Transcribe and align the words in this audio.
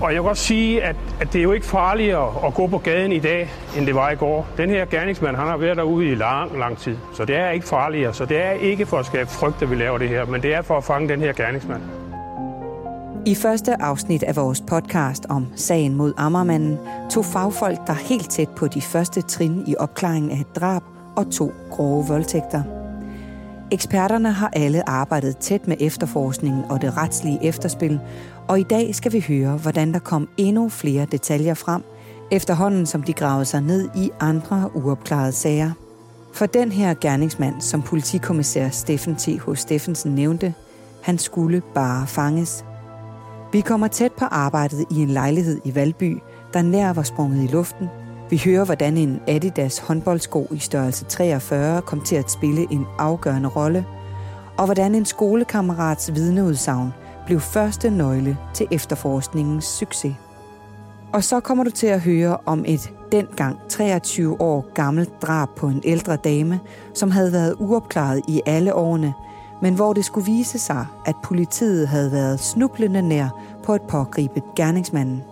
Og 0.00 0.14
jeg 0.14 0.22
vil 0.22 0.30
også 0.30 0.44
sige, 0.44 0.82
at, 0.82 0.96
at 1.20 1.32
det 1.32 1.38
er 1.38 1.42
jo 1.42 1.52
ikke 1.52 1.66
farligere 1.66 2.46
at 2.46 2.54
gå 2.54 2.66
på 2.66 2.78
gaden 2.78 3.12
i 3.12 3.18
dag, 3.18 3.50
end 3.76 3.86
det 3.86 3.94
var 3.94 4.10
i 4.10 4.14
går. 4.14 4.46
Den 4.56 4.70
her 4.70 4.84
gerningsmand, 4.84 5.36
han 5.36 5.46
har 5.46 5.56
været 5.56 5.76
derude 5.76 6.06
i 6.06 6.14
lang, 6.14 6.58
lang 6.58 6.78
tid. 6.78 6.96
Så 7.14 7.24
det 7.24 7.36
er 7.36 7.50
ikke 7.50 7.66
farligere. 7.68 8.14
Så 8.14 8.24
det 8.24 8.42
er 8.42 8.50
ikke 8.50 8.86
for 8.86 8.98
at 8.98 9.06
skabe 9.06 9.30
frygt, 9.30 9.62
at 9.62 9.70
vi 9.70 9.74
laver 9.74 9.98
det 9.98 10.08
her, 10.08 10.24
men 10.24 10.42
det 10.42 10.54
er 10.54 10.62
for 10.62 10.76
at 10.76 10.84
fange 10.84 11.08
den 11.08 11.20
her 11.20 11.32
gerningsmand. 11.32 11.82
I 13.26 13.34
første 13.34 13.82
afsnit 13.82 14.22
af 14.22 14.36
vores 14.36 14.60
podcast 14.60 15.26
om 15.28 15.46
sagen 15.56 15.94
mod 15.94 16.12
Ammermanden 16.16 16.78
tog 17.10 17.24
fagfolk 17.24 17.78
der 17.86 17.92
helt 17.92 18.30
tæt 18.30 18.48
på 18.48 18.66
de 18.66 18.80
første 18.80 19.22
trin 19.22 19.64
i 19.66 19.76
opklaringen 19.78 20.30
af 20.30 20.40
et 20.40 20.56
drab 20.56 20.82
og 21.16 21.32
to 21.32 21.52
grove 21.70 22.04
voldtægter. 22.08 22.77
Eksperterne 23.70 24.32
har 24.32 24.50
alle 24.52 24.88
arbejdet 24.88 25.36
tæt 25.36 25.68
med 25.68 25.76
efterforskningen 25.80 26.64
og 26.70 26.82
det 26.82 26.96
retslige 26.96 27.44
efterspil, 27.44 28.00
og 28.48 28.60
i 28.60 28.62
dag 28.62 28.94
skal 28.94 29.12
vi 29.12 29.24
høre, 29.28 29.56
hvordan 29.56 29.92
der 29.92 29.98
kom 29.98 30.28
endnu 30.36 30.68
flere 30.68 31.06
detaljer 31.12 31.54
frem, 31.54 31.82
efterhånden 32.30 32.86
som 32.86 33.02
de 33.02 33.12
gravede 33.12 33.44
sig 33.44 33.60
ned 33.60 33.88
i 33.96 34.10
andre 34.20 34.70
uopklarede 34.74 35.32
sager. 35.32 35.70
For 36.32 36.46
den 36.46 36.72
her 36.72 36.94
gerningsmand, 37.00 37.60
som 37.60 37.82
politikommissær 37.82 38.68
Steffen 38.68 39.16
T.H. 39.16 39.54
Steffensen 39.54 40.14
nævnte, 40.14 40.54
han 41.02 41.18
skulle 41.18 41.62
bare 41.74 42.06
fanges. 42.06 42.64
Vi 43.52 43.60
kommer 43.60 43.88
tæt 43.88 44.12
på 44.12 44.24
arbejdet 44.24 44.84
i 44.90 45.02
en 45.02 45.10
lejlighed 45.10 45.60
i 45.64 45.74
Valby, 45.74 46.18
der 46.52 46.62
nær 46.62 46.92
var 46.92 47.02
sprunget 47.02 47.44
i 47.44 47.52
luften. 47.52 47.88
Vi 48.30 48.42
hører, 48.44 48.64
hvordan 48.64 48.96
en 48.96 49.20
Adidas 49.26 49.78
håndboldsko 49.78 50.48
i 50.52 50.58
størrelse 50.58 51.04
43 51.04 51.82
kom 51.82 52.00
til 52.00 52.16
at 52.16 52.30
spille 52.30 52.66
en 52.70 52.86
afgørende 52.98 53.48
rolle, 53.48 53.86
og 54.56 54.64
hvordan 54.64 54.94
en 54.94 55.04
skolekammerats 55.04 56.14
vidneudsagn 56.14 56.92
blev 57.26 57.40
første 57.40 57.90
nøgle 57.90 58.38
til 58.54 58.66
efterforskningens 58.70 59.64
succes. 59.64 60.14
Og 61.12 61.24
så 61.24 61.40
kommer 61.40 61.64
du 61.64 61.70
til 61.70 61.86
at 61.86 62.00
høre 62.00 62.36
om 62.46 62.64
et 62.66 62.92
dengang 63.12 63.58
23 63.68 64.40
år 64.40 64.70
gammelt 64.74 65.22
drab 65.22 65.48
på 65.56 65.66
en 65.66 65.82
ældre 65.84 66.16
dame, 66.16 66.60
som 66.94 67.10
havde 67.10 67.32
været 67.32 67.54
uopklaret 67.58 68.22
i 68.28 68.40
alle 68.46 68.74
årene, 68.74 69.14
men 69.62 69.74
hvor 69.74 69.92
det 69.92 70.04
skulle 70.04 70.26
vise 70.26 70.58
sig, 70.58 70.86
at 71.06 71.14
politiet 71.24 71.88
havde 71.88 72.12
været 72.12 72.40
snublende 72.40 73.02
nær 73.02 73.28
på 73.64 73.72
at 73.72 73.82
pågribe 73.82 74.42
gerningsmanden. 74.56 75.22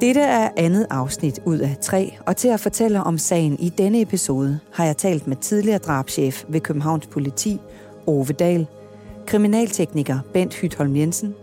Dette 0.00 0.20
er 0.20 0.50
andet 0.56 0.86
afsnit 0.90 1.40
ud 1.44 1.58
af 1.58 1.76
tre, 1.80 2.18
og 2.26 2.36
til 2.36 2.48
at 2.48 2.60
fortælle 2.60 3.02
om 3.02 3.18
sagen 3.18 3.56
i 3.58 3.68
denne 3.68 4.00
episode 4.00 4.58
har 4.72 4.84
jeg 4.84 4.96
talt 4.96 5.26
med 5.26 5.36
tidligere 5.36 5.78
drabschef 5.78 6.44
ved 6.48 6.60
Københavns 6.60 7.06
Politi, 7.06 7.60
Ove 8.06 8.32
Dahl, 8.32 8.66
kriminaltekniker 9.26 10.18
Bent 10.32 10.54
Hytholm 10.54 10.96
Jensen, 10.96 11.34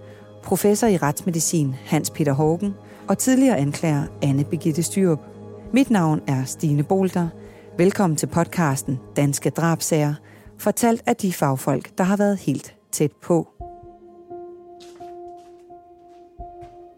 professor 0.44 0.88
i 0.88 0.98
retsmedicin 0.98 1.76
Hans 1.86 2.10
Peter 2.10 2.34
Hågen 2.34 2.74
og 3.08 3.18
tidligere 3.18 3.58
anklager 3.58 4.04
Anne 4.22 4.44
Begitte 4.44 4.84
Styrup. 4.84 5.20
Mit 5.74 5.90
navn 5.90 6.22
er 6.28 6.44
Stine 6.46 6.84
Bolter. 6.84 7.28
Velkommen 7.78 8.18
til 8.18 8.28
podcasten 8.28 9.00
Danske 9.16 9.50
Drabsager, 9.50 10.14
fortalt 10.58 11.04
af 11.06 11.16
de 11.16 11.34
fagfolk, 11.34 11.98
der 11.98 12.04
har 12.04 12.18
været 12.18 12.38
helt 12.38 12.76
tæt 12.92 13.12
på. 13.12 13.48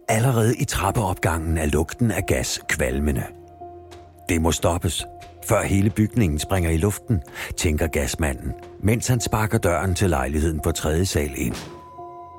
Allerede 0.09 0.55
i 0.57 0.65
trappeopgangen 0.65 1.57
er 1.57 1.65
lugten 1.65 2.11
af 2.11 2.25
gas 2.25 2.59
kvalmende. 2.69 3.23
Det 4.29 4.41
må 4.41 4.51
stoppes, 4.51 5.05
før 5.47 5.63
hele 5.63 5.89
bygningen 5.89 6.39
springer 6.39 6.69
i 6.69 6.77
luften, 6.77 7.21
tænker 7.57 7.87
gasmanden, 7.87 8.53
mens 8.79 9.07
han 9.07 9.21
sparker 9.21 9.57
døren 9.57 9.95
til 9.95 10.09
lejligheden 10.09 10.59
på 10.59 10.71
tredje 10.71 11.05
sal 11.05 11.31
ind. 11.35 11.55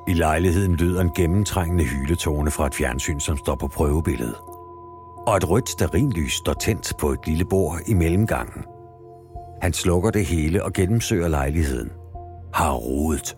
I 0.09 0.13
lejligheden 0.13 0.77
lyder 0.77 1.01
en 1.01 1.11
gennemtrængende 1.17 1.85
hyletone 1.85 2.51
fra 2.51 2.67
et 2.67 2.75
fjernsyn, 2.75 3.21
som 3.21 3.37
står 3.37 3.55
på 3.55 3.69
prøvebilledet. 3.69 4.37
Og 5.27 5.37
et 5.37 5.51
rødt 5.51 5.69
sterinlys 5.69 6.33
står 6.33 6.53
tændt 6.53 6.93
på 7.01 7.13
et 7.13 7.27
lille 7.27 7.45
bord 7.45 7.81
i 7.87 7.95
mellemgangen. 7.95 8.65
Han 9.63 9.73
slukker 9.73 10.11
det 10.11 10.27
hele 10.27 10.65
og 10.65 10.73
gennemsøger 10.73 11.29
lejligheden. 11.29 11.91
Har 12.55 12.73
rodet. 12.73 13.37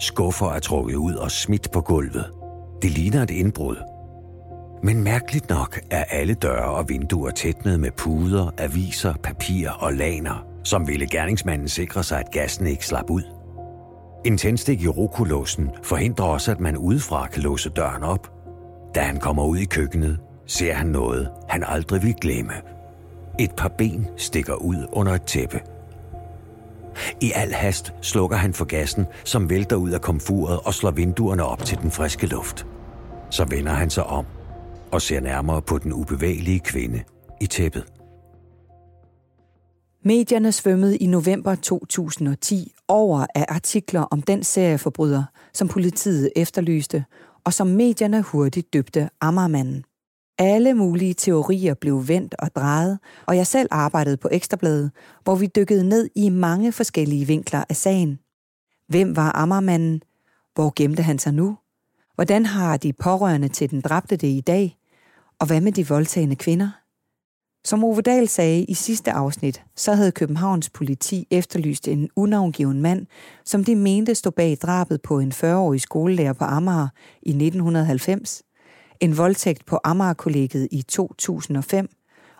Skuffer 0.00 0.46
er 0.46 0.58
trukket 0.58 0.94
ud 0.94 1.14
og 1.14 1.30
smidt 1.30 1.70
på 1.72 1.80
gulvet. 1.80 2.35
Det 2.82 2.90
ligner 2.90 3.22
et 3.22 3.30
indbrud. 3.30 3.76
Men 4.82 5.04
mærkeligt 5.04 5.48
nok 5.48 5.80
er 5.90 6.04
alle 6.04 6.34
døre 6.34 6.70
og 6.74 6.88
vinduer 6.88 7.30
tætnet 7.30 7.80
med 7.80 7.90
puder, 7.90 8.50
aviser, 8.58 9.14
papir 9.22 9.70
og 9.70 9.92
laner, 9.92 10.46
som 10.64 10.88
ville 10.88 11.06
gerningsmanden 11.06 11.68
sikre 11.68 12.02
sig, 12.02 12.18
at 12.18 12.30
gassen 12.32 12.66
ikke 12.66 12.86
slap 12.86 13.10
ud. 13.10 13.22
En 14.24 14.38
tændstik 14.38 14.82
i 14.82 14.88
rokulåsen 14.88 15.70
forhindrer 15.82 16.26
også, 16.26 16.50
at 16.50 16.60
man 16.60 16.76
udefra 16.76 17.26
kan 17.26 17.42
låse 17.42 17.70
døren 17.70 18.02
op. 18.02 18.32
Da 18.94 19.00
han 19.00 19.20
kommer 19.20 19.44
ud 19.44 19.58
i 19.58 19.64
køkkenet, 19.64 20.18
ser 20.46 20.74
han 20.74 20.86
noget, 20.86 21.30
han 21.48 21.64
aldrig 21.66 22.02
vil 22.02 22.14
glemme. 22.20 22.52
Et 23.38 23.50
par 23.56 23.68
ben 23.68 24.06
stikker 24.16 24.54
ud 24.54 24.86
under 24.92 25.12
et 25.12 25.22
tæppe. 25.22 25.60
I 27.20 27.32
al 27.34 27.52
hast 27.52 27.92
slukker 28.02 28.36
han 28.36 28.54
for 28.54 28.64
gassen, 28.64 29.06
som 29.24 29.50
vælter 29.50 29.76
ud 29.76 29.90
af 29.90 30.00
komfuret 30.00 30.60
og 30.64 30.74
slår 30.74 30.90
vinduerne 30.90 31.44
op 31.44 31.64
til 31.64 31.78
den 31.78 31.90
friske 31.90 32.26
luft. 32.26 32.66
Så 33.30 33.44
vender 33.44 33.72
han 33.72 33.90
sig 33.90 34.04
om 34.06 34.26
og 34.92 35.02
ser 35.02 35.20
nærmere 35.20 35.62
på 35.62 35.78
den 35.78 35.92
ubevægelige 35.92 36.60
kvinde 36.60 37.02
i 37.40 37.46
tæppet. 37.46 37.84
Medierne 40.04 40.52
svømmede 40.52 40.96
i 40.96 41.06
november 41.06 41.54
2010 41.54 42.72
over 42.88 43.26
af 43.34 43.44
artikler 43.48 44.00
om 44.00 44.22
den 44.22 44.42
serieforbryder, 44.42 45.24
som 45.54 45.68
politiet 45.68 46.30
efterlyste, 46.36 47.04
og 47.44 47.52
som 47.52 47.66
medierne 47.66 48.22
hurtigt 48.22 48.72
døbte 48.72 49.08
Ammermanden. 49.20 49.84
Alle 50.38 50.74
mulige 50.74 51.14
teorier 51.14 51.74
blev 51.74 52.08
vendt 52.08 52.34
og 52.38 52.54
drejet, 52.56 52.98
og 53.26 53.36
jeg 53.36 53.46
selv 53.46 53.68
arbejdede 53.70 54.16
på 54.16 54.28
Ekstrabladet, 54.32 54.90
hvor 55.24 55.34
vi 55.34 55.46
dykkede 55.46 55.88
ned 55.88 56.08
i 56.14 56.28
mange 56.28 56.72
forskellige 56.72 57.26
vinkler 57.26 57.64
af 57.68 57.76
sagen. 57.76 58.18
Hvem 58.88 59.16
var 59.16 59.32
Ammermanden? 59.36 60.02
Hvor 60.54 60.72
gemte 60.76 61.02
han 61.02 61.18
sig 61.18 61.34
nu? 61.34 61.56
Hvordan 62.14 62.46
har 62.46 62.76
de 62.76 62.92
pårørende 62.92 63.48
til 63.48 63.70
den 63.70 63.80
dræbte 63.80 64.16
det 64.16 64.28
i 64.28 64.40
dag? 64.40 64.76
Og 65.40 65.46
hvad 65.46 65.60
med 65.60 65.72
de 65.72 65.88
voldtagende 65.88 66.36
kvinder? 66.36 66.70
Som 67.64 67.84
Ove 67.84 68.00
Dahl 68.00 68.28
sagde 68.28 68.64
i 68.64 68.74
sidste 68.74 69.12
afsnit, 69.12 69.62
så 69.76 69.94
havde 69.94 70.12
Københavns 70.12 70.70
politi 70.70 71.26
efterlyst 71.30 71.88
en 71.88 72.08
unavngiven 72.16 72.82
mand, 72.82 73.06
som 73.44 73.64
de 73.64 73.76
mente 73.76 74.14
stod 74.14 74.32
bag 74.32 74.56
drabet 74.62 75.02
på 75.02 75.18
en 75.18 75.32
40-årig 75.32 75.80
skolelærer 75.80 76.32
på 76.32 76.44
Amager 76.44 76.88
i 77.22 77.30
1990, 77.30 78.42
en 79.00 79.16
voldtægt 79.18 79.66
på 79.66 79.78
Amager-kollegiet 79.84 80.68
i 80.70 80.82
2005 80.82 81.88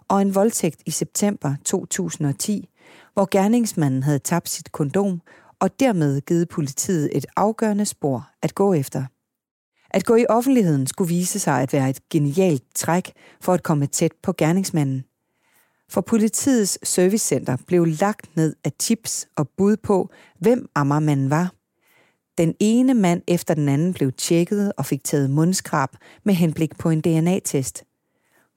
og 0.08 0.22
en 0.22 0.34
voldtægt 0.34 0.82
i 0.86 0.90
september 0.90 1.54
2010, 1.64 2.68
hvor 3.14 3.28
gerningsmanden 3.30 4.02
havde 4.02 4.18
tabt 4.18 4.48
sit 4.48 4.72
kondom 4.72 5.20
og 5.60 5.80
dermed 5.80 6.20
givet 6.20 6.48
politiet 6.48 7.10
et 7.12 7.26
afgørende 7.36 7.84
spor 7.84 8.28
at 8.42 8.54
gå 8.54 8.74
efter. 8.74 9.04
At 9.90 10.04
gå 10.04 10.14
i 10.14 10.26
offentligheden 10.28 10.86
skulle 10.86 11.08
vise 11.08 11.38
sig 11.38 11.62
at 11.62 11.72
være 11.72 11.90
et 11.90 12.08
genialt 12.10 12.64
træk 12.74 13.12
for 13.40 13.52
at 13.52 13.62
komme 13.62 13.86
tæt 13.86 14.12
på 14.22 14.32
gerningsmanden. 14.32 15.04
For 15.90 16.00
politiets 16.00 16.78
servicecenter 16.82 17.56
blev 17.66 17.86
lagt 17.86 18.36
ned 18.36 18.56
af 18.64 18.72
tips 18.78 19.28
og 19.36 19.48
bud 19.48 19.76
på, 19.76 20.10
hvem 20.38 20.68
Ammermanden 20.74 21.30
var. 21.30 21.55
Den 22.38 22.54
ene 22.60 22.94
mand 22.94 23.22
efter 23.28 23.54
den 23.54 23.68
anden 23.68 23.92
blev 23.92 24.12
tjekket 24.12 24.72
og 24.76 24.86
fik 24.86 25.04
taget 25.04 25.30
mundskrab 25.30 25.88
med 26.24 26.34
henblik 26.34 26.78
på 26.78 26.90
en 26.90 27.00
DNA-test. 27.00 27.84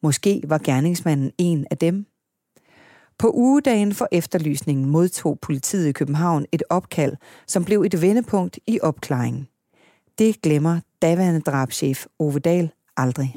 Måske 0.04 0.42
var 0.48 0.58
gerningsmanden 0.58 1.32
en 1.38 1.66
af 1.72 1.78
dem. 1.78 2.06
På 3.18 3.32
ugedagen 3.34 3.94
for 3.94 4.08
efterlysningen 4.12 4.90
modtog 4.90 5.40
politiet 5.42 5.88
i 5.88 5.92
København 5.92 6.46
et 6.52 6.64
opkald, 6.70 7.16
som 7.48 7.66
blev 7.66 7.82
et 7.82 8.02
vendepunkt 8.02 8.60
i 8.68 8.80
opklaringen. 8.82 9.48
Det 10.20 10.42
glemmer 10.42 10.80
daværende 11.02 11.42
drabschef 11.42 12.06
Ove 12.20 12.40
Dahl 12.40 12.72
aldrig. 12.98 13.36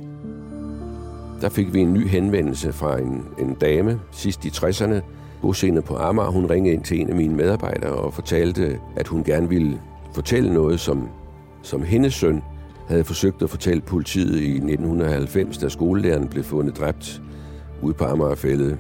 Der 1.40 1.48
fik 1.48 1.74
vi 1.74 1.80
en 1.80 1.92
ny 1.92 2.08
henvendelse 2.08 2.72
fra 2.72 2.98
en, 2.98 3.24
en 3.38 3.54
dame 3.54 4.00
sidst 4.12 4.44
i 4.44 4.48
60'erne, 4.48 5.00
bosiddende 5.40 5.82
på 5.82 5.96
Amager. 5.96 6.30
Hun 6.30 6.46
ringede 6.46 6.74
ind 6.74 6.84
til 6.84 7.00
en 7.00 7.08
af 7.08 7.14
mine 7.14 7.34
medarbejdere 7.34 7.92
og 7.92 8.14
fortalte, 8.14 8.80
at 8.96 9.08
hun 9.08 9.24
gerne 9.24 9.48
ville 9.48 9.80
fortælle 10.14 10.54
noget, 10.54 10.80
som, 10.80 11.08
som 11.62 11.82
hendes 11.82 12.14
søn 12.14 12.42
havde 12.88 13.04
forsøgt 13.04 13.42
at 13.42 13.50
fortælle 13.50 13.80
politiet 13.80 14.40
i 14.40 14.50
1990, 14.50 15.58
da 15.58 15.68
skolelæreren 15.68 16.28
blev 16.28 16.44
fundet 16.44 16.78
dræbt 16.78 17.22
ude 17.82 17.94
på 17.94 18.04
Amagerfældet. 18.04 18.78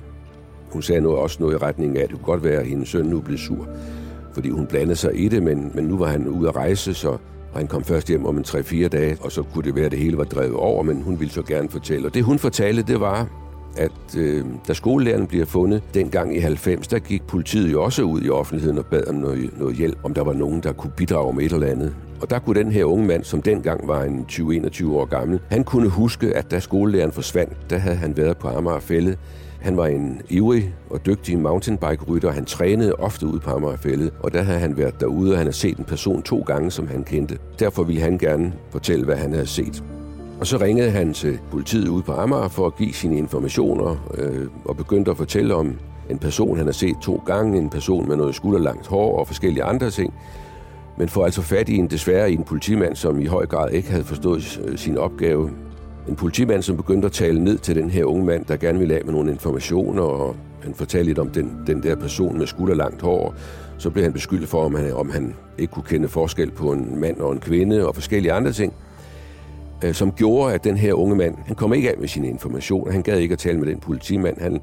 Hun 0.70 0.82
sagde 0.82 1.00
noget, 1.00 1.18
også 1.18 1.36
noget 1.40 1.54
i 1.54 1.56
retning 1.56 1.98
af, 1.98 2.02
at 2.02 2.08
det 2.08 2.16
kunne 2.16 2.32
godt 2.32 2.44
være, 2.44 2.60
at 2.60 2.66
hendes 2.66 2.88
søn 2.88 3.06
nu 3.06 3.20
blev 3.20 3.38
sur, 3.38 3.68
fordi 4.34 4.50
hun 4.50 4.66
blandede 4.66 4.96
sig 4.96 5.24
i 5.24 5.28
det, 5.28 5.42
men, 5.42 5.70
men 5.74 5.84
nu 5.84 5.98
var 5.98 6.06
han 6.06 6.28
ude 6.28 6.48
at 6.48 6.56
rejse, 6.56 6.94
så 6.94 7.16
og 7.52 7.58
han 7.58 7.66
kom 7.66 7.84
først 7.84 8.08
hjem 8.08 8.26
om 8.26 8.38
en 8.38 8.44
3-4 8.44 8.88
dage, 8.88 9.16
og 9.20 9.32
så 9.32 9.42
kunne 9.42 9.64
det 9.64 9.74
være, 9.74 9.84
at 9.84 9.90
det 9.90 9.98
hele 9.98 10.16
var 10.16 10.24
drevet 10.24 10.54
over, 10.54 10.82
men 10.82 11.02
hun 11.02 11.20
ville 11.20 11.32
så 11.32 11.42
gerne 11.42 11.68
fortælle. 11.68 12.08
Og 12.08 12.14
det 12.14 12.24
hun 12.24 12.38
fortalte, 12.38 12.82
det 12.82 13.00
var, 13.00 13.28
at 13.76 14.16
øh, 14.18 14.44
da 14.68 14.72
skolelæreren 14.72 15.26
bliver 15.26 15.44
fundet 15.44 15.82
dengang 15.94 16.36
i 16.36 16.38
90, 16.38 16.88
der 16.88 16.98
gik 16.98 17.22
politiet 17.22 17.72
jo 17.72 17.82
også 17.82 18.02
ud 18.02 18.22
i 18.22 18.30
offentligheden 18.30 18.78
og 18.78 18.86
bad 18.86 19.08
om 19.08 19.14
noget, 19.14 19.58
noget 19.58 19.76
hjælp, 19.76 19.98
om 20.04 20.14
der 20.14 20.24
var 20.24 20.32
nogen, 20.32 20.60
der 20.60 20.72
kunne 20.72 20.92
bidrage 20.96 21.34
med 21.34 21.44
et 21.44 21.52
eller 21.52 21.66
andet. 21.66 21.94
Og 22.20 22.30
der 22.30 22.38
kunne 22.38 22.60
den 22.60 22.72
her 22.72 22.84
unge 22.84 23.06
mand, 23.06 23.24
som 23.24 23.42
dengang 23.42 23.88
var 23.88 24.04
en 24.04 24.26
20-21 24.32 24.90
år 24.90 25.04
gammel, 25.04 25.40
han 25.48 25.64
kunne 25.64 25.88
huske, 25.88 26.36
at 26.36 26.50
da 26.50 26.60
skolelæreren 26.60 27.12
forsvandt, 27.12 27.70
der 27.70 27.78
havde 27.78 27.96
han 27.96 28.16
været 28.16 28.36
på 28.36 28.48
Amagerfællet. 28.48 29.18
Han 29.60 29.76
var 29.76 29.86
en 29.86 30.22
ivrig 30.28 30.74
og 30.90 31.06
dygtig 31.06 31.38
mountainbike-rytter. 31.38 32.30
Han 32.30 32.44
trænede 32.44 32.94
ofte 32.94 33.26
ude 33.26 33.40
på 33.40 33.50
Amagerfællet, 33.50 34.12
og 34.20 34.32
der 34.32 34.42
havde 34.42 34.58
han 34.58 34.76
været 34.76 35.00
derude, 35.00 35.30
og 35.30 35.36
han 35.36 35.46
havde 35.46 35.56
set 35.56 35.78
en 35.78 35.84
person 35.84 36.22
to 36.22 36.40
gange, 36.46 36.70
som 36.70 36.86
han 36.86 37.04
kendte. 37.04 37.38
Derfor 37.58 37.82
ville 37.82 38.02
han 38.02 38.18
gerne 38.18 38.52
fortælle, 38.70 39.04
hvad 39.04 39.16
han 39.16 39.32
havde 39.32 39.46
set. 39.46 39.82
Og 40.42 40.46
så 40.46 40.58
ringede 40.58 40.90
han 40.90 41.14
til 41.14 41.38
politiet 41.50 41.88
ude 41.88 42.02
på 42.02 42.12
Amager 42.12 42.48
for 42.48 42.66
at 42.66 42.76
give 42.76 42.92
sine 42.92 43.18
informationer 43.18 44.08
øh, 44.18 44.46
og 44.64 44.76
begyndte 44.76 45.10
at 45.10 45.16
fortælle 45.16 45.54
om 45.54 45.78
en 46.10 46.18
person, 46.18 46.56
han 46.56 46.66
har 46.66 46.72
set 46.72 46.96
to 47.02 47.22
gange, 47.26 47.58
en 47.58 47.70
person 47.70 48.08
med 48.08 48.16
noget 48.16 48.34
skulderlangt 48.34 48.86
hår 48.86 49.18
og 49.18 49.26
forskellige 49.26 49.64
andre 49.64 49.90
ting. 49.90 50.14
Men 50.98 51.08
får 51.08 51.24
altså 51.24 51.42
fat 51.42 51.68
i 51.68 51.76
en 51.76 51.86
desværre 51.86 52.30
i 52.30 52.34
en 52.34 52.44
politimand, 52.44 52.96
som 52.96 53.20
i 53.20 53.26
høj 53.26 53.46
grad 53.46 53.70
ikke 53.70 53.90
havde 53.90 54.04
forstået 54.04 54.60
øh, 54.64 54.78
sin 54.78 54.98
opgave. 54.98 55.50
En 56.08 56.16
politimand, 56.16 56.62
som 56.62 56.76
begyndte 56.76 57.06
at 57.06 57.12
tale 57.12 57.44
ned 57.44 57.58
til 57.58 57.74
den 57.74 57.90
her 57.90 58.04
unge 58.04 58.24
mand, 58.24 58.44
der 58.44 58.56
gerne 58.56 58.78
ville 58.78 58.94
af 58.94 59.04
med 59.04 59.12
nogle 59.12 59.30
informationer, 59.30 60.02
og 60.02 60.36
han 60.62 60.74
fortalte 60.74 61.06
lidt 61.06 61.18
om 61.18 61.28
den, 61.28 61.58
den 61.66 61.82
der 61.82 61.96
person 61.96 62.38
med 62.38 62.46
skulderlangt 62.46 63.02
hår. 63.02 63.34
Så 63.78 63.90
blev 63.90 64.04
han 64.04 64.12
beskyldt 64.12 64.48
for, 64.48 64.64
om 64.64 64.74
han, 64.74 64.92
om 64.92 65.10
han 65.10 65.34
ikke 65.58 65.72
kunne 65.72 65.84
kende 65.88 66.08
forskel 66.08 66.50
på 66.50 66.72
en 66.72 67.00
mand 67.00 67.20
og 67.20 67.32
en 67.32 67.40
kvinde 67.40 67.86
og 67.86 67.94
forskellige 67.94 68.32
andre 68.32 68.52
ting 68.52 68.74
øh, 69.84 69.94
som 69.94 70.12
gjorde, 70.12 70.54
at 70.54 70.64
den 70.64 70.76
her 70.76 70.94
unge 70.94 71.16
mand, 71.16 71.34
han 71.46 71.56
kom 71.56 71.74
ikke 71.74 71.90
af 71.90 71.98
med 71.98 72.08
sine 72.08 72.28
informationer. 72.28 72.92
Han 72.92 73.02
gad 73.02 73.18
ikke 73.18 73.32
at 73.32 73.38
tale 73.38 73.58
med 73.58 73.66
den 73.66 73.80
politimand. 73.80 74.40
Han, 74.40 74.60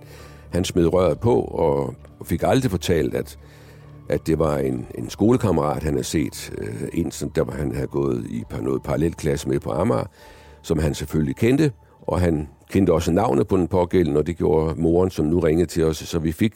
han 0.49 0.65
smed 0.65 0.93
røret 0.93 1.19
på 1.19 1.41
og 1.41 1.95
fik 2.25 2.43
aldrig 2.43 2.71
fortalt, 2.71 3.15
at, 3.15 3.37
at 4.09 4.27
det 4.27 4.39
var 4.39 4.57
en, 4.57 4.87
en 4.95 5.09
skolekammerat, 5.09 5.83
han 5.83 5.93
havde 5.93 6.03
set. 6.03 6.53
Øh, 6.57 6.89
en, 6.93 7.11
som 7.11 7.29
der 7.29 7.51
han 7.51 7.75
havde 7.75 7.87
gået 7.87 8.25
i 8.29 8.43
noget 8.61 8.83
parallelklasse 8.83 9.49
med 9.49 9.59
på 9.59 9.71
Amager, 9.71 10.05
som 10.61 10.79
han 10.79 10.93
selvfølgelig 10.93 11.35
kendte. 11.35 11.71
Og 12.01 12.21
han 12.21 12.47
kendte 12.71 12.93
også 12.93 13.11
navnet 13.11 13.47
på 13.47 13.57
den 13.57 13.67
pågældende, 13.67 14.19
og 14.19 14.27
det 14.27 14.37
gjorde 14.37 14.81
moren, 14.81 15.09
som 15.09 15.25
nu 15.25 15.39
ringede 15.39 15.65
til 15.65 15.83
os. 15.83 15.97
Så 15.97 16.19
vi 16.19 16.31
fik, 16.31 16.53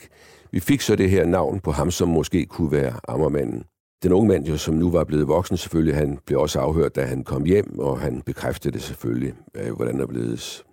vi 0.51 0.59
fik 0.59 0.81
så 0.81 0.95
det 0.95 1.09
her 1.09 1.25
navn 1.25 1.59
på 1.59 1.71
ham, 1.71 1.91
som 1.91 2.07
måske 2.07 2.45
kunne 2.45 2.71
være 2.71 2.93
Ammermanden. 3.07 3.63
Den 4.03 4.13
unge 4.13 4.27
mand, 4.27 4.45
jo, 4.47 4.57
som 4.57 4.73
nu 4.73 4.91
var 4.91 5.03
blevet 5.03 5.27
voksen 5.27 5.57
selvfølgelig, 5.57 5.95
han 5.95 6.19
blev 6.25 6.39
også 6.39 6.59
afhørt, 6.59 6.95
da 6.95 7.05
han 7.05 7.23
kom 7.23 7.43
hjem, 7.45 7.79
og 7.79 7.99
han 7.99 8.21
bekræftede 8.21 8.73
det 8.73 8.81
selvfølgelig, 8.81 9.33
øh, 9.55 9.75
hvordan 9.75 9.99
der 9.99 10.05
blevet. 10.05 10.63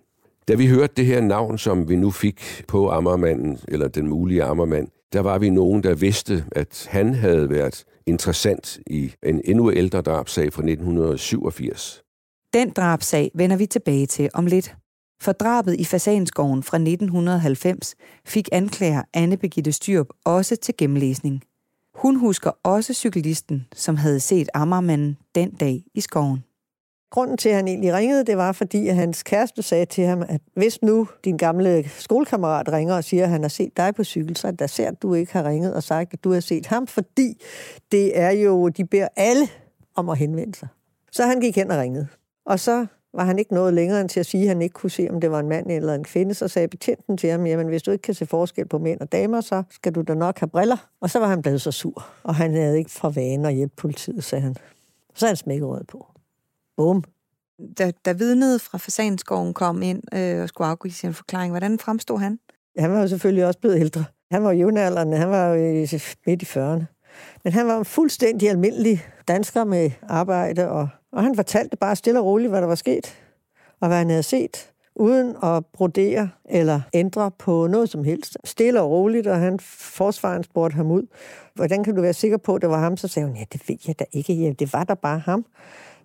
da 0.47 0.55
vi 0.55 0.67
hørte 0.67 0.93
det 0.97 1.05
her 1.05 1.21
navn, 1.21 1.57
som 1.57 1.89
vi 1.89 1.95
nu 1.95 2.11
fik 2.11 2.63
på 2.67 2.89
Ammermanden, 2.89 3.59
eller 3.67 3.87
den 3.87 4.07
mulige 4.07 4.43
Ammermand, 4.43 4.87
der 5.13 5.19
var 5.19 5.37
vi 5.37 5.49
nogen, 5.49 5.83
der 5.83 5.95
vidste, 5.95 6.45
at 6.51 6.87
han 6.89 7.13
havde 7.13 7.49
været 7.49 7.83
interessant 8.05 8.79
i 8.87 9.13
en 9.23 9.41
endnu 9.45 9.71
ældre 9.71 10.01
drabsag 10.01 10.53
fra 10.53 10.61
1987. 10.61 12.03
Den 12.53 12.69
drabsag 12.69 13.31
vender 13.35 13.57
vi 13.57 13.65
tilbage 13.65 14.05
til 14.05 14.29
om 14.33 14.45
lidt. 14.45 14.75
For 15.21 15.31
drabet 15.31 15.79
i 15.79 15.85
Fasanskoven 15.85 16.63
fra 16.63 16.77
1990 16.77 17.95
fik 18.25 18.49
anklager 18.51 19.03
Anne 19.13 19.37
Begitte 19.37 19.71
Styrp 19.71 20.07
også 20.25 20.55
til 20.55 20.73
gennemlæsning. 20.77 21.43
Hun 22.01 22.15
husker 22.15 22.51
også 22.63 22.93
cyklisten, 22.93 23.67
som 23.75 23.97
havde 23.97 24.19
set 24.19 24.49
Ammermanden 24.53 25.17
den 25.35 25.51
dag 25.51 25.83
i 25.93 26.01
skoven. 26.01 26.43
Grunden 27.11 27.37
til, 27.37 27.49
at 27.49 27.55
han 27.55 27.67
egentlig 27.67 27.93
ringede, 27.93 28.25
det 28.25 28.37
var, 28.37 28.51
fordi 28.51 28.87
at 28.87 28.95
hans 28.95 29.23
kæreste 29.23 29.61
sagde 29.61 29.85
til 29.85 30.03
ham, 30.03 30.21
at 30.21 30.41
hvis 30.53 30.81
nu 30.81 31.07
din 31.25 31.37
gamle 31.37 31.89
skolekammerat 31.89 32.71
ringer 32.71 32.95
og 32.95 33.03
siger, 33.03 33.23
at 33.23 33.29
han 33.29 33.41
har 33.41 33.49
set 33.49 33.77
dig 33.77 33.95
på 33.95 34.03
cykel, 34.03 34.37
så 34.37 34.47
er 34.47 34.51
det 34.51 34.69
ser, 34.69 34.87
at 34.87 35.01
du 35.01 35.13
ikke 35.13 35.33
har 35.33 35.43
ringet 35.43 35.73
og 35.73 35.83
sagt, 35.83 36.13
at 36.13 36.23
du 36.23 36.33
har 36.33 36.39
set 36.39 36.65
ham, 36.65 36.87
fordi 36.87 37.41
det 37.91 38.19
er 38.19 38.31
jo, 38.31 38.69
de 38.69 38.85
beder 38.85 39.07
alle 39.15 39.47
om 39.95 40.09
at 40.09 40.17
henvende 40.17 40.55
sig. 40.55 40.67
Så 41.11 41.25
han 41.25 41.39
gik 41.39 41.55
hen 41.55 41.71
og 41.71 41.77
ringede. 41.77 42.07
Og 42.45 42.59
så 42.59 42.85
var 43.13 43.25
han 43.25 43.39
ikke 43.39 43.53
noget 43.53 43.73
længere 43.73 44.01
end 44.01 44.09
til 44.09 44.19
at 44.19 44.25
sige, 44.25 44.43
at 44.43 44.47
han 44.47 44.61
ikke 44.61 44.73
kunne 44.73 44.89
se, 44.89 45.07
om 45.09 45.21
det 45.21 45.31
var 45.31 45.39
en 45.39 45.49
mand 45.49 45.71
eller 45.71 45.93
en 45.93 46.03
kvinde. 46.03 46.33
Så 46.33 46.47
sagde 46.47 46.67
betjenten 46.67 47.17
til 47.17 47.29
ham, 47.29 47.45
jamen 47.45 47.67
hvis 47.67 47.83
du 47.83 47.91
ikke 47.91 48.01
kan 48.01 48.13
se 48.13 48.25
forskel 48.25 48.67
på 48.67 48.77
mænd 48.77 48.99
og 48.99 49.11
damer, 49.11 49.41
så 49.41 49.63
skal 49.69 49.95
du 49.95 50.01
da 50.01 50.13
nok 50.13 50.39
have 50.39 50.47
briller. 50.47 50.89
Og 51.01 51.09
så 51.09 51.19
var 51.19 51.27
han 51.27 51.41
blevet 51.41 51.61
så 51.61 51.71
sur, 51.71 52.05
og 52.23 52.35
han 52.35 52.53
havde 52.53 52.77
ikke 52.77 52.91
fra 52.91 53.09
vane 53.09 53.47
at 53.47 53.53
hjælpe 53.53 53.75
politiet, 53.77 54.23
sagde 54.23 54.41
han. 54.41 54.55
Så 55.15 55.27
han 55.27 55.35
smækket 55.35 55.87
på. 55.87 56.07
Bum. 56.77 57.03
Da, 57.77 57.91
da 58.05 58.11
vidnet 58.11 58.61
fra 58.61 58.77
Fasanskoven 58.77 59.53
kom 59.53 59.81
ind 59.81 60.03
øh, 60.13 60.41
og 60.41 60.49
skulle 60.49 60.67
afgive 60.67 60.91
sin 60.91 61.13
forklaring, 61.13 61.51
hvordan 61.51 61.79
fremstod 61.79 62.19
han? 62.19 62.39
Han 62.77 62.91
var 62.91 63.01
jo 63.01 63.07
selvfølgelig 63.07 63.45
også 63.45 63.59
blevet 63.59 63.79
ældre. 63.79 64.05
Han 64.31 64.43
var 64.43 64.51
jævnaldrende, 64.51 65.17
han 65.17 65.29
var 65.29 65.47
jo 65.47 65.87
midt 66.25 66.41
i 66.41 66.45
40'erne. 66.45 66.83
Men 67.43 67.53
han 67.53 67.67
var 67.67 67.77
en 67.77 67.85
fuldstændig 67.85 68.49
almindelig 68.49 69.05
dansker 69.27 69.63
med 69.63 69.91
arbejde, 70.03 70.69
og, 70.69 70.89
og 71.11 71.23
han 71.23 71.35
fortalte 71.35 71.77
bare 71.77 71.95
stille 71.95 72.19
og 72.19 72.25
roligt, 72.25 72.49
hvad 72.49 72.61
der 72.61 72.67
var 72.67 72.75
sket, 72.75 73.17
og 73.79 73.87
hvad 73.87 73.97
han 73.97 74.09
havde 74.09 74.23
set, 74.23 74.71
uden 74.95 75.35
at 75.43 75.65
brodere 75.73 76.29
eller 76.49 76.81
ændre 76.93 77.31
på 77.31 77.67
noget 77.67 77.89
som 77.89 78.03
helst. 78.03 78.37
Stille 78.43 78.81
og 78.81 78.89
roligt, 78.89 79.27
og 79.27 79.39
han 79.39 79.59
forsvaren 79.59 80.43
spurgte 80.43 80.75
ham 80.75 80.91
ud. 80.91 81.03
Hvordan 81.55 81.83
kan 81.83 81.95
du 81.95 82.01
være 82.01 82.13
sikker 82.13 82.37
på, 82.37 82.55
at 82.55 82.61
det 82.61 82.69
var 82.69 82.79
ham? 82.79 82.97
Så 82.97 83.07
sagde 83.07 83.27
hun, 83.27 83.37
ja, 83.37 83.43
det 83.53 83.69
ved 83.69 83.77
jeg 83.87 83.99
da 83.99 84.05
ikke. 84.11 84.33
Ja, 84.33 84.51
det 84.59 84.73
var 84.73 84.83
da 84.83 84.93
bare 84.93 85.19
ham. 85.19 85.45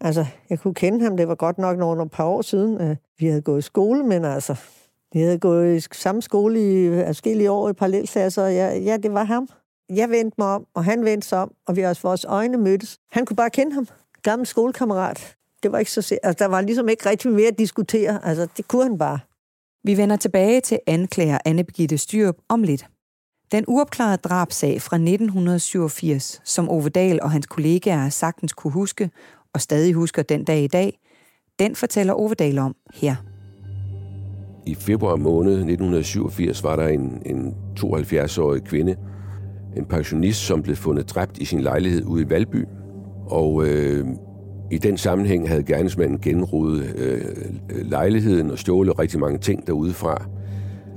Altså, 0.00 0.26
jeg 0.50 0.58
kunne 0.58 0.74
kende 0.74 1.04
ham, 1.04 1.16
det 1.16 1.28
var 1.28 1.34
godt 1.34 1.58
nok 1.58 1.78
nogle 1.78 2.08
par 2.08 2.24
år 2.24 2.42
siden. 2.42 2.80
at 2.80 2.96
Vi 3.18 3.26
havde 3.26 3.42
gået 3.42 3.58
i 3.58 3.62
skole, 3.62 4.04
men 4.04 4.24
altså, 4.24 4.56
vi 5.12 5.20
havde 5.20 5.38
gået 5.38 5.76
i 5.76 5.80
samme 5.92 6.22
skole 6.22 6.60
i 6.60 7.04
forskellige 7.06 7.50
år 7.50 7.68
i 7.68 7.72
parallelklasser, 7.72 8.44
og 8.44 8.54
ja, 8.54 8.78
ja, 8.78 8.96
det 8.96 9.12
var 9.12 9.24
ham. 9.24 9.48
Jeg 9.88 10.10
vendte 10.10 10.34
mig 10.38 10.48
om, 10.48 10.66
og 10.74 10.84
han 10.84 11.04
vendte 11.04 11.28
sig 11.28 11.38
om, 11.38 11.52
og 11.66 11.76
vi 11.76 11.82
også 11.82 12.02
vores 12.02 12.24
øjne 12.24 12.58
mødtes. 12.58 12.98
Han 13.12 13.26
kunne 13.26 13.36
bare 13.36 13.50
kende 13.50 13.72
ham. 13.72 13.88
Gammel 14.26 14.46
skolekammerat. 14.46 15.36
Det 15.62 15.72
var 15.72 15.78
ikke 15.78 15.90
så 15.90 16.18
altså, 16.22 16.44
der 16.44 16.50
var 16.50 16.60
ligesom 16.60 16.88
ikke 16.88 17.08
rigtig 17.08 17.30
mere 17.30 17.48
at 17.48 17.58
diskutere. 17.58 18.24
Altså, 18.24 18.46
det 18.56 18.68
kunne 18.68 18.82
han 18.82 18.98
bare. 18.98 19.18
Vi 19.84 19.96
vender 19.96 20.16
tilbage 20.16 20.60
til 20.60 20.78
anklager 20.86 21.38
Anne 21.44 21.64
Birgitte 21.64 21.98
Styrup 21.98 22.34
om 22.48 22.62
lidt. 22.62 22.86
Den 23.52 23.64
uopklarede 23.68 24.16
drabsag 24.16 24.82
fra 24.82 24.96
1987, 24.96 26.40
som 26.44 26.68
Ove 26.68 26.88
Dahl 26.88 27.20
og 27.22 27.30
hans 27.30 27.46
kollegaer 27.46 28.08
sagtens 28.08 28.52
kunne 28.52 28.72
huske, 28.72 29.10
og 29.52 29.60
stadig 29.60 29.94
husker 29.94 30.22
den 30.22 30.44
dag 30.44 30.62
i 30.62 30.66
dag, 30.66 30.98
den 31.58 31.76
fortæller 31.76 32.12
Overdal 32.12 32.58
om 32.58 32.76
her. 32.94 33.16
I 34.66 34.74
februar 34.74 35.16
måned 35.16 35.52
1987 35.52 36.62
var 36.62 36.76
der 36.76 36.88
en, 36.88 37.22
en 37.26 37.54
72-årig 37.80 38.64
kvinde, 38.64 38.96
en 39.76 39.84
pensionist, 39.84 40.40
som 40.40 40.62
blev 40.62 40.76
fundet 40.76 41.10
dræbt 41.10 41.38
i 41.38 41.44
sin 41.44 41.60
lejlighed 41.60 42.04
ude 42.04 42.22
i 42.22 42.30
Valby. 42.30 42.64
Og 43.26 43.66
øh, 43.66 44.06
i 44.70 44.78
den 44.78 44.96
sammenhæng 44.96 45.48
havde 45.48 45.62
gerningsmanden 45.62 46.18
genrodet 46.18 46.94
øh, 46.96 47.20
lejligheden 47.82 48.50
og 48.50 48.58
stjålet 48.58 48.98
rigtig 48.98 49.20
mange 49.20 49.38
ting 49.38 49.66
derudefra. 49.66 50.26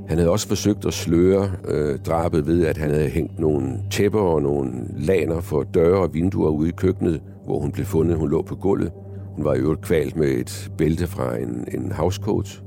Han 0.07 0.17
havde 0.17 0.29
også 0.29 0.47
forsøgt 0.47 0.85
at 0.85 0.93
sløre 0.93 1.51
øh, 1.67 1.99
drabet 1.99 2.47
ved, 2.47 2.65
at 2.65 2.77
han 2.77 2.89
havde 2.89 3.09
hængt 3.09 3.39
nogle 3.39 3.79
tæpper 3.91 4.19
og 4.19 4.41
nogle 4.41 4.71
laner 4.97 5.41
for 5.41 5.63
døre 5.63 5.99
og 6.01 6.13
vinduer 6.13 6.49
ude 6.49 6.69
i 6.69 6.71
køkkenet, 6.71 7.21
hvor 7.45 7.59
hun 7.59 7.71
blev 7.71 7.85
fundet. 7.85 8.17
Hun 8.17 8.29
lå 8.29 8.41
på 8.41 8.55
gulvet. 8.55 8.91
Hun 9.35 9.45
var 9.45 9.53
i 9.53 9.59
øvrigt 9.59 9.81
kvalt 9.81 10.15
med 10.15 10.27
et 10.27 10.71
bælte 10.77 11.07
fra 11.07 11.37
en, 11.37 11.67
en 11.73 11.91
housecoat. 11.91 12.63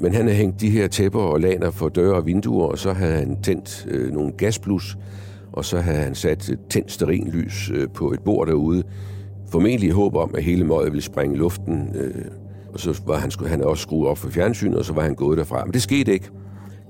Men 0.00 0.14
han 0.14 0.22
havde 0.22 0.36
hængt 0.36 0.60
de 0.60 0.70
her 0.70 0.88
tæpper 0.88 1.20
og 1.20 1.40
laner 1.40 1.70
for 1.70 1.88
døre 1.88 2.14
og 2.14 2.26
vinduer, 2.26 2.66
og 2.66 2.78
så 2.78 2.92
havde 2.92 3.12
han 3.12 3.42
tændt 3.42 3.86
øh, 3.90 4.12
nogle 4.12 4.32
gasblus, 4.32 4.96
og 5.52 5.64
så 5.64 5.80
havde 5.80 5.98
han 5.98 6.14
sat 6.14 6.48
et 6.48 6.58
tændt 6.70 6.92
sterinlys 6.92 7.70
øh, 7.74 7.88
på 7.94 8.12
et 8.12 8.20
bord 8.20 8.46
derude. 8.46 8.82
Formentlig 9.50 9.88
i 9.88 9.92
håb 9.92 10.16
om, 10.16 10.34
at 10.34 10.44
hele 10.44 10.64
møget 10.64 10.92
ville 10.92 11.02
springe 11.02 11.34
i 11.34 11.38
luften. 11.38 11.96
Øh, 11.96 12.24
og 12.72 12.80
så 12.80 13.00
var 13.06 13.16
han, 13.16 13.30
han 13.40 13.48
havde 13.48 13.66
også 13.66 13.82
skruet 13.82 14.08
op 14.08 14.18
for 14.18 14.30
fjernsynet, 14.30 14.78
og 14.78 14.84
så 14.84 14.92
var 14.92 15.02
han 15.02 15.14
gået 15.14 15.38
derfra. 15.38 15.64
Men 15.64 15.74
det 15.74 15.82
skete 15.82 16.12
ikke. 16.12 16.30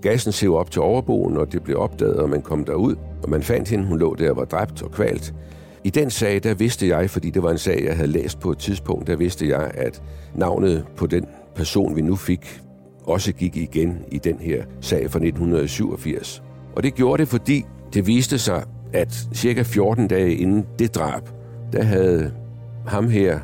Gassen 0.02 0.32
sev 0.32 0.54
op 0.54 0.70
til 0.70 0.82
overboen, 0.82 1.36
og 1.36 1.52
det 1.52 1.62
blev 1.62 1.78
opdaget, 1.78 2.16
og 2.16 2.30
man 2.30 2.42
kom 2.42 2.64
derud. 2.64 2.94
Og 3.22 3.30
man 3.30 3.42
fandt 3.42 3.68
hende, 3.68 3.84
hun 3.84 3.98
lå 3.98 4.14
der 4.14 4.30
og 4.30 4.36
var 4.36 4.44
dræbt 4.44 4.82
og 4.82 4.90
kvalt. 4.90 5.34
I 5.84 5.90
den 5.90 6.10
sag, 6.10 6.42
der 6.42 6.54
vidste 6.54 6.88
jeg, 6.88 7.10
fordi 7.10 7.30
det 7.30 7.42
var 7.42 7.50
en 7.50 7.58
sag, 7.58 7.84
jeg 7.84 7.96
havde 7.96 8.08
læst 8.08 8.40
på 8.40 8.50
et 8.50 8.58
tidspunkt, 8.58 9.06
der 9.06 9.16
vidste 9.16 9.48
jeg, 9.48 9.70
at 9.74 10.02
navnet 10.34 10.84
på 10.96 11.06
den 11.06 11.26
person, 11.54 11.96
vi 11.96 12.02
nu 12.02 12.16
fik, 12.16 12.60
også 13.06 13.32
gik 13.32 13.56
igen 13.56 13.98
i 14.10 14.18
den 14.18 14.38
her 14.40 14.64
sag 14.80 15.10
fra 15.10 15.18
1987. 15.18 16.42
Og 16.76 16.82
det 16.82 16.94
gjorde 16.94 17.20
det, 17.20 17.28
fordi 17.28 17.64
det 17.94 18.06
viste 18.06 18.38
sig, 18.38 18.64
at 18.92 19.26
cirka 19.34 19.62
14 19.62 20.08
dage 20.08 20.34
inden 20.34 20.66
det 20.78 20.94
drab, 20.94 21.22
der 21.72 21.82
havde 21.82 22.32
ham 22.86 23.08
her, 23.08 23.38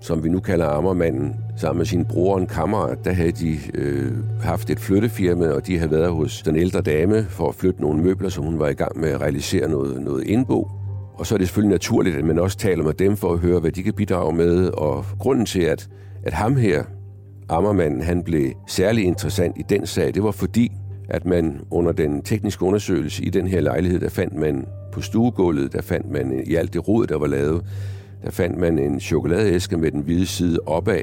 som 0.00 0.24
vi 0.24 0.28
nu 0.28 0.40
kalder 0.40 0.66
Ammermanden, 0.66 1.36
sammen 1.56 1.78
med 1.78 1.86
sin 1.86 2.04
bror 2.04 2.34
og 2.34 2.40
en 2.40 2.46
kammerat, 2.46 2.98
der 3.04 3.12
havde 3.12 3.32
de 3.32 3.58
øh, 3.74 4.12
haft 4.42 4.70
et 4.70 4.80
flyttefirma, 4.80 5.48
og 5.48 5.66
de 5.66 5.78
havde 5.78 5.90
været 5.90 6.12
hos 6.12 6.42
den 6.42 6.56
ældre 6.56 6.80
dame 6.80 7.24
for 7.24 7.48
at 7.48 7.54
flytte 7.54 7.80
nogle 7.80 8.02
møbler, 8.02 8.28
som 8.28 8.44
hun 8.44 8.58
var 8.58 8.68
i 8.68 8.74
gang 8.74 9.00
med 9.00 9.08
at 9.08 9.20
realisere 9.20 9.68
noget, 9.68 10.02
noget 10.02 10.24
indbo. 10.24 10.68
Og 11.14 11.26
så 11.26 11.34
er 11.34 11.38
det 11.38 11.48
selvfølgelig 11.48 11.74
naturligt, 11.74 12.16
at 12.16 12.24
man 12.24 12.38
også 12.38 12.58
taler 12.58 12.84
med 12.84 12.92
dem 12.92 13.16
for 13.16 13.32
at 13.32 13.38
høre, 13.38 13.60
hvad 13.60 13.70
de 13.70 13.82
kan 13.82 13.94
bidrage 13.94 14.36
med. 14.36 14.68
Og 14.68 15.04
grunden 15.18 15.46
til, 15.46 15.60
at, 15.60 15.88
at 16.22 16.32
ham 16.32 16.56
her, 16.56 16.84
Ammermanden, 17.48 18.02
han 18.02 18.22
blev 18.22 18.52
særlig 18.66 19.04
interessant 19.04 19.58
i 19.58 19.62
den 19.68 19.86
sag, 19.86 20.14
det 20.14 20.22
var 20.22 20.30
fordi, 20.30 20.72
at 21.08 21.26
man 21.26 21.60
under 21.70 21.92
den 21.92 22.22
tekniske 22.22 22.64
undersøgelse 22.64 23.24
i 23.24 23.30
den 23.30 23.46
her 23.46 23.60
lejlighed, 23.60 24.00
der 24.00 24.08
fandt 24.08 24.34
man 24.34 24.66
på 24.92 25.00
stuegulvet, 25.00 25.72
der 25.72 25.82
fandt 25.82 26.10
man 26.10 26.42
i 26.46 26.54
alt 26.54 26.72
det 26.72 26.88
rod, 26.88 27.06
der 27.06 27.18
var 27.18 27.26
lavet, 27.26 27.64
der 28.24 28.30
fandt 28.30 28.58
man 28.58 28.78
en 28.78 29.00
chokoladeæske 29.00 29.76
med 29.76 29.90
den 29.90 30.00
hvide 30.00 30.26
side 30.26 30.58
opad, 30.66 31.02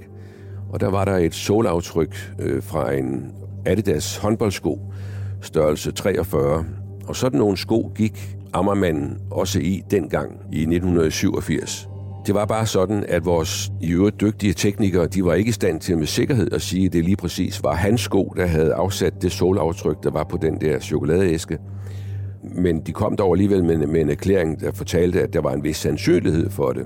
og 0.69 0.79
der 0.79 0.87
var 0.89 1.05
der 1.05 1.17
et 1.17 1.33
solaftryk 1.33 2.15
øh, 2.39 2.63
fra 2.63 2.93
en 2.93 3.31
Adidas 3.65 4.17
håndboldsko, 4.17 4.79
størrelse 5.41 5.91
43. 5.91 6.65
Og 7.07 7.15
sådan 7.15 7.39
nogle 7.39 7.57
sko 7.57 7.91
gik 7.95 8.37
Ammermanden 8.53 9.17
også 9.31 9.59
i 9.59 9.83
dengang 9.91 10.31
i 10.51 10.61
1987. 10.61 11.92
Det 12.27 12.35
var 12.35 12.45
bare 12.45 12.65
sådan, 12.65 13.05
at 13.07 13.25
vores 13.25 13.71
i 13.81 13.91
øvrigt 13.91 14.21
dygtige 14.21 14.53
teknikere, 14.53 15.07
de 15.07 15.25
var 15.25 15.33
ikke 15.33 15.49
i 15.49 15.51
stand 15.51 15.79
til 15.79 15.97
med 15.97 16.07
sikkerhed 16.07 16.53
at 16.53 16.61
sige, 16.61 16.85
at 16.85 16.93
det 16.93 17.03
lige 17.03 17.15
præcis 17.15 17.63
var 17.63 17.75
hans 17.75 18.01
sko, 18.01 18.33
der 18.37 18.45
havde 18.45 18.73
afsat 18.73 19.21
det 19.21 19.31
solaftryk, 19.31 20.03
der 20.03 20.11
var 20.11 20.23
på 20.23 20.37
den 20.37 20.61
der 20.61 20.79
chokoladeæske. 20.79 21.57
Men 22.43 22.81
de 22.81 22.91
kom 22.91 23.15
dog 23.15 23.33
alligevel 23.33 23.63
med, 23.63 23.77
med 23.77 24.01
en 24.01 24.09
erklæring, 24.09 24.59
der 24.59 24.71
fortalte, 24.71 25.21
at 25.21 25.33
der 25.33 25.41
var 25.41 25.53
en 25.53 25.63
vis 25.63 25.77
sandsynlighed 25.77 26.49
for 26.49 26.71
det. 26.71 26.85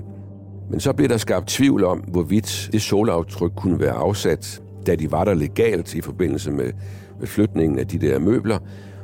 Men 0.70 0.80
så 0.80 0.92
blev 0.92 1.08
der 1.08 1.16
skabt 1.16 1.48
tvivl 1.48 1.84
om, 1.84 1.98
hvorvidt 1.98 2.68
det 2.72 2.82
solaftryk 2.82 3.52
kunne 3.56 3.80
være 3.80 3.92
afsat, 3.92 4.62
da 4.86 4.94
de 4.94 5.12
var 5.12 5.24
der 5.24 5.34
legalt 5.34 5.94
i 5.94 6.00
forbindelse 6.00 6.50
med, 6.50 6.72
med 7.18 7.26
flytningen 7.26 7.78
af 7.78 7.86
de 7.86 7.98
der 7.98 8.18
møbler, 8.18 8.58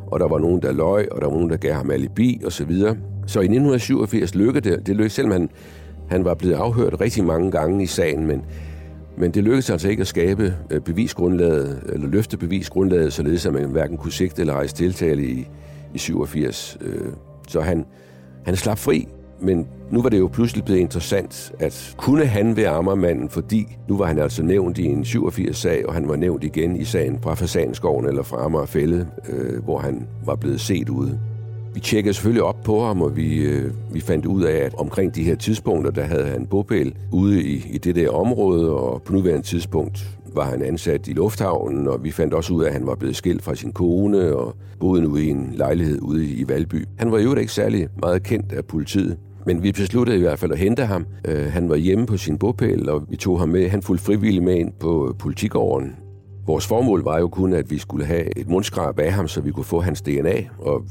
og 0.06 0.20
der 0.20 0.28
var 0.28 0.38
nogen, 0.38 0.62
der 0.62 0.72
løg, 0.72 1.12
og 1.12 1.20
der 1.20 1.26
var 1.26 1.34
nogen, 1.34 1.50
der 1.50 1.56
gav 1.56 1.74
ham 1.74 1.90
alibi 1.90 2.40
osv. 2.44 2.50
Så, 2.50 2.64
videre. 2.64 2.96
så 3.26 3.40
i 3.40 3.44
1987 3.44 4.34
lykkedes 4.34 4.62
det, 4.62 4.86
det 4.86 4.96
lykkedes, 4.96 5.12
selvom 5.12 5.32
han, 5.32 5.50
han 6.08 6.24
var 6.24 6.34
blevet 6.34 6.54
afhørt 6.54 7.00
rigtig 7.00 7.24
mange 7.24 7.50
gange 7.50 7.82
i 7.82 7.86
sagen, 7.86 8.26
men, 8.26 8.44
men 9.16 9.30
det 9.30 9.44
lykkedes 9.44 9.70
altså 9.70 9.88
ikke 9.88 10.00
at 10.00 10.06
skabe 10.06 10.54
øh, 10.70 10.80
bevisgrundlaget, 10.80 11.82
eller 11.92 12.08
løfte 12.08 12.36
bevisgrundlaget, 12.36 13.12
således 13.12 13.46
at 13.46 13.52
man 13.52 13.64
hverken 13.64 13.96
kunne 13.96 14.12
sigte 14.12 14.40
eller 14.40 14.54
rejse 14.54 14.74
tiltale 14.74 15.22
i, 15.22 15.48
i 15.94 15.98
87. 15.98 16.78
Øh, 16.80 17.12
så 17.48 17.60
han, 17.60 17.84
han 18.44 18.56
slap 18.56 18.78
fri, 18.78 19.08
men 19.40 19.66
nu 19.90 20.02
var 20.02 20.08
det 20.08 20.18
jo 20.18 20.28
pludselig 20.32 20.64
blevet 20.64 20.80
interessant, 20.80 21.52
at 21.58 21.94
kunne 21.96 22.26
han 22.26 22.56
være 22.56 22.68
Ammermanden, 22.68 23.28
fordi 23.28 23.76
nu 23.88 23.96
var 23.96 24.06
han 24.06 24.18
altså 24.18 24.42
nævnt 24.42 24.78
i 24.78 24.84
en 24.84 25.02
87-sag, 25.02 25.86
og 25.88 25.94
han 25.94 26.08
var 26.08 26.16
nævnt 26.16 26.44
igen 26.44 26.76
i 26.76 26.84
sagen 26.84 27.18
fra 27.22 27.34
Fasanskoven 27.34 28.06
eller 28.06 28.22
fra 28.22 28.44
Amagerfælde, 28.44 29.08
øh, 29.28 29.64
hvor 29.64 29.78
han 29.78 30.06
var 30.24 30.34
blevet 30.34 30.60
set 30.60 30.88
ude. 30.88 31.20
Vi 31.74 31.80
tjekkede 31.80 32.14
selvfølgelig 32.14 32.42
op 32.42 32.62
på 32.64 32.84
ham, 32.84 33.02
og 33.02 33.16
vi, 33.16 33.36
øh, 33.36 33.72
vi 33.92 34.00
fandt 34.00 34.26
ud 34.26 34.42
af, 34.42 34.56
at 34.56 34.74
omkring 34.74 35.14
de 35.14 35.22
her 35.22 35.34
tidspunkter, 35.34 35.90
der 35.90 36.02
havde 36.02 36.26
han 36.26 36.46
bopæl 36.46 36.94
ude 37.12 37.42
i, 37.42 37.66
i 37.70 37.78
det 37.78 37.96
der 37.96 38.10
område, 38.10 38.70
og 38.70 39.02
på 39.02 39.12
nuværende 39.12 39.46
tidspunkt 39.46 40.18
var 40.34 40.44
han 40.44 40.62
ansat 40.62 41.08
i 41.08 41.12
lufthavnen, 41.12 41.88
og 41.88 42.04
vi 42.04 42.10
fandt 42.10 42.34
også 42.34 42.54
ud 42.54 42.62
af, 42.62 42.66
at 42.66 42.72
han 42.72 42.86
var 42.86 42.94
blevet 42.94 43.16
skilt 43.16 43.42
fra 43.42 43.54
sin 43.54 43.72
kone 43.72 44.36
og 44.36 44.56
boede 44.80 45.02
nu 45.02 45.16
i 45.16 45.28
en 45.28 45.52
lejlighed 45.54 45.98
ude 46.00 46.26
i 46.26 46.48
Valby. 46.48 46.86
Han 46.98 47.12
var 47.12 47.18
jo 47.18 47.34
ikke 47.34 47.52
særlig 47.52 47.88
meget 48.02 48.22
kendt 48.22 48.52
af 48.52 48.64
politiet. 48.64 49.16
Men 49.46 49.62
vi 49.62 49.72
besluttede 49.72 50.16
i 50.18 50.20
hvert 50.20 50.38
fald 50.38 50.52
at 50.52 50.58
hente 50.58 50.84
ham. 50.84 51.06
Øh, 51.24 51.44
han 51.46 51.68
var 51.68 51.76
hjemme 51.76 52.06
på 52.06 52.16
sin 52.16 52.38
bopæl, 52.38 52.88
og 52.88 53.02
vi 53.08 53.16
tog 53.16 53.38
ham 53.38 53.48
med. 53.48 53.68
Han 53.68 53.82
fulgte 53.82 54.04
frivilligt 54.04 54.44
med 54.44 54.54
ind 54.54 54.72
på 54.80 55.14
politigården. 55.18 55.96
Vores 56.46 56.66
formål 56.66 57.04
var 57.04 57.18
jo 57.18 57.28
kun, 57.28 57.52
at 57.52 57.70
vi 57.70 57.78
skulle 57.78 58.04
have 58.04 58.38
et 58.38 58.48
mundskrab 58.48 58.98
af 58.98 59.12
ham, 59.12 59.28
så 59.28 59.40
vi 59.40 59.50
kunne 59.50 59.64
få 59.64 59.80
hans 59.80 60.02
DNA. 60.02 60.34
Og 60.58 60.84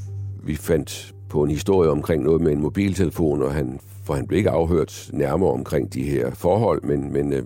vi 0.44 0.56
fandt 0.56 1.14
på 1.30 1.44
en 1.44 1.52
historie 1.52 1.90
omkring 1.90 2.24
noget 2.24 2.42
med 2.42 2.52
en 2.52 2.62
mobiltelefon, 2.62 3.42
og 3.42 3.54
han, 3.54 3.80
for 4.04 4.14
han 4.14 4.28
blev 4.28 4.38
ikke 4.38 4.50
afhørt 4.50 5.10
nærmere 5.14 5.52
omkring 5.52 5.94
de 5.94 6.04
her 6.04 6.34
forhold, 6.34 6.84
men, 6.84 7.14
men 7.14 7.34
øh, 7.34 7.44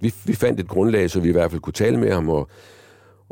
vi, 0.00 0.14
vi 0.24 0.34
fandt 0.34 0.60
et 0.60 0.68
grundlag, 0.68 1.10
så 1.10 1.20
vi 1.20 1.28
i 1.28 1.32
hvert 1.32 1.50
fald 1.50 1.60
kunne 1.60 1.72
tale 1.72 1.96
med 1.96 2.12
ham, 2.12 2.28
og 2.28 2.48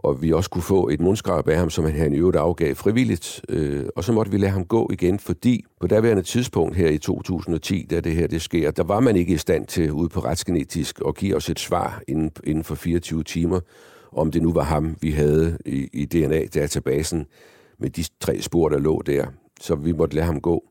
og 0.05 0.23
vi 0.23 0.33
også 0.33 0.51
kunne 0.51 0.63
få 0.63 0.89
et 0.89 1.01
mundskrab 1.01 1.49
af 1.49 1.57
ham, 1.57 1.71
som 1.71 1.85
han 1.85 2.13
i 2.13 2.17
øvrigt 2.17 2.37
afgav 2.37 2.75
frivilligt. 2.75 3.41
Øh, 3.49 3.85
og 3.97 4.05
så 4.05 4.13
måtte 4.13 4.33
vi 4.33 4.39
lade 4.39 4.53
ham 4.53 4.65
gå 4.65 4.91
igen, 4.93 5.19
fordi 5.19 5.65
på 5.81 5.87
daværende 5.87 6.23
tidspunkt 6.23 6.77
her 6.77 6.89
i 6.89 6.99
2010, 6.99 7.87
da 7.91 8.01
det 8.01 8.13
her 8.13 8.27
det 8.27 8.43
sker, 8.43 8.71
der 8.71 8.85
var 8.85 9.01
man 9.01 9.17
ikke 9.17 9.35
i 9.35 9.37
stand 9.37 9.67
til 9.67 9.93
ude 9.93 10.09
på 10.09 10.21
retsgenetisk 10.21 11.01
at 11.09 11.17
give 11.17 11.37
os 11.37 11.51
et 11.51 11.61
svar 11.61 12.03
inden, 12.09 12.31
inden 12.45 12.65
for 12.65 12.75
24 12.75 13.23
timer, 13.23 13.61
om 14.13 14.31
det 14.31 14.43
nu 14.43 14.53
var 14.53 14.63
ham, 14.63 14.97
vi 15.01 15.11
havde 15.11 15.59
i, 15.67 15.89
i 15.93 16.05
DNA-databasen 16.05 17.27
med 17.79 17.91
de 17.91 18.05
tre 18.21 18.41
spor, 18.41 18.69
der 18.69 18.79
lå 18.79 19.03
der. 19.07 19.27
Så 19.61 19.75
vi 19.75 19.93
måtte 19.93 20.15
lade 20.15 20.27
ham 20.27 20.41
gå. 20.41 20.65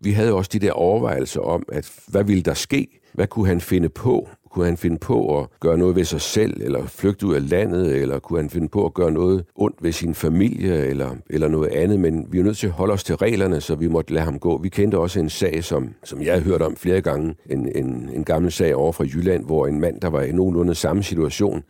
Vi 0.00 0.12
havde 0.12 0.32
også 0.32 0.50
de 0.52 0.58
der 0.58 0.72
overvejelser 0.72 1.40
om, 1.40 1.62
at 1.72 1.92
hvad 2.08 2.24
ville 2.24 2.42
der 2.42 2.54
ske? 2.54 3.00
Hvad 3.12 3.26
kunne 3.26 3.46
han 3.46 3.60
finde 3.60 3.88
på? 3.88 4.28
Kunne 4.50 4.64
han 4.64 4.76
finde 4.76 4.98
på 4.98 5.40
at 5.40 5.46
gøre 5.60 5.78
noget 5.78 5.96
ved 5.96 6.04
sig 6.04 6.20
selv, 6.20 6.60
eller 6.62 6.86
flygte 6.86 7.26
ud 7.26 7.34
af 7.34 7.50
landet, 7.50 7.96
eller 7.96 8.18
kunne 8.18 8.40
han 8.40 8.50
finde 8.50 8.68
på 8.68 8.86
at 8.86 8.94
gøre 8.94 9.10
noget 9.10 9.44
ondt 9.54 9.82
ved 9.82 9.92
sin 9.92 10.14
familie, 10.14 10.86
eller, 10.86 11.10
eller 11.30 11.48
noget 11.48 11.68
andet? 11.68 12.00
Men 12.00 12.26
vi 12.30 12.38
er 12.38 12.42
nødt 12.42 12.56
til 12.56 12.66
at 12.66 12.72
holde 12.72 12.92
os 12.92 13.04
til 13.04 13.16
reglerne, 13.16 13.60
så 13.60 13.74
vi 13.74 13.88
måtte 13.88 14.12
lade 14.12 14.24
ham 14.24 14.38
gå. 14.38 14.58
Vi 14.58 14.68
kendte 14.68 14.98
også 14.98 15.20
en 15.20 15.28
sag, 15.28 15.64
som, 15.64 15.94
som 16.04 16.22
jeg 16.22 16.34
har 16.34 16.40
hørt 16.40 16.62
om 16.62 16.76
flere 16.76 17.00
gange, 17.00 17.34
en, 17.50 17.68
en, 17.74 18.10
en 18.14 18.24
gammel 18.24 18.52
sag 18.52 18.76
over 18.76 18.92
fra 18.92 19.04
Jylland, 19.04 19.44
hvor 19.44 19.66
en 19.66 19.80
mand, 19.80 20.00
der 20.00 20.08
var 20.08 20.22
i 20.22 20.32
nogenlunde 20.32 20.74
samme 20.74 21.02
situation, 21.02 21.62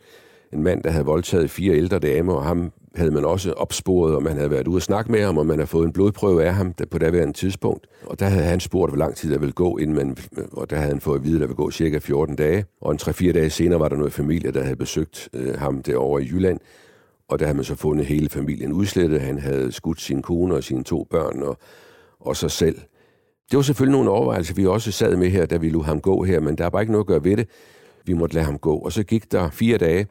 en 0.53 0.63
mand, 0.63 0.83
der 0.83 0.89
havde 0.89 1.05
voldtaget 1.05 1.49
fire 1.49 1.75
ældre 1.75 1.99
damer, 1.99 2.33
og 2.33 2.43
ham 2.43 2.71
havde 2.97 3.11
man 3.11 3.25
også 3.25 3.51
opsporet, 3.51 4.15
og 4.15 4.23
man 4.23 4.35
havde 4.37 4.51
været 4.51 4.67
ude 4.67 4.77
og 4.77 4.81
snakke 4.81 5.11
med 5.11 5.23
ham, 5.23 5.37
og 5.37 5.45
man 5.45 5.57
havde 5.57 5.67
fået 5.67 5.85
en 5.85 5.93
blodprøve 5.93 6.43
af 6.43 6.53
ham 6.53 6.73
på 6.91 6.97
daværende 6.97 7.33
tidspunkt. 7.33 7.87
Og 8.05 8.19
der 8.19 8.25
havde 8.25 8.45
han 8.45 8.59
spurgt, 8.59 8.91
hvor 8.91 8.97
lang 8.97 9.15
tid 9.15 9.31
der 9.31 9.37
ville 9.37 9.53
gå, 9.53 9.77
inden 9.77 9.95
man, 9.95 10.17
og 10.51 10.69
der 10.69 10.75
havde 10.75 10.89
han 10.89 11.01
fået 11.01 11.19
at 11.19 11.23
vide, 11.23 11.35
at 11.35 11.41
der 11.41 11.47
ville 11.47 11.55
gå 11.55 11.71
cirka 11.71 11.97
14 11.97 12.35
dage. 12.35 12.65
Og 12.81 12.91
en 12.91 12.99
3-4 13.01 13.31
dage 13.31 13.49
senere 13.49 13.79
var 13.79 13.89
der 13.89 13.95
noget 13.95 14.13
familie, 14.13 14.51
der 14.51 14.63
havde 14.63 14.75
besøgt 14.75 15.29
øh, 15.33 15.59
ham 15.59 15.83
derovre 15.83 16.23
i 16.23 16.25
Jylland, 16.25 16.59
og 17.29 17.39
der 17.39 17.45
havde 17.45 17.55
man 17.55 17.65
så 17.65 17.75
fundet 17.75 18.05
hele 18.05 18.29
familien 18.29 18.73
udslettet. 18.73 19.21
Han 19.21 19.39
havde 19.39 19.71
skudt 19.71 20.01
sin 20.01 20.21
kone 20.21 20.55
og 20.55 20.63
sine 20.63 20.83
to 20.83 21.07
børn 21.09 21.41
og, 21.41 21.57
og 22.19 22.35
sig 22.35 22.51
selv. 22.51 22.75
Det 23.51 23.57
var 23.57 23.63
selvfølgelig 23.63 23.97
nogle 23.97 24.09
overvejelser, 24.09 24.55
vi 24.55 24.65
også 24.65 24.91
sad 24.91 25.15
med 25.15 25.29
her, 25.29 25.45
da 25.45 25.57
vi 25.57 25.69
lod 25.69 25.83
ham 25.83 26.01
gå 26.01 26.23
her, 26.23 26.39
men 26.39 26.57
der 26.57 26.65
er 26.65 26.69
bare 26.69 26.81
ikke 26.81 26.91
noget 26.91 27.03
at 27.03 27.07
gøre 27.07 27.23
ved 27.23 27.37
det. 27.37 27.47
Vi 28.05 28.13
måtte 28.13 28.35
lade 28.35 28.45
ham 28.45 28.57
gå. 28.57 28.77
Og 28.77 28.91
så 28.91 29.03
gik 29.03 29.31
der 29.31 29.49
fire 29.49 29.77
dage, 29.77 30.07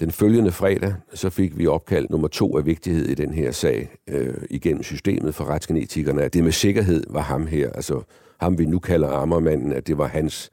den 0.00 0.12
følgende 0.12 0.52
fredag, 0.52 0.94
så 1.14 1.30
fik 1.30 1.58
vi 1.58 1.66
opkald 1.66 2.06
nummer 2.10 2.28
to 2.28 2.58
af 2.58 2.66
vigtighed 2.66 3.06
i 3.06 3.14
den 3.14 3.34
her 3.34 3.52
sag 3.52 3.88
øh, 4.08 4.34
igennem 4.50 4.82
systemet 4.82 5.34
for 5.34 5.44
retsgenetikerne, 5.44 6.22
at 6.22 6.34
det 6.34 6.44
med 6.44 6.52
sikkerhed 6.52 7.04
var 7.08 7.20
ham 7.20 7.46
her, 7.46 7.70
altså 7.70 8.02
ham 8.40 8.58
vi 8.58 8.66
nu 8.66 8.78
kalder 8.78 9.08
Ammermanden, 9.08 9.72
at 9.72 9.86
det 9.86 9.98
var 9.98 10.06
hans 10.06 10.50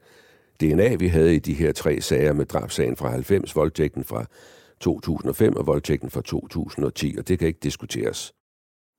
DNA, 0.60 0.94
vi 0.94 1.08
havde 1.08 1.34
i 1.34 1.38
de 1.38 1.54
her 1.54 1.72
tre 1.72 2.00
sager 2.00 2.32
med 2.32 2.46
drabsagen 2.46 2.96
fra 2.96 3.10
90, 3.10 3.56
voldtægten 3.56 4.04
fra 4.04 4.24
2005 4.80 5.56
og 5.56 5.66
voldtægten 5.66 6.10
fra 6.10 6.20
2010, 6.20 7.14
og 7.18 7.28
det 7.28 7.38
kan 7.38 7.48
ikke 7.48 7.60
diskuteres. 7.62 8.32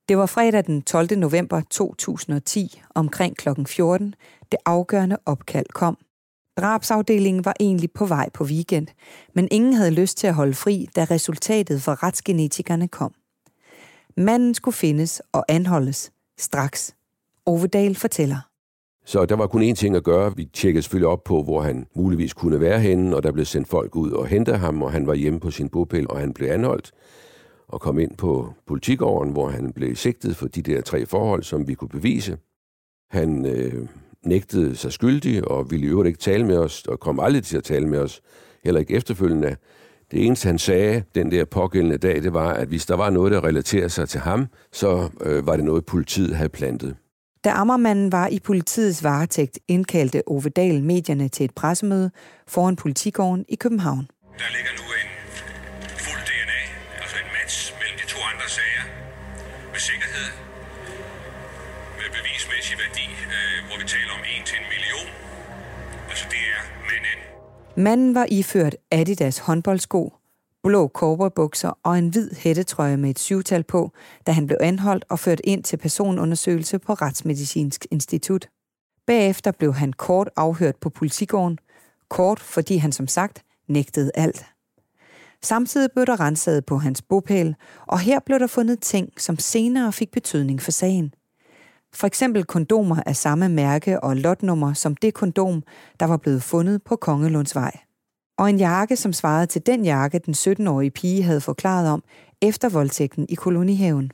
Det 0.09 0.17
var 0.17 0.25
fredag 0.25 0.65
den 0.65 0.81
12. 0.81 1.17
november 1.17 1.61
2010 1.69 2.81
omkring 2.95 3.37
kl. 3.37 3.49
14, 3.65 4.15
det 4.51 4.59
afgørende 4.65 5.17
opkald 5.25 5.65
kom. 5.73 5.97
Drabsafdelingen 6.57 7.45
var 7.45 7.53
egentlig 7.59 7.91
på 7.91 8.05
vej 8.05 8.29
på 8.33 8.43
weekend, 8.43 8.87
men 9.33 9.47
ingen 9.51 9.73
havde 9.73 9.91
lyst 9.91 10.17
til 10.17 10.27
at 10.27 10.33
holde 10.33 10.53
fri, 10.53 10.87
da 10.95 11.03
resultatet 11.03 11.81
for 11.81 12.03
retsgenetikerne 12.03 12.87
kom. 12.87 13.13
Manden 14.17 14.53
skulle 14.53 14.75
findes 14.75 15.21
og 15.31 15.45
anholdes 15.47 16.11
straks. 16.37 16.95
Ovedal 17.45 17.95
fortæller. 17.95 18.37
Så 19.05 19.25
der 19.25 19.35
var 19.35 19.47
kun 19.47 19.71
én 19.71 19.73
ting 19.73 19.95
at 19.95 20.03
gøre. 20.03 20.35
Vi 20.35 20.45
tjekkede 20.45 20.83
selvfølgelig 20.83 21.07
op 21.07 21.23
på, 21.23 21.43
hvor 21.43 21.61
han 21.61 21.87
muligvis 21.95 22.33
kunne 22.33 22.59
være 22.59 22.79
henne, 22.79 23.15
og 23.15 23.23
der 23.23 23.31
blev 23.31 23.45
sendt 23.45 23.67
folk 23.67 23.95
ud 23.95 24.11
og 24.11 24.27
hente 24.27 24.57
ham, 24.57 24.81
og 24.81 24.91
han 24.91 25.07
var 25.07 25.13
hjemme 25.13 25.39
på 25.39 25.51
sin 25.51 25.69
bopæl, 25.69 26.09
og 26.09 26.19
han 26.19 26.33
blev 26.33 26.49
anholdt 26.49 26.91
og 27.67 27.81
kom 27.81 27.99
ind 27.99 28.17
på 28.17 28.53
politigården, 28.67 29.31
hvor 29.31 29.49
han 29.49 29.73
blev 29.73 29.95
sigtet 29.95 30.35
for 30.35 30.47
de 30.47 30.61
der 30.61 30.81
tre 30.81 31.05
forhold, 31.05 31.43
som 31.43 31.67
vi 31.67 31.73
kunne 31.73 31.89
bevise. 31.89 32.37
Han 33.09 33.45
øh, 33.45 33.87
nægtede 34.27 34.75
sig 34.75 34.93
skyldig 34.93 35.47
og 35.47 35.71
ville 35.71 35.85
i 35.85 35.89
øvrigt 35.89 36.07
ikke 36.07 36.19
tale 36.19 36.45
med 36.45 36.57
os, 36.57 36.83
og 36.87 36.99
kom 36.99 37.19
aldrig 37.19 37.43
til 37.43 37.57
at 37.57 37.63
tale 37.63 37.87
med 37.87 37.99
os, 37.99 38.21
heller 38.63 38.79
ikke 38.79 38.93
efterfølgende. 38.93 39.55
Det 40.11 40.25
eneste, 40.25 40.47
han 40.47 40.59
sagde 40.59 41.03
den 41.15 41.31
der 41.31 41.45
pågældende 41.45 41.97
dag, 41.97 42.23
det 42.23 42.33
var, 42.33 42.53
at 42.53 42.67
hvis 42.67 42.85
der 42.85 42.95
var 42.95 43.09
noget, 43.09 43.31
der 43.31 43.43
relaterer 43.43 43.87
sig 43.87 44.09
til 44.09 44.19
ham, 44.19 44.47
så 44.71 45.09
øh, 45.21 45.47
var 45.47 45.55
det 45.55 45.65
noget, 45.65 45.85
politiet 45.85 46.35
havde 46.35 46.49
plantet. 46.49 46.95
Da 47.43 47.49
Ammermanden 47.49 48.11
var 48.11 48.27
i 48.27 48.39
politiets 48.39 49.03
varetægt, 49.03 49.59
indkaldte 49.67 50.23
Ove 50.27 50.49
Dahl 50.49 50.83
medierne 50.83 51.27
til 51.29 51.43
et 51.43 51.53
pressemøde 51.55 52.11
foran 52.47 52.75
politigården 52.75 53.45
i 53.49 53.55
København. 53.55 54.07
Der 54.41 54.49
ligger 54.55 54.71
nu 54.79 54.85
en 55.01 55.09
fuld 56.05 56.21
DNA, 56.29 56.61
altså 57.01 57.15
en 57.23 57.29
match 57.37 57.73
mellem 57.79 57.97
de 58.01 58.07
to 58.13 58.19
andre 58.31 58.47
sager, 58.57 58.83
med 59.71 59.79
sikkerhed, 59.79 60.06
Manden 67.79 68.15
var 68.15 68.27
iført 68.31 68.75
Adidas 68.91 69.37
håndboldsko, 69.37 70.13
blå 70.63 70.87
korperbukser 70.87 71.79
og 71.83 71.97
en 71.97 72.09
hvid 72.09 72.31
hættetrøje 72.35 72.97
med 72.97 73.09
et 73.09 73.19
syvtal 73.19 73.63
på, 73.63 73.91
da 74.27 74.31
han 74.31 74.47
blev 74.47 74.57
anholdt 74.61 75.05
og 75.09 75.19
ført 75.19 75.41
ind 75.43 75.63
til 75.63 75.77
personundersøgelse 75.77 76.79
på 76.79 76.93
Retsmedicinsk 76.93 77.85
Institut. 77.91 78.49
Bagefter 79.07 79.51
blev 79.51 79.73
han 79.73 79.93
kort 79.93 80.29
afhørt 80.35 80.75
på 80.75 80.89
politigården, 80.89 81.59
kort 82.09 82.39
fordi 82.39 82.77
han 82.77 82.91
som 82.91 83.07
sagt 83.07 83.43
nægtede 83.67 84.11
alt. 84.15 84.45
Samtidig 85.41 85.89
blev 85.91 86.05
der 86.05 86.19
renset 86.19 86.65
på 86.65 86.77
hans 86.77 87.01
bopæl, 87.01 87.55
og 87.85 87.99
her 87.99 88.19
blev 88.19 88.39
der 88.39 88.47
fundet 88.47 88.79
ting, 88.79 89.09
som 89.17 89.39
senere 89.39 89.93
fik 89.93 90.11
betydning 90.11 90.61
for 90.61 90.71
sagen. 90.71 91.13
For 91.99 92.07
eksempel 92.07 92.43
kondomer 92.43 92.95
af 93.05 93.15
samme 93.15 93.49
mærke 93.49 93.99
og 93.99 94.15
lotnummer 94.15 94.73
som 94.73 94.95
det 94.95 95.13
kondom, 95.13 95.63
der 95.99 96.05
var 96.05 96.17
blevet 96.17 96.43
fundet 96.43 96.83
på 96.83 96.95
Kongelundsvej. 96.95 97.71
Og 98.37 98.49
en 98.49 98.57
jakke, 98.57 98.95
som 98.95 99.13
svarede 99.13 99.45
til 99.45 99.65
den 99.65 99.85
jakke, 99.85 100.19
den 100.19 100.33
17-årige 100.33 100.91
pige 100.91 101.23
havde 101.23 101.41
forklaret 101.41 101.89
om 101.89 102.03
efter 102.41 102.69
voldtægten 102.69 103.25
i 103.29 103.35
kolonihaven. 103.35 104.11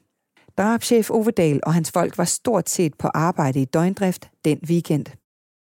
Drabschef 0.57 1.09
Ovedal 1.09 1.59
og 1.63 1.73
hans 1.73 1.91
folk 1.91 2.17
var 2.17 2.23
stort 2.23 2.69
set 2.69 2.93
på 2.99 3.07
arbejde 3.07 3.61
i 3.61 3.65
døgndrift 3.65 4.29
den 4.45 4.59
weekend. 4.69 5.05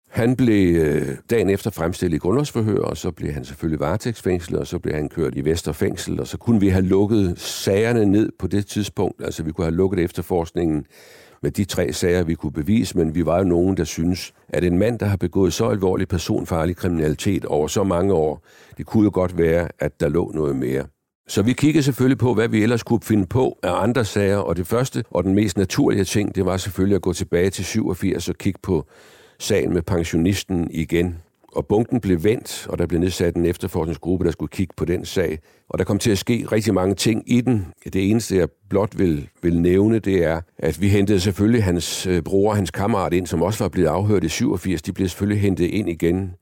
Han 0.08 0.37
blev 0.37 0.76
øh, 0.76 1.16
dagen 1.30 1.48
efter 1.48 1.70
fremstillet 1.70 2.16
i 2.16 2.18
grundlovsforhør, 2.18 2.78
og 2.78 2.96
så 2.96 3.10
blev 3.10 3.32
han 3.32 3.44
selvfølgelig 3.44 3.80
varetægtsfængslet, 3.80 4.60
og 4.60 4.66
så 4.66 4.78
blev 4.78 4.94
han 4.94 5.08
kørt 5.08 5.34
i 5.34 5.44
Vesterfængsel, 5.44 6.20
og 6.20 6.26
så 6.26 6.38
kunne 6.38 6.60
vi 6.60 6.68
have 6.68 6.84
lukket 6.84 7.38
sagerne 7.38 8.06
ned 8.06 8.32
på 8.38 8.46
det 8.46 8.66
tidspunkt. 8.66 9.25
Altså 9.25 9.42
vi 9.42 9.52
kunne 9.52 9.64
have 9.64 9.75
lukket 9.75 10.00
efterforskningen 10.00 10.87
med 11.42 11.50
de 11.50 11.64
tre 11.64 11.92
sager, 11.92 12.23
vi 12.23 12.35
kunne 12.35 12.52
bevise, 12.52 12.99
men 12.99 13.14
vi 13.14 13.26
var 13.26 13.38
jo 13.38 13.45
nogen, 13.45 13.76
der 13.76 13.85
synes, 13.85 14.33
at 14.49 14.64
en 14.64 14.78
mand, 14.78 14.99
der 14.99 15.07
har 15.07 15.16
begået 15.16 15.52
så 15.52 15.68
alvorlig 15.68 16.09
personfarlig 16.09 16.76
kriminalitet 16.76 17.45
over 17.45 17.68
så 17.68 17.85
mange 17.85 18.12
år, 18.12 18.45
det 18.78 18.87
kunne 18.87 19.04
jo 19.04 19.11
godt 19.14 19.38
være, 19.38 19.68
at 19.78 20.00
der 20.00 20.09
lå 20.09 20.33
noget 20.35 20.57
mere. 20.57 20.85
Så 21.28 21.42
vi 21.42 21.52
kiggede 21.52 21.83
selvfølgelig 21.83 22.18
på, 22.18 22.35
hvad 22.35 22.49
vi 22.49 22.62
ellers 22.62 22.83
kunne 22.83 23.00
finde 23.02 23.26
på 23.26 23.59
af 23.62 23.83
andre 23.83 24.04
sager, 24.04 24.37
og 24.37 24.57
det 24.57 24.66
første 24.66 25.04
og 25.11 25.25
den 25.25 25.35
mest 25.35 25.59
naturlige 25.59 26.04
ting, 26.04 26.35
det 26.35 26.45
var 26.45 26.57
selvfølgelig 26.57 26.97
at 26.97 27.02
gå 27.02 27.12
tilbage 27.12 27.50
til 27.50 27.64
87 27.64 28.28
og 28.28 28.35
kigge 28.35 28.61
på 28.62 28.87
sagen 29.38 29.73
med 29.75 29.83
pensionisten 29.83 30.71
igen. 30.71 31.16
Og 31.52 31.67
bunken 31.67 32.00
blev 32.00 32.25
vendt, 32.25 32.67
og 32.71 32.78
der 32.78 32.87
blev 32.87 33.00
nedsat 33.00 33.37
en 33.37 33.45
efterforskningsgruppe, 33.45 34.25
der 34.25 34.31
skulle 34.31 34.50
kigge 34.50 34.75
på 34.76 34.85
den 34.85 35.05
sag. 35.05 35.38
Og 35.69 35.78
der 35.78 35.85
kom 35.85 35.99
til 35.99 36.11
at 36.11 36.19
ske 36.19 36.47
rigtig 36.52 36.75
mange 36.75 36.95
ting 36.95 37.23
i 37.26 37.40
den. 37.40 37.67
Det 37.85 38.11
eneste, 38.11 38.37
jeg 38.37 38.49
blot 38.71 38.99
vil, 38.99 39.28
vil 39.43 39.61
nævne, 39.61 39.99
det 39.99 40.25
er, 40.25 40.40
at 40.59 40.81
vi 40.81 40.88
hentede 40.88 41.21
selvfølgelig 41.21 41.64
hans 41.64 42.07
øh, 42.07 42.23
bror 42.23 42.50
og 42.50 42.57
hans 42.57 42.71
kammerat 42.71 43.12
ind, 43.12 43.26
som 43.26 43.43
også 43.43 43.64
var 43.64 43.69
blevet 43.69 43.88
afhørt 43.88 44.25
i 44.25 44.28
87. 44.28 44.83
De 44.83 44.93
blev 44.93 45.09
selvfølgelig 45.09 45.43
hentet 45.43 45.64
ind 45.64 45.88
igen. 45.88 46.35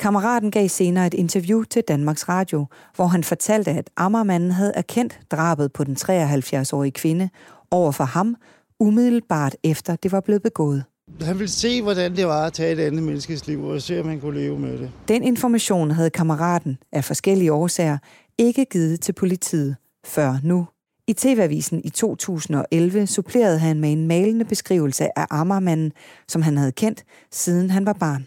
Kammeraten 0.00 0.50
gav 0.50 0.68
senere 0.68 1.06
et 1.06 1.14
interview 1.14 1.62
til 1.62 1.82
Danmarks 1.88 2.28
Radio, 2.28 2.66
hvor 2.96 3.06
han 3.06 3.24
fortalte, 3.24 3.70
at 3.70 3.90
Ammermanden 3.96 4.50
havde 4.50 4.72
erkendt 4.74 5.20
drabet 5.30 5.72
på 5.72 5.84
den 5.84 5.96
73-årige 6.00 6.92
kvinde 6.92 7.28
over 7.70 7.92
for 7.92 8.04
ham, 8.04 8.36
umiddelbart 8.80 9.56
efter 9.64 9.96
det 9.96 10.12
var 10.12 10.20
blevet 10.20 10.42
begået. 10.42 10.84
Han 11.20 11.38
ville 11.38 11.50
se, 11.50 11.82
hvordan 11.82 12.16
det 12.16 12.26
var 12.26 12.46
at 12.46 12.52
tage 12.52 12.72
et 12.72 12.80
andet 12.80 13.02
menneskes 13.02 13.46
liv, 13.46 13.64
og 13.64 13.82
se, 13.82 14.00
om 14.00 14.08
han 14.08 14.20
kunne 14.20 14.40
leve 14.40 14.58
med 14.58 14.78
det. 14.78 14.90
Den 15.08 15.22
information 15.22 15.90
havde 15.90 16.10
kammeraten 16.10 16.78
af 16.92 17.04
forskellige 17.04 17.52
årsager 17.52 17.98
ikke 18.38 18.64
givet 18.64 19.00
til 19.00 19.12
politiet 19.12 19.76
før 20.06 20.38
nu. 20.42 20.66
I 21.06 21.12
TV-avisen 21.12 21.80
i 21.84 21.90
2011 21.90 23.06
supplerede 23.06 23.58
han 23.58 23.80
med 23.80 23.92
en 23.92 24.06
malende 24.06 24.44
beskrivelse 24.44 25.18
af 25.18 25.26
Ammermanden, 25.30 25.92
som 26.28 26.42
han 26.42 26.56
havde 26.56 26.72
kendt, 26.72 27.04
siden 27.32 27.70
han 27.70 27.86
var 27.86 27.92
barn. 27.92 28.26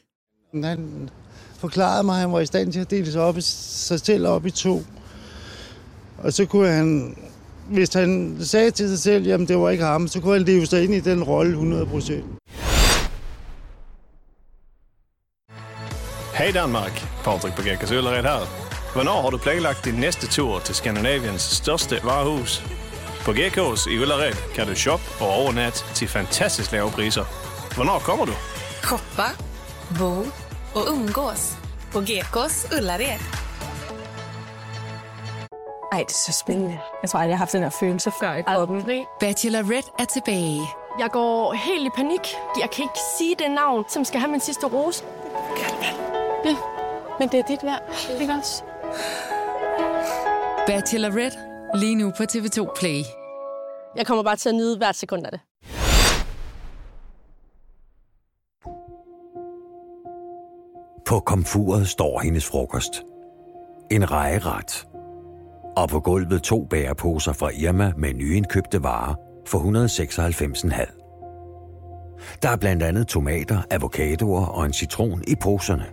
Han 0.63 1.10
forklarede 1.57 2.03
mig, 2.03 2.15
at 2.15 2.22
han 2.22 2.31
var 2.31 2.39
i 2.39 2.46
stand 2.46 2.72
til 2.72 2.79
at 2.79 2.91
dele 2.91 3.12
sig, 3.12 3.22
op, 3.22 3.36
sig 3.39 4.00
selv 4.00 4.27
op 4.27 4.46
i 4.46 4.51
to. 4.51 4.81
Og 6.17 6.34
så 6.34 6.46
kunne 6.46 6.69
han, 6.69 7.17
hvis 7.69 7.93
han 7.93 8.38
sagde 8.41 8.71
til 8.71 8.89
sig 8.89 9.00
selv, 9.00 9.31
at 9.31 9.39
det 9.39 9.57
var 9.57 9.69
ikke 9.69 9.83
ham, 9.83 10.07
så 10.07 10.21
kunne 10.21 10.33
han 10.33 10.43
leve 10.43 10.65
sig 10.65 10.83
ind 10.83 10.93
i 10.93 11.00
den 11.00 11.24
rolle 11.24 11.51
100 11.51 11.86
procent. 11.86 12.25
Hej 16.38 16.51
Danmark, 16.51 17.07
Patrik 17.24 17.53
på 17.53 17.62
Gekkas 17.62 17.91
Ullared 17.91 18.24
her. 18.24 18.67
Hvornår 18.93 19.21
har 19.21 19.29
du 19.29 19.38
planlagt 19.38 19.86
din 19.86 19.93
næste 19.93 20.27
tur 20.27 20.59
til 20.59 20.75
Skandinaviens 20.75 21.41
største 21.41 22.00
varehus? 22.03 22.63
På 23.25 23.33
Gekås 23.33 23.88
i 23.88 23.97
Ullared 24.00 24.33
kan 24.55 24.67
du 24.67 24.75
shoppe 24.75 25.05
og 25.19 25.27
overnatte 25.27 25.79
til 25.93 26.07
fantastisk 26.07 26.71
lave 26.71 26.91
priser. 26.91 27.25
Hvornår 27.75 28.00
kommer 28.00 28.25
du? 28.25 28.33
Shoppa, 28.83 29.29
bo 30.00 30.25
och 30.74 30.91
umgås 30.91 31.57
på 31.91 32.01
Gekås 32.01 32.67
Ullared. 32.77 33.47
Ej, 35.91 36.00
det 36.00 36.10
er 36.13 36.17
så 36.17 36.32
spændende. 36.32 36.80
Jeg 37.02 37.10
tror 37.10 37.19
aldrig, 37.19 37.30
jeg 37.30 37.38
har 37.38 37.45
haft 37.45 37.54
den 37.54 37.62
her 37.63 37.69
følelse 37.69 38.12
før 38.19 38.34
i 38.34 38.41
kroppen. 38.41 38.84
Bachelorette 39.19 39.91
er 40.00 40.06
tilbage. 40.06 40.62
Jeg 41.00 41.10
går 41.12 41.54
helt 41.54 41.86
i 41.86 41.89
panik. 41.95 42.36
Jeg 42.60 42.69
kan 42.69 42.84
ikke 42.84 43.00
sige 43.17 43.36
det 43.39 43.52
navn, 43.52 43.86
som 43.89 44.06
skal 44.06 44.19
have 44.19 44.32
min 44.32 44.39
sidste 44.39 44.65
rose. 44.67 45.04
Ja, 46.45 46.56
men 47.19 47.30
det 47.30 47.39
er 47.39 47.43
dit 47.43 47.63
værd. 47.63 47.82
Ikke 48.21 48.34
også? 48.34 48.63
Bachelorette 50.67 51.38
lige 51.76 51.95
nu 51.95 52.12
på 52.17 52.23
TV2 52.23 52.73
Play. 52.80 53.02
Jeg 53.95 54.06
kommer 54.06 54.23
bare 54.23 54.36
til 54.36 54.50
at 54.50 54.56
nyde 54.56 54.78
hvert 54.78 54.95
sekund 54.95 55.26
af 55.26 55.32
det. 55.32 55.39
På 61.06 61.19
komfuret 61.19 61.88
står 61.88 62.19
hendes 62.19 62.45
frokost. 62.45 63.04
En 63.91 64.12
rejeret. 64.12 64.88
Og 65.78 65.90
på 65.90 66.00
gulvet 66.00 66.44
to 66.44 66.66
bæreposer 66.66 67.34
fra 67.34 67.50
Irma 67.50 67.94
med 67.98 68.13
nyindkøbte 68.13 68.84
varer 68.84 69.16
for 69.48 69.60
196,5. 69.60 72.40
Der 72.42 72.50
er 72.50 72.56
blandt 72.56 72.84
andet 72.84 73.08
tomater, 73.08 73.62
avocadoer 73.72 74.46
og 74.46 74.66
en 74.66 74.74
citron 74.74 75.24
i 75.28 75.36
poserne. 75.42 75.86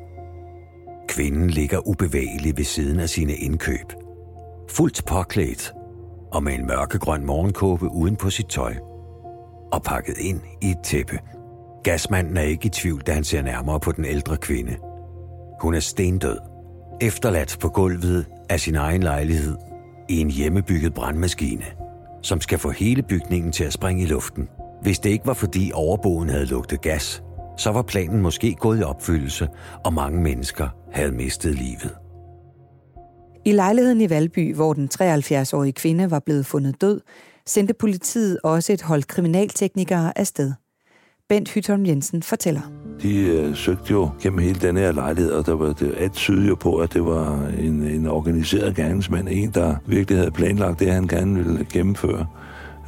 Kvinden 1.08 1.50
ligger 1.50 1.88
ubevægelig 1.88 2.56
ved 2.56 2.64
siden 2.64 3.00
af 3.00 3.08
sine 3.08 3.32
indkøb. 3.32 3.92
Fuldt 4.70 5.04
påklædt 5.06 5.74
og 6.32 6.42
med 6.42 6.54
en 6.54 6.66
mørkegrøn 6.66 7.26
morgenkåbe 7.26 7.92
uden 7.92 8.16
på 8.16 8.30
sit 8.30 8.46
tøj. 8.46 8.74
Og 9.72 9.82
pakket 9.82 10.18
ind 10.18 10.40
i 10.62 10.70
et 10.70 10.78
tæppe. 10.84 11.18
Gasmanden 11.82 12.36
er 12.36 12.42
ikke 12.42 12.66
i 12.66 12.70
tvivl, 12.70 13.00
da 13.00 13.12
han 13.12 13.24
ser 13.24 13.42
nærmere 13.42 13.80
på 13.80 13.92
den 13.92 14.04
ældre 14.04 14.36
kvinde. 14.36 14.76
Hun 15.60 15.74
er 15.74 15.80
stendød. 15.80 16.38
Efterladt 17.00 17.56
på 17.60 17.68
gulvet 17.68 18.26
af 18.50 18.60
sin 18.60 18.74
egen 18.74 19.02
lejlighed 19.02 19.56
i 20.08 20.20
en 20.20 20.30
hjemmebygget 20.30 20.94
brandmaskine, 20.94 21.64
som 22.22 22.40
skal 22.40 22.58
få 22.58 22.70
hele 22.70 23.02
bygningen 23.02 23.52
til 23.52 23.64
at 23.64 23.72
springe 23.72 24.02
i 24.02 24.06
luften. 24.06 24.48
Hvis 24.82 24.98
det 24.98 25.10
ikke 25.10 25.26
var 25.26 25.34
fordi 25.34 25.70
overboen 25.74 26.28
havde 26.28 26.46
lugtet 26.46 26.80
gas, 26.80 27.22
så 27.56 27.70
var 27.70 27.82
planen 27.82 28.20
måske 28.22 28.54
gået 28.54 28.80
i 28.80 28.82
opfyldelse, 28.82 29.48
og 29.84 29.92
mange 29.92 30.20
mennesker 30.20 30.68
havde 30.92 31.12
mistet 31.12 31.54
livet. 31.54 31.96
I 33.44 33.52
lejligheden 33.52 34.00
i 34.00 34.10
Valby, 34.10 34.54
hvor 34.54 34.72
den 34.72 34.88
73-årige 35.02 35.72
kvinde 35.72 36.10
var 36.10 36.18
blevet 36.18 36.46
fundet 36.46 36.80
død, 36.80 37.00
sendte 37.46 37.74
politiet 37.74 38.38
også 38.44 38.72
et 38.72 38.82
hold 38.82 39.02
kriminalteknikere 39.02 40.18
afsted. 40.18 40.52
Bent 41.28 41.50
Hytholm 41.50 41.86
Jensen 41.86 42.22
fortæller. 42.22 42.83
De 43.04 43.26
øh, 43.26 43.56
søgte 43.56 43.92
jo 43.92 44.10
gennem 44.22 44.38
hele 44.38 44.60
den 44.60 44.76
her 44.76 44.92
lejlighed, 44.92 45.32
og 45.32 45.46
der 45.46 45.54
var 45.54 45.72
det 45.72 45.94
alt 45.98 46.12
tydeligt 46.12 46.48
jo 46.48 46.54
på, 46.54 46.76
at 46.76 46.92
det 46.94 47.04
var 47.04 47.46
en, 47.58 47.82
en 47.82 48.06
organiseret 48.06 48.76
gerningsmand, 48.76 49.28
en, 49.30 49.50
der 49.50 49.76
virkelig 49.86 50.18
havde 50.18 50.30
planlagt 50.30 50.80
det, 50.80 50.92
han 50.92 51.06
gerne 51.06 51.34
ville 51.34 51.66
gennemføre. 51.72 52.26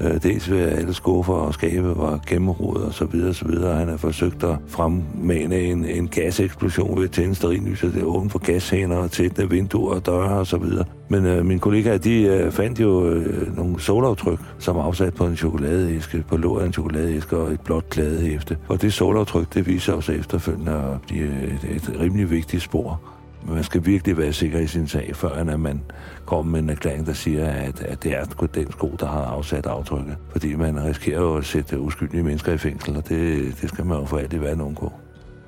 Øh, 0.00 0.22
dels 0.22 0.50
ved 0.50 0.60
at 0.60 0.78
alle 0.78 0.94
skuffer 0.94 1.32
og 1.32 1.54
skabe 1.54 1.96
var 1.96 2.20
gennemrodet 2.26 2.84
og 2.84 2.94
så 2.94 3.04
videre, 3.04 3.28
og 3.28 3.34
så 3.34 3.44
videre. 3.44 3.76
Han 3.76 3.88
har 3.88 3.96
forsøgt 3.96 4.44
at 4.44 4.56
fremmane 4.68 5.60
en, 5.60 5.84
en 5.84 6.08
gaseksplosion 6.08 6.98
ved 6.98 7.04
at 7.04 7.10
tænde 7.10 7.34
stearinlyset, 7.34 7.94
det 7.94 8.02
åbent 8.02 8.32
for 8.32 8.38
gashænder 8.38 8.96
og 8.96 9.10
tætne 9.10 9.50
vinduer 9.50 9.94
og 9.94 10.06
døre 10.06 10.38
og 10.38 10.46
så 10.46 10.56
videre. 10.56 10.84
Men 11.08 11.26
øh, 11.26 11.46
mine 11.46 11.60
kollegaer, 11.60 11.98
de 11.98 12.22
øh, 12.22 12.52
fandt 12.52 12.80
jo 12.80 13.08
øh, 13.08 13.56
nogle 13.56 13.80
solaftryk, 13.80 14.38
som 14.58 14.76
afsat 14.76 15.14
på 15.14 15.26
en 15.26 15.36
chokoladeæske, 15.36 16.24
på 16.28 16.36
låret 16.36 16.62
af 16.62 16.66
en 16.66 16.72
chokoladeæske 16.72 17.36
og 17.36 17.52
et 17.52 17.60
blåt 17.60 17.90
klædehæfte. 17.90 18.56
Og 18.68 18.82
det 18.82 18.92
solaftryk, 18.92 19.54
det 19.54 19.66
viser 19.66 19.92
os 19.92 20.08
efterfølgende 20.08 20.72
at 20.72 21.02
blive 21.06 21.26
et, 21.26 21.76
et 21.76 22.00
rimelig 22.00 22.30
vigtigt 22.30 22.62
spor. 22.62 23.00
Men 23.46 23.54
man 23.54 23.64
skal 23.64 23.86
virkelig 23.86 24.18
være 24.18 24.32
sikker 24.32 24.58
i 24.58 24.66
sin 24.66 24.88
sag, 24.88 25.16
før 25.16 25.28
at 25.28 25.60
man 25.60 25.82
kommer 26.24 26.52
med 26.52 26.60
en 26.60 26.70
erklæring, 26.70 27.06
der 27.06 27.12
siger, 27.12 27.46
at, 27.46 27.80
at 27.80 28.02
det 28.02 28.12
er 28.12 28.24
den 28.54 28.72
sko, 28.72 28.96
der 29.00 29.06
har 29.06 29.24
afsat 29.24 29.66
aftrykket. 29.66 30.16
Fordi 30.30 30.54
man 30.54 30.84
risikerer 30.84 31.20
jo 31.20 31.36
at 31.36 31.44
sætte 31.44 31.80
uskyldige 31.80 32.22
mennesker 32.22 32.52
i 32.52 32.58
fængsel, 32.58 32.96
og 32.96 33.08
det, 33.08 33.54
det 33.60 33.68
skal 33.68 33.86
man 33.86 33.98
jo 33.98 34.04
for 34.04 34.18
alt 34.18 34.32
i 34.32 34.40
verden 34.40 34.60
undgå. 34.60 34.92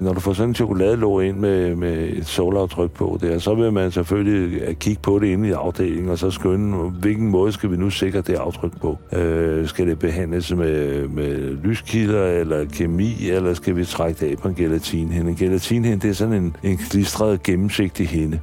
Når 0.01 0.13
du 0.13 0.21
får 0.21 0.33
sådan 0.33 0.51
en 0.51 0.55
chokoladelåg 0.55 1.25
ind 1.25 1.37
med, 1.37 1.77
med 1.77 2.09
et 2.09 2.27
solaftryk 2.27 2.91
på 2.91 3.19
der, 3.21 3.39
så 3.39 3.55
vil 3.55 3.73
man 3.73 3.91
selvfølgelig 3.91 4.63
øh, 4.63 4.75
kigge 4.75 5.03
på 5.03 5.19
det 5.19 5.27
inde 5.27 5.49
i 5.49 5.53
afdelingen, 5.53 6.09
og 6.09 6.19
så 6.19 6.31
skønne, 6.31 6.77
hvilken 6.77 7.29
måde 7.29 7.53
skal 7.53 7.71
vi 7.71 7.77
nu 7.77 7.91
sikre 7.91 8.21
det 8.21 8.35
aftryk 8.35 8.81
på. 8.81 8.99
Øh, 9.13 9.69
skal 9.69 9.87
det 9.87 9.99
behandles 9.99 10.55
med, 10.55 11.09
med 11.09 11.57
lyskilder 11.63 12.27
eller 12.27 12.65
kemi, 12.65 13.31
eller 13.31 13.55
skal 13.55 13.77
vi 13.77 13.85
trække 13.85 14.21
det 14.21 14.31
af 14.33 14.39
på 14.39 14.49
en 14.49 14.55
gelatinhinde? 14.55 15.31
En 15.31 15.37
gelatinhinde, 15.37 16.03
det 16.03 16.11
er 16.11 16.15
sådan 16.15 16.35
en, 16.35 16.57
en 16.63 16.77
klistret 16.77 17.43
gennemsigtig 17.43 18.09
hinde 18.09 18.41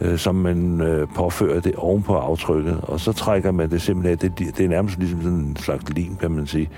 øh, 0.00 0.18
som 0.18 0.34
man 0.34 0.80
øh, 0.80 1.08
påfører 1.16 1.60
det 1.60 1.74
oven 1.76 2.02
på 2.02 2.14
aftrykket, 2.14 2.80
og 2.82 3.00
så 3.00 3.12
trækker 3.12 3.50
man 3.50 3.70
det 3.70 3.82
simpelthen, 3.82 4.30
det, 4.30 4.56
det 4.56 4.64
er 4.64 4.68
nærmest 4.68 4.98
ligesom 4.98 5.22
sådan 5.22 5.38
en 5.38 5.56
slags 5.56 5.90
lim, 5.90 6.16
kan 6.16 6.30
man 6.30 6.46
sige. 6.46 6.70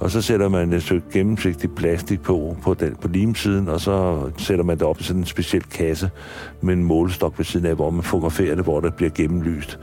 Og 0.00 0.10
så 0.10 0.22
sætter 0.22 0.48
man 0.48 0.72
et 0.72 0.82
stykke 0.82 1.06
gennemsigtigt 1.12 1.74
plastik 1.74 2.22
på, 2.22 2.56
på, 2.62 2.74
den, 2.74 2.96
på 3.00 3.08
limsiden, 3.08 3.68
og 3.68 3.80
så 3.80 4.18
sætter 4.36 4.64
man 4.64 4.78
det 4.78 4.86
op 4.86 5.00
i 5.00 5.02
sådan 5.02 5.20
en 5.20 5.26
speciel 5.26 5.62
kasse 5.62 6.10
med 6.60 6.74
en 6.74 6.84
målestok 6.84 7.38
ved 7.38 7.44
siden 7.44 7.66
af, 7.66 7.74
hvor 7.74 7.90
man 7.90 8.02
fotograferer 8.02 8.54
det, 8.54 8.64
hvor 8.64 8.80
det 8.80 8.94
bliver 8.94 9.10
gennemlyst. 9.10 9.78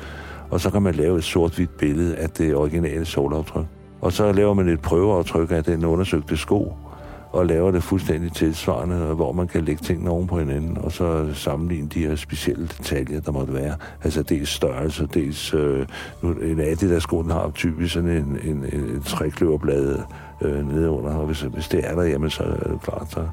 Og 0.50 0.62
så 0.62 0.70
kan 0.70 0.82
man 0.82 0.96
lave 0.96 1.18
et 1.18 1.24
sort-hvidt 1.24 1.78
billede 1.78 2.16
af 2.16 2.30
det 2.30 2.56
originale 2.56 3.06
solaftryk. 3.06 3.66
Og 4.02 4.14
så 4.14 4.32
laver 4.32 4.54
man 4.54 4.68
et 4.68 4.82
prøveaftryk 4.82 5.52
af 5.52 5.64
den 5.64 5.86
undersøgte 5.86 6.38
sko, 6.38 6.74
og 7.36 7.46
laver 7.46 7.72
det 7.72 7.84
fuldstændig 7.84 8.34
tilsvarende, 8.34 8.96
hvor 8.96 9.32
man 9.32 9.48
kan 9.48 9.64
lægge 9.64 9.84
tingene 9.84 10.10
oven 10.10 10.28
på 10.28 10.40
hinanden, 10.40 10.78
og 10.78 10.92
så 10.92 11.34
sammenligne 11.34 11.88
de 11.88 12.08
her 12.08 12.16
specielle 12.16 12.68
detaljer, 12.68 13.20
der 13.22 13.32
måtte 13.32 13.54
være. 13.54 13.76
Altså 14.04 14.24
dels 14.24 14.50
størrelse, 14.50 15.08
dels 15.14 15.54
øh, 15.54 15.88
nu, 16.24 16.32
en 16.32 16.60
Adidas-sko, 16.60 17.22
den 17.22 17.32
har 17.32 17.52
typisk 17.56 17.94
sådan 17.94 18.10
en, 18.10 18.40
en, 18.44 18.66
en, 18.74 18.80
en 18.80 19.02
trækløverblad 19.06 20.00
øh, 20.42 20.72
nede 20.72 20.90
under, 20.90 21.14
og 21.14 21.26
hvis, 21.26 21.42
hvis 21.42 21.68
det 21.68 21.88
er 21.90 21.96
der, 21.96 22.04
jamen 22.04 22.30
så 22.30 22.44
er 22.44 22.70
det 22.70 22.82
klart, 22.82 23.10
så, 23.10 23.28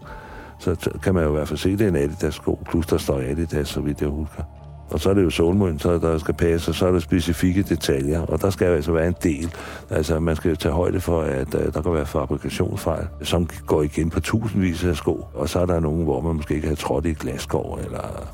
så 0.58 0.90
kan 1.02 1.14
man 1.14 1.22
jo 1.24 1.28
i 1.28 1.32
hvert 1.32 1.48
fald 1.48 1.58
se, 1.58 1.70
at 1.70 1.78
det 1.78 1.84
er 1.84 1.88
en 1.88 1.96
Adidas-sko, 1.96 2.58
plus 2.70 2.86
der 2.86 2.98
står 2.98 3.18
Adidas, 3.18 3.68
så 3.68 3.80
vidt 3.80 4.00
jeg 4.00 4.08
husker. 4.08 4.42
Og 4.92 5.00
så 5.00 5.10
er 5.10 5.14
det 5.14 5.22
jo 5.22 5.30
solmønter, 5.30 5.98
der 5.98 6.18
skal 6.18 6.34
passe, 6.34 6.70
og 6.70 6.74
så 6.74 6.86
er 6.86 6.92
der 6.92 6.98
specifikke 6.98 7.62
detaljer, 7.62 8.20
og 8.20 8.40
der 8.40 8.50
skal 8.50 8.66
altså 8.66 8.92
være 8.92 9.06
en 9.06 9.14
del. 9.22 9.54
Altså, 9.90 10.20
man 10.20 10.36
skal 10.36 10.56
tage 10.56 10.74
højde 10.74 11.00
for, 11.00 11.20
at 11.20 11.54
øh, 11.54 11.72
der 11.74 11.82
kan 11.82 11.94
være 11.94 12.06
fabrikationsfejl, 12.06 13.06
som 13.22 13.48
går 13.66 13.82
igen 13.82 14.10
på 14.10 14.20
tusindvis 14.20 14.84
af 14.84 14.96
sko, 14.96 15.26
og 15.34 15.48
så 15.48 15.60
er 15.60 15.66
der 15.66 15.80
nogen, 15.80 16.04
hvor 16.04 16.20
man 16.20 16.36
måske 16.36 16.54
ikke 16.54 16.68
har 16.68 16.74
trådt 16.74 17.06
i 17.06 17.10
et 17.10 17.18
glasskår, 17.18 17.78
eller, 17.84 18.28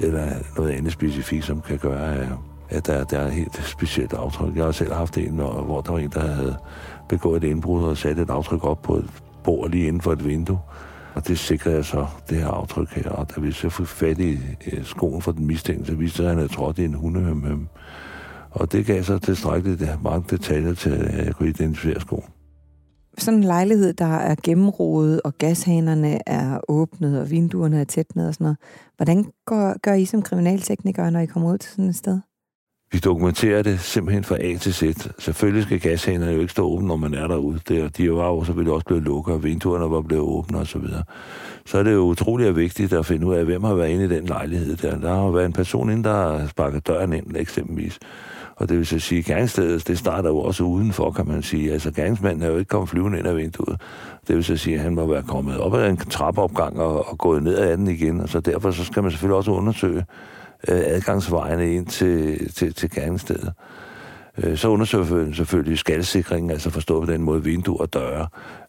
eller 0.00 0.26
noget 0.56 0.70
andet 0.70 0.92
specifikt, 0.92 1.44
som 1.44 1.60
kan 1.60 1.78
gøre, 1.78 2.18
øh, 2.18 2.28
at 2.70 2.86
der, 2.86 3.04
der 3.04 3.18
er 3.18 3.26
et 3.26 3.32
helt 3.32 3.62
specielt 3.64 4.12
aftryk. 4.12 4.56
Jeg 4.56 4.64
har 4.64 4.72
selv 4.72 4.92
haft 4.92 5.18
en, 5.18 5.30
hvor 5.30 5.80
der 5.86 5.92
var 5.92 5.98
en, 5.98 6.10
der 6.14 6.20
havde 6.20 6.56
begået 7.08 7.44
et 7.44 7.50
indbrud 7.50 7.84
og 7.84 7.96
sat 7.96 8.18
et 8.18 8.30
aftryk 8.30 8.64
op 8.64 8.82
på 8.82 8.96
et 8.96 9.10
bord 9.44 9.70
lige 9.70 9.86
inden 9.86 10.02
for 10.02 10.12
et 10.12 10.24
vindue. 10.24 10.58
Og 11.18 11.28
det 11.28 11.38
sikrer 11.38 11.72
jeg 11.72 11.84
så, 11.84 12.06
det 12.28 12.38
her 12.38 12.48
aftryk 12.48 12.88
her. 12.88 13.10
Og 13.10 13.36
da 13.36 13.40
vi 13.40 13.52
så 13.52 13.68
fik 13.68 13.86
fat 13.86 14.18
i 14.18 14.38
skoen 14.82 15.22
for 15.22 15.32
den 15.32 15.46
mistænkte, 15.46 15.86
så 15.86 15.94
viste 15.94 16.22
at 16.22 16.28
han 16.28 16.38
havde 16.38 16.52
trådt 16.52 16.78
i 16.78 16.84
en 16.84 16.94
hundehøm. 16.94 17.68
Og 18.50 18.72
det 18.72 18.86
gav 18.86 19.02
så 19.02 19.18
tilstrækkeligt 19.18 20.02
mange 20.02 20.24
detaljer 20.30 20.74
til, 20.74 20.90
at 20.90 21.26
jeg 21.26 21.34
kunne 21.34 21.48
identificere 21.48 22.00
skoen. 22.00 22.24
Sådan 23.18 23.38
en 23.38 23.44
lejlighed, 23.44 23.92
der 23.92 24.16
er 24.16 24.34
gennemrodet, 24.42 25.20
og 25.24 25.38
gashanerne 25.38 26.28
er 26.28 26.60
åbnet, 26.68 27.20
og 27.20 27.30
vinduerne 27.30 27.80
er 27.80 27.84
tætnet 27.84 28.28
og 28.28 28.34
sådan 28.34 28.44
noget. 28.44 28.58
Hvordan 28.96 29.24
gør, 29.46 29.74
gør 29.82 29.94
I 29.94 30.04
som 30.04 30.22
kriminalteknikere, 30.22 31.10
når 31.10 31.20
I 31.20 31.26
kommer 31.26 31.52
ud 31.52 31.58
til 31.58 31.70
sådan 31.70 31.88
et 31.88 31.96
sted? 31.96 32.20
Vi 32.92 32.98
dokumenterer 32.98 33.62
det 33.62 33.80
simpelthen 33.80 34.24
fra 34.24 34.36
A 34.40 34.56
til 34.56 34.74
Z. 34.74 35.08
Selvfølgelig 35.18 35.64
skal 35.64 35.80
gashanerne 35.80 36.32
jo 36.32 36.40
ikke 36.40 36.52
stå 36.52 36.66
åbne, 36.66 36.88
når 36.88 36.96
man 36.96 37.14
er 37.14 37.26
derude. 37.26 37.60
Der, 37.68 37.88
de 37.88 38.12
var 38.12 38.28
jo 38.28 38.44
selvfølgelig 38.44 38.74
også 38.74 38.86
blevet 38.86 39.02
lukket, 39.02 39.34
og 39.34 39.44
vinduerne 39.44 39.90
var 39.90 40.00
blevet 40.00 40.24
åbne 40.24 40.58
osv. 40.58 40.82
Så, 40.82 41.02
så 41.66 41.78
er 41.78 41.82
det 41.82 41.92
jo 41.92 42.00
utroligt 42.00 42.56
vigtigt 42.56 42.92
at 42.92 43.06
finde 43.06 43.26
ud 43.26 43.34
af, 43.34 43.44
hvem 43.44 43.64
har 43.64 43.74
været 43.74 43.88
inde 43.88 44.04
i 44.04 44.08
den 44.08 44.24
lejlighed 44.24 44.76
der. 44.76 44.98
Der 44.98 45.14
har 45.14 45.30
været 45.30 45.46
en 45.46 45.52
person 45.52 45.90
inde, 45.90 46.04
der 46.04 46.38
har 46.38 46.46
sparket 46.46 46.86
døren 46.86 47.12
ind, 47.12 47.36
eksempelvis. 47.36 47.98
Og 48.56 48.68
det 48.68 48.78
vil 48.78 48.86
så 48.86 48.98
sige, 48.98 49.18
at 49.18 49.24
gerningsstedet, 49.24 49.88
det 49.88 49.98
starter 49.98 50.28
jo 50.28 50.38
også 50.38 50.64
udenfor, 50.64 51.10
kan 51.10 51.28
man 51.28 51.42
sige. 51.42 51.72
Altså, 51.72 51.90
gerningsmanden 51.90 52.42
er 52.42 52.48
jo 52.48 52.58
ikke 52.58 52.68
kommet 52.68 52.88
flyvende 52.88 53.18
ind 53.18 53.26
ad 53.28 53.34
vinduet. 53.34 53.80
Det 54.28 54.36
vil 54.36 54.44
så 54.44 54.56
sige, 54.56 54.76
at 54.76 54.82
han 54.82 54.94
må 54.94 55.06
være 55.06 55.22
kommet 55.22 55.58
op 55.58 55.74
ad 55.74 55.90
en 55.90 55.96
trappeopgang 55.96 56.80
og, 56.80 57.10
og 57.10 57.18
gået 57.18 57.42
ned 57.42 57.58
ad 57.58 57.76
den 57.76 57.88
igen. 57.88 58.20
Og 58.20 58.28
så 58.28 58.40
derfor 58.40 58.70
så 58.70 58.84
skal 58.84 59.02
man 59.02 59.12
selvfølgelig 59.12 59.36
også 59.36 59.50
undersøge, 59.50 60.04
øh, 60.68 60.80
adgangsvejene 60.84 61.74
ind 61.74 61.86
til, 61.86 62.52
til, 62.52 62.74
til 62.74 62.90
gerningsstedet. 62.90 63.52
Øh, 64.44 64.56
så 64.56 64.68
undersøger 64.68 65.04
vi 65.04 65.34
selvfølgelig 65.34 65.78
skaldsikringen, 65.78 66.50
altså 66.50 66.70
forstået 66.70 67.06
på 67.06 67.12
den 67.12 67.22
måde 67.22 67.44
vinduer 67.44 67.80
og 67.80 67.94
døre. 67.94 68.26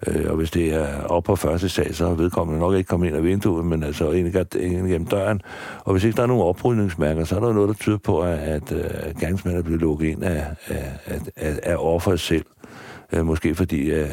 Øh, 0.08 0.25
og 0.30 0.36
hvis 0.36 0.52
det 0.52 0.73
er 0.73 1.04
op 1.04 1.23
på 1.23 1.36
første 1.36 1.69
sal, 1.69 1.95
så 1.95 2.06
er 2.06 2.15
vedkommende 2.15 2.60
nok 2.60 2.75
ikke 2.75 2.88
kommet 2.88 3.08
ind 3.08 3.15
af 3.15 3.23
vinduet, 3.23 3.65
men 3.65 3.84
altså 3.84 4.12
ind 4.12 4.34
gennem 4.34 5.06
døren. 5.06 5.41
Og 5.80 5.91
hvis 5.91 6.04
ikke 6.04 6.17
der 6.17 6.23
er 6.23 6.28
nogen 6.28 6.43
oprydningsmærker, 6.43 7.23
så 7.23 7.36
er 7.36 7.39
der 7.39 7.54
noget, 7.54 7.67
der 7.67 7.75
tyder 7.75 7.97
på, 7.97 8.21
at, 8.21 8.39
at, 8.39 8.71
øh, 8.71 8.84
at 8.93 9.17
gerningsmanden 9.17 9.60
er 9.60 9.63
blevet 9.63 9.82
lukket 9.82 10.08
ind 10.08 10.23
af, 10.23 10.45
af, 10.67 11.19
af, 11.36 11.60
af 11.63 11.75
offeret 11.78 12.19
selv. 12.19 12.45
Øh, 13.13 13.25
måske 13.25 13.56
fordi 13.56 13.91
at, 13.91 14.08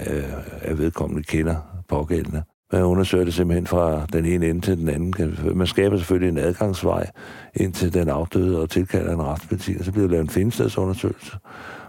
at 0.61 0.79
vedkommende 0.79 1.23
kender 1.23 1.57
pågældende. 1.89 2.43
Man 2.73 2.83
undersøger 2.83 3.25
det 3.25 3.35
simpelthen 3.35 3.67
fra 3.67 4.07
den 4.13 4.25
ene 4.25 4.49
ende 4.49 4.61
til 4.61 4.79
den 4.79 4.89
anden. 4.89 5.15
Man 5.55 5.67
skaber 5.67 5.97
selvfølgelig 5.97 6.29
en 6.29 6.39
adgangsvej 6.39 7.11
ind 7.55 7.73
til 7.73 7.95
den 7.95 8.09
afdøde 8.09 8.63
og 8.63 8.71
tilkalder 8.71 9.13
en 9.13 9.23
retsmedicin, 9.23 9.79
og 9.79 9.85
så 9.85 9.93
bliver 9.93 10.07
der 10.07 10.11
lavet 10.11 10.25
en 10.25 10.31
findstedsundersøgelse. 10.31 11.37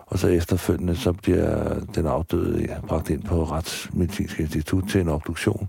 Og 0.06 0.20
så 0.20 0.28
efterfølgende, 0.28 0.96
så 0.96 1.14
bliver 1.14 1.80
den 1.96 2.06
afdøde 2.06 2.66
ja, 2.70 2.80
bragt 2.88 3.10
ind 3.10 3.24
på 3.24 3.44
Retsmedicinsk 3.44 4.40
Institut 4.40 4.84
til 4.90 5.02
en 5.02 5.10
obduktion, 5.10 5.68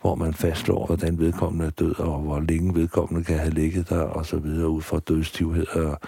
hvor 0.00 0.14
man 0.14 0.34
fastslår, 0.34 0.86
hvordan 0.86 1.18
vedkommende 1.18 1.66
er 1.66 1.70
død, 1.70 2.00
og 2.00 2.18
hvor 2.18 2.40
længe 2.40 2.74
vedkommende 2.74 3.24
kan 3.24 3.38
have 3.38 3.50
ligget 3.50 3.88
der, 3.88 4.00
og 4.00 4.26
så 4.26 4.36
videre, 4.36 4.68
ud 4.68 4.82
fra 4.82 4.98
dødstivhed, 4.98 5.66
og 5.66 5.98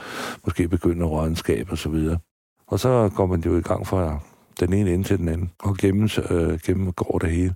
måske 0.44 0.68
begynde 0.68 1.04
rådenskab, 1.04 1.66
og 1.70 1.78
så 1.78 1.88
videre. 1.88 2.18
Og 2.66 2.80
så 2.80 3.10
går 3.16 3.26
man 3.26 3.40
jo 3.40 3.56
i 3.56 3.60
gang 3.60 3.86
fra 3.86 4.18
den 4.60 4.72
ene 4.72 4.92
ende 4.94 5.04
til 5.04 5.18
den 5.18 5.28
anden, 5.28 5.50
og 5.62 5.76
gennem, 5.76 6.08
øh, 6.30 6.58
gennemgår 6.58 7.18
det 7.18 7.30
hele 7.30 7.54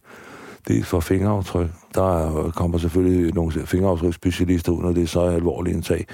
dels 0.69 0.87
for 0.87 1.01
fingeraftryk. 1.01 1.69
Der 1.95 2.51
kommer 2.57 2.79
selvfølgelig 2.79 3.35
nogle 3.35 3.53
fingeraftryksspecialister 3.53 4.73
ud, 4.73 4.83
når 4.83 4.93
det 4.93 5.03
er 5.03 5.07
så 5.07 5.21
alvorligt 5.21 5.77
en 5.77 5.83
sag. 5.83 6.07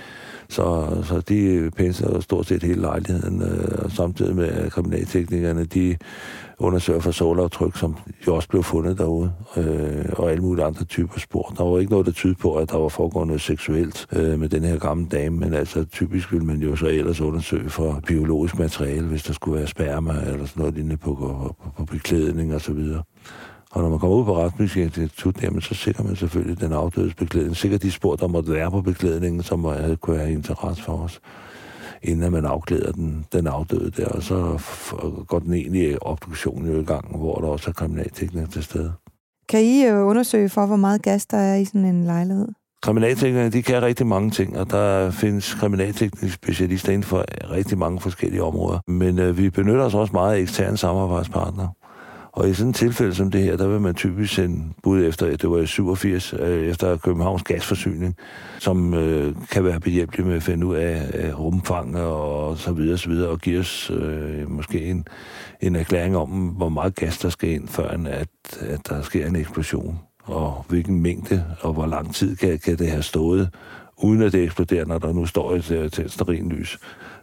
Så, 0.49 0.87
så 1.05 1.21
de 1.21 1.71
pensler 1.77 2.21
stort 2.21 2.47
set 2.47 2.63
hele 2.63 2.81
lejligheden, 2.81 3.43
øh, 3.43 3.79
og 3.85 3.91
samtidig 3.91 4.37
med 4.37 4.49
at 4.49 4.73
kriminalteknikerne, 4.73 5.65
de 5.65 5.97
undersøger 6.59 7.01
for 7.01 7.11
solaftryk, 7.11 7.77
som 7.77 7.97
jo 8.27 8.35
også 8.35 8.49
blev 8.49 8.63
fundet 8.63 8.99
derude, 8.99 9.33
øh, 9.57 10.05
og 10.13 10.31
alle 10.31 10.43
mulige 10.43 10.65
andre 10.65 10.85
typer 10.85 11.19
spor. 11.19 11.55
Der 11.59 11.65
var 11.65 11.79
ikke 11.79 11.93
noget, 11.93 12.07
der 12.07 12.13
tyder 12.13 12.35
på, 12.35 12.55
at 12.55 12.71
der 12.71 12.79
var 12.79 12.89
foregået 12.89 13.27
noget 13.27 13.41
seksuelt 13.41 14.07
øh, 14.13 14.41
med 14.41 14.49
den 14.49 14.65
her 14.65 14.79
gamle 14.79 15.07
dame, 15.07 15.37
men 15.37 15.55
altså 15.55 15.85
typisk 15.85 16.33
ville 16.33 16.47
man 16.47 16.63
jo 16.63 16.77
så 16.77 16.87
ellers 16.87 17.21
undersøge 17.21 17.71
for 17.71 18.01
biologisk 18.07 18.59
materiale, 18.59 19.07
hvis 19.07 19.23
der 19.23 19.33
skulle 19.33 19.59
være 19.59 19.69
sperma 19.69 20.13
eller 20.13 20.47
sådan 20.47 20.61
noget 20.61 20.75
lignende 20.75 20.97
på, 20.97 21.15
på, 21.15 21.73
på 21.77 21.85
beklædning 21.85 22.55
og 22.55 22.61
så 22.61 22.73
videre. 22.73 23.03
Og 23.75 23.83
når 23.83 23.89
man 23.89 23.99
kommer 23.99 24.17
ud 24.17 24.25
på 24.25 24.39
Retsmedicinsk 24.39 24.99
Institut, 24.99 25.43
jamen, 25.43 25.61
så 25.61 25.75
sikrer 25.75 26.05
man 26.05 26.17
selvfølgelig 26.17 26.61
den 26.61 26.73
afdødes 26.73 27.15
beklædning. 27.15 27.57
Sikkert 27.57 27.83
de 27.83 27.91
spor, 27.91 28.17
der 28.17 28.27
måtte 28.27 28.53
være 28.53 28.71
på 28.71 28.81
beklædningen, 28.81 29.43
som 29.43 29.63
kunne 30.01 30.19
have 30.19 30.33
interesse 30.33 30.83
for 30.83 30.93
os 30.93 31.21
inden 32.05 32.33
man 32.33 32.47
afklæder 32.47 32.93
den, 32.93 33.27
den 33.33 33.47
afdøde 33.47 33.91
der, 33.91 34.09
og 34.09 34.23
så 34.23 34.59
går 35.29 35.39
den 35.39 35.55
egentlige 35.55 36.03
obduktion 36.03 36.67
jo 36.67 36.81
i 36.81 36.85
gang, 36.85 37.17
hvor 37.17 37.35
der 37.35 37.49
også 37.49 37.71
er 37.71 37.73
kriminaltekniker 37.73 38.49
til 38.49 38.63
stede. 38.63 38.93
Kan 39.49 39.61
I 39.61 39.87
øh, 39.87 40.07
undersøge 40.07 40.49
for, 40.49 40.67
hvor 40.67 40.77
meget 40.77 41.03
gas 41.03 41.27
der 41.27 41.39
er 41.39 41.57
i 41.57 41.65
sådan 41.65 41.85
en 41.85 42.05
lejlighed? 42.05 42.49
Kriminalteknikerne, 42.83 43.51
de 43.51 43.63
kan 43.63 43.83
rigtig 43.83 44.07
mange 44.07 44.31
ting, 44.31 44.59
og 44.59 44.71
der 44.71 45.11
findes 45.11 45.55
kriminaltekniske 45.55 46.31
specialister 46.31 46.93
inden 46.93 47.03
for 47.03 47.25
rigtig 47.51 47.79
mange 47.79 48.01
forskellige 48.01 48.43
områder. 48.43 48.79
Men 48.89 49.19
øh, 49.19 49.39
vi 49.39 49.51
benytter 49.51 49.85
os 49.85 49.95
også 49.95 50.13
meget 50.13 50.35
af 50.35 50.39
eksterne 50.39 50.77
samarbejdspartnere. 50.77 51.71
Og 52.35 52.49
i 52.49 52.55
sådan 52.55 52.71
et 52.71 52.77
tilfælde 52.77 53.15
som 53.15 53.31
det 53.31 53.41
her, 53.41 53.57
der 53.57 53.69
vil 53.69 53.81
man 53.81 53.95
typisk 53.95 54.35
sende 54.35 54.73
bud 54.83 55.05
efter, 55.05 55.37
det 55.37 55.51
var 55.51 55.59
i 55.59 55.67
87, 55.67 56.35
øh, 56.39 56.67
efter 56.67 56.97
Københavns 56.97 57.43
gasforsyning, 57.43 58.17
som 58.59 58.95
øh, 58.95 59.35
kan 59.51 59.65
være 59.65 59.81
behjælpelig 59.81 60.27
med 60.27 60.37
at 60.37 60.43
finde 60.43 60.67
ud 60.67 60.77
af, 60.77 61.11
af 61.15 61.39
rumfang 61.39 61.97
og 61.97 62.59
så 62.59 62.73
videre, 62.73 62.99
så 62.99 63.09
videre 63.09 63.31
og 63.31 63.41
give 63.41 63.61
os 63.61 63.91
øh, 63.91 64.51
måske 64.51 64.85
en, 64.85 65.07
en 65.61 65.77
erklæring 65.77 66.17
om, 66.17 66.29
hvor 66.29 66.69
meget 66.69 66.95
gas 66.95 67.19
der 67.19 67.29
skal 67.29 67.51
ind, 67.51 67.69
før 67.69 67.89
at, 67.89 68.29
at 68.61 68.89
der 68.89 69.03
sker 69.03 69.27
en 69.27 69.37
eksplosion 69.37 69.99
og 70.25 70.65
hvilken 70.69 71.03
mængde 71.03 71.45
og 71.61 71.73
hvor 71.73 71.87
lang 71.87 72.15
tid 72.15 72.37
kan, 72.37 72.59
kan 72.59 72.79
det 72.79 72.91
have 72.91 73.03
stået, 73.03 73.51
uden 73.97 74.23
at 74.23 74.33
det 74.33 74.45
eksploderer, 74.45 74.85
når 74.85 74.99
der 74.99 75.13
nu 75.13 75.27
står 75.27 75.55
et, 75.55 75.71
øh, 75.71 75.85
et 75.85 76.45
lys. 76.45 76.79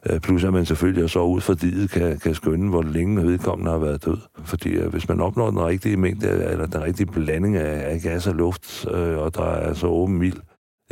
Øh, 0.10 0.20
plus 0.20 0.44
at 0.44 0.54
man 0.54 0.66
selvfølgelig 0.66 1.10
så 1.10 1.24
ud 1.24 1.42
for 1.42 1.54
diget 1.54 1.90
kan, 1.90 2.20
kan 2.20 2.36
skønne, 2.36 2.70
hvor 2.70 2.82
længe 2.82 3.28
vedkommende 3.28 3.72
har 3.72 3.78
været 3.78 4.06
død. 4.06 4.18
Fordi 4.44 4.70
øh, 4.70 4.90
hvis 4.90 5.10
man 5.10 5.22
opnår 5.22 5.50
den 5.50 5.66
rigtige 5.66 5.98
mængde, 5.98 6.28
eller 6.28 6.66
den 6.66 6.82
rigtige 6.82 7.06
blanding 7.06 7.56
af, 7.56 7.94
af 7.94 8.02
gas 8.02 8.28
og 8.28 8.36
luft, 8.36 8.88
øh, 8.92 9.18
og 9.18 9.36
der 9.36 9.46
er 9.46 9.74
så 9.74 9.88
åben 9.88 10.18
mild, 10.18 10.38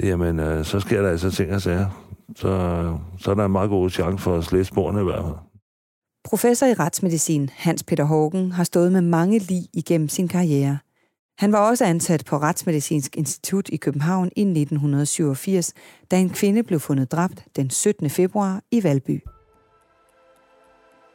jamen 0.04 0.40
øh, 0.40 0.66
så 0.66 0.80
sker 0.80 1.02
der 1.02 1.10
altså 1.10 1.32
ting 1.32 1.54
og 1.54 1.62
sager. 1.62 2.06
Så, 2.36 2.50
så 3.20 3.32
er 3.32 3.36
der 3.36 3.46
en 3.46 3.52
meget 3.52 3.70
god 3.70 3.90
chance 3.90 4.24
for 4.24 4.38
at 4.38 4.44
slæde 4.44 4.66
sporene 4.66 5.02
i 5.02 5.04
hvert 5.04 5.24
fald. 5.24 5.36
Professor 6.26 6.66
i 6.66 6.74
retsmedicin 6.74 7.50
Hans 7.54 7.84
Peter 7.84 8.04
Hågen 8.04 8.52
har 8.52 8.64
stået 8.64 8.92
med 8.92 9.02
mange 9.02 9.40
lig 9.40 9.64
igennem 9.74 10.10
sin 10.10 10.28
karriere– 10.28 10.78
han 11.40 11.52
var 11.52 11.70
også 11.70 11.86
ansat 11.86 12.24
på 12.26 12.38
Retsmedicinsk 12.38 13.18
Institut 13.18 13.70
i 13.70 13.78
København 13.78 14.30
i 14.36 14.42
1987, 14.42 15.74
da 16.12 16.20
en 16.20 16.30
kvinde 16.30 16.64
blev 16.64 16.80
fundet 16.80 17.12
dræbt 17.12 17.46
den 17.56 17.70
17. 17.70 18.10
februar 18.10 18.62
i 18.72 18.84
Valby. 18.84 19.24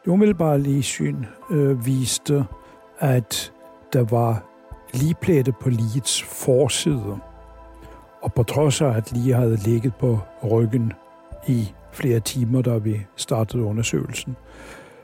Det 0.04 0.10
umiddelbare 0.10 0.60
ligesyn 0.60 1.24
øh, 1.50 1.86
viste, 1.86 2.44
at 2.98 3.52
der 3.92 4.04
var 4.04 4.44
ligeplætte 4.94 5.52
på 5.52 5.70
ligets 5.70 6.22
forside. 6.22 7.18
Og 8.22 8.34
på 8.34 8.42
trods 8.42 8.80
af, 8.80 8.88
at 8.96 9.12
lige 9.12 9.34
havde 9.34 9.56
ligget 9.56 9.94
på 9.94 10.18
ryggen 10.50 10.92
i 11.48 11.72
flere 11.92 12.20
timer, 12.20 12.62
da 12.62 12.76
vi 12.76 13.00
startede 13.16 13.62
undersøgelsen, 13.62 14.36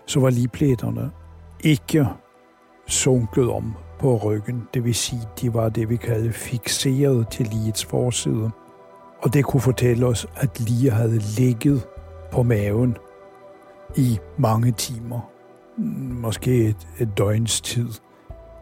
så 0.06 0.20
var 0.20 0.30
ligeplætterne 0.30 1.10
ikke 1.64 2.06
sunket 2.90 3.50
om 3.50 3.74
på 3.98 4.16
ryggen. 4.16 4.68
Det 4.74 4.84
vil 4.84 4.94
sige, 4.94 5.22
de 5.40 5.54
var 5.54 5.68
det, 5.68 5.88
vi 5.88 5.96
kaldte 5.96 6.32
fixeret 6.32 7.28
til 7.28 7.46
ligets 7.46 7.84
forside. 7.84 8.50
Og 9.22 9.34
det 9.34 9.44
kunne 9.44 9.60
fortælle 9.60 10.06
os, 10.06 10.26
at 10.36 10.60
lige 10.60 10.90
havde 10.90 11.18
ligget 11.18 11.86
på 12.32 12.42
maven 12.42 12.96
i 13.96 14.18
mange 14.36 14.72
timer. 14.72 15.20
måske 16.22 16.68
et, 16.68 16.88
et 16.98 17.18
døgns 17.18 17.60
tid, 17.60 17.88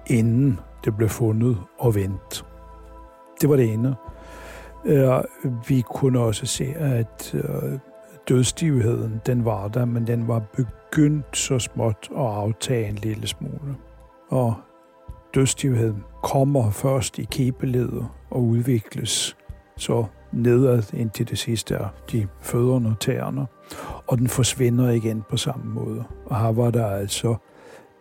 inden 0.07 0.61
det 0.85 0.97
blev 0.97 1.09
fundet 1.09 1.59
og 1.79 1.95
vendt. 1.95 2.45
Det 3.41 3.49
var 3.49 3.57
det 3.57 3.73
ene. 3.73 3.97
Øh, 4.85 5.13
vi 5.69 5.81
kunne 5.81 6.21
også 6.21 6.47
se, 6.47 6.75
at 6.77 7.35
øh, 7.35 7.79
dødstivheden, 8.29 9.21
den 9.27 9.45
var 9.45 9.69
der, 9.69 9.85
men 9.85 10.07
den 10.07 10.29
var 10.29 10.43
begyndt 10.57 11.37
så 11.37 11.59
småt 11.59 12.09
at 12.11 12.27
aftage 12.27 12.89
en 12.89 12.95
lille 12.95 13.27
smule. 13.27 13.77
Og 14.29 14.55
dødstivheden 15.35 16.05
kommer 16.23 16.71
først 16.71 17.19
i 17.19 17.25
kæbeledet 17.25 18.07
og 18.31 18.43
udvikles 18.43 19.37
så 19.77 20.05
nedad 20.33 20.83
indtil 20.95 21.29
det 21.29 21.39
sidste 21.39 21.75
er 21.75 21.89
de 22.13 22.29
fødderne 22.41 22.89
og 22.89 23.01
tæerne, 23.01 23.47
og 24.07 24.19
den 24.19 24.29
forsvinder 24.29 24.91
igen 24.91 25.23
på 25.31 25.37
samme 25.37 25.73
måde. 25.73 26.05
Og 26.27 26.41
her 26.41 26.53
var 26.53 26.71
der 26.71 26.87
altså 26.87 27.37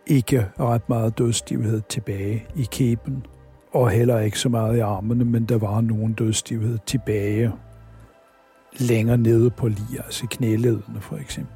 ikke 0.07 0.47
ret 0.59 0.89
meget 0.89 1.17
dødstivhed 1.17 1.81
tilbage 1.89 2.45
i 2.55 2.67
kæben, 2.71 3.25
og 3.73 3.89
heller 3.89 4.19
ikke 4.19 4.39
så 4.39 4.49
meget 4.49 4.77
i 4.77 4.79
armene, 4.79 5.25
men 5.25 5.45
der 5.45 5.57
var 5.57 5.81
nogen 5.81 6.13
dødstivhed 6.13 6.79
tilbage 6.85 7.51
længere 8.79 9.17
nede 9.17 9.49
på 9.49 9.67
lige, 9.67 10.03
altså 10.05 10.27
knæledene 10.29 11.01
for 11.01 11.15
eksempel. 11.15 11.53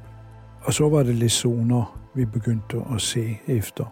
Og 0.62 0.72
så 0.72 0.88
var 0.88 1.02
det 1.02 1.14
lesioner, 1.14 1.98
vi 2.14 2.24
begyndte 2.24 2.82
at 2.94 3.00
se 3.00 3.38
efter. 3.46 3.84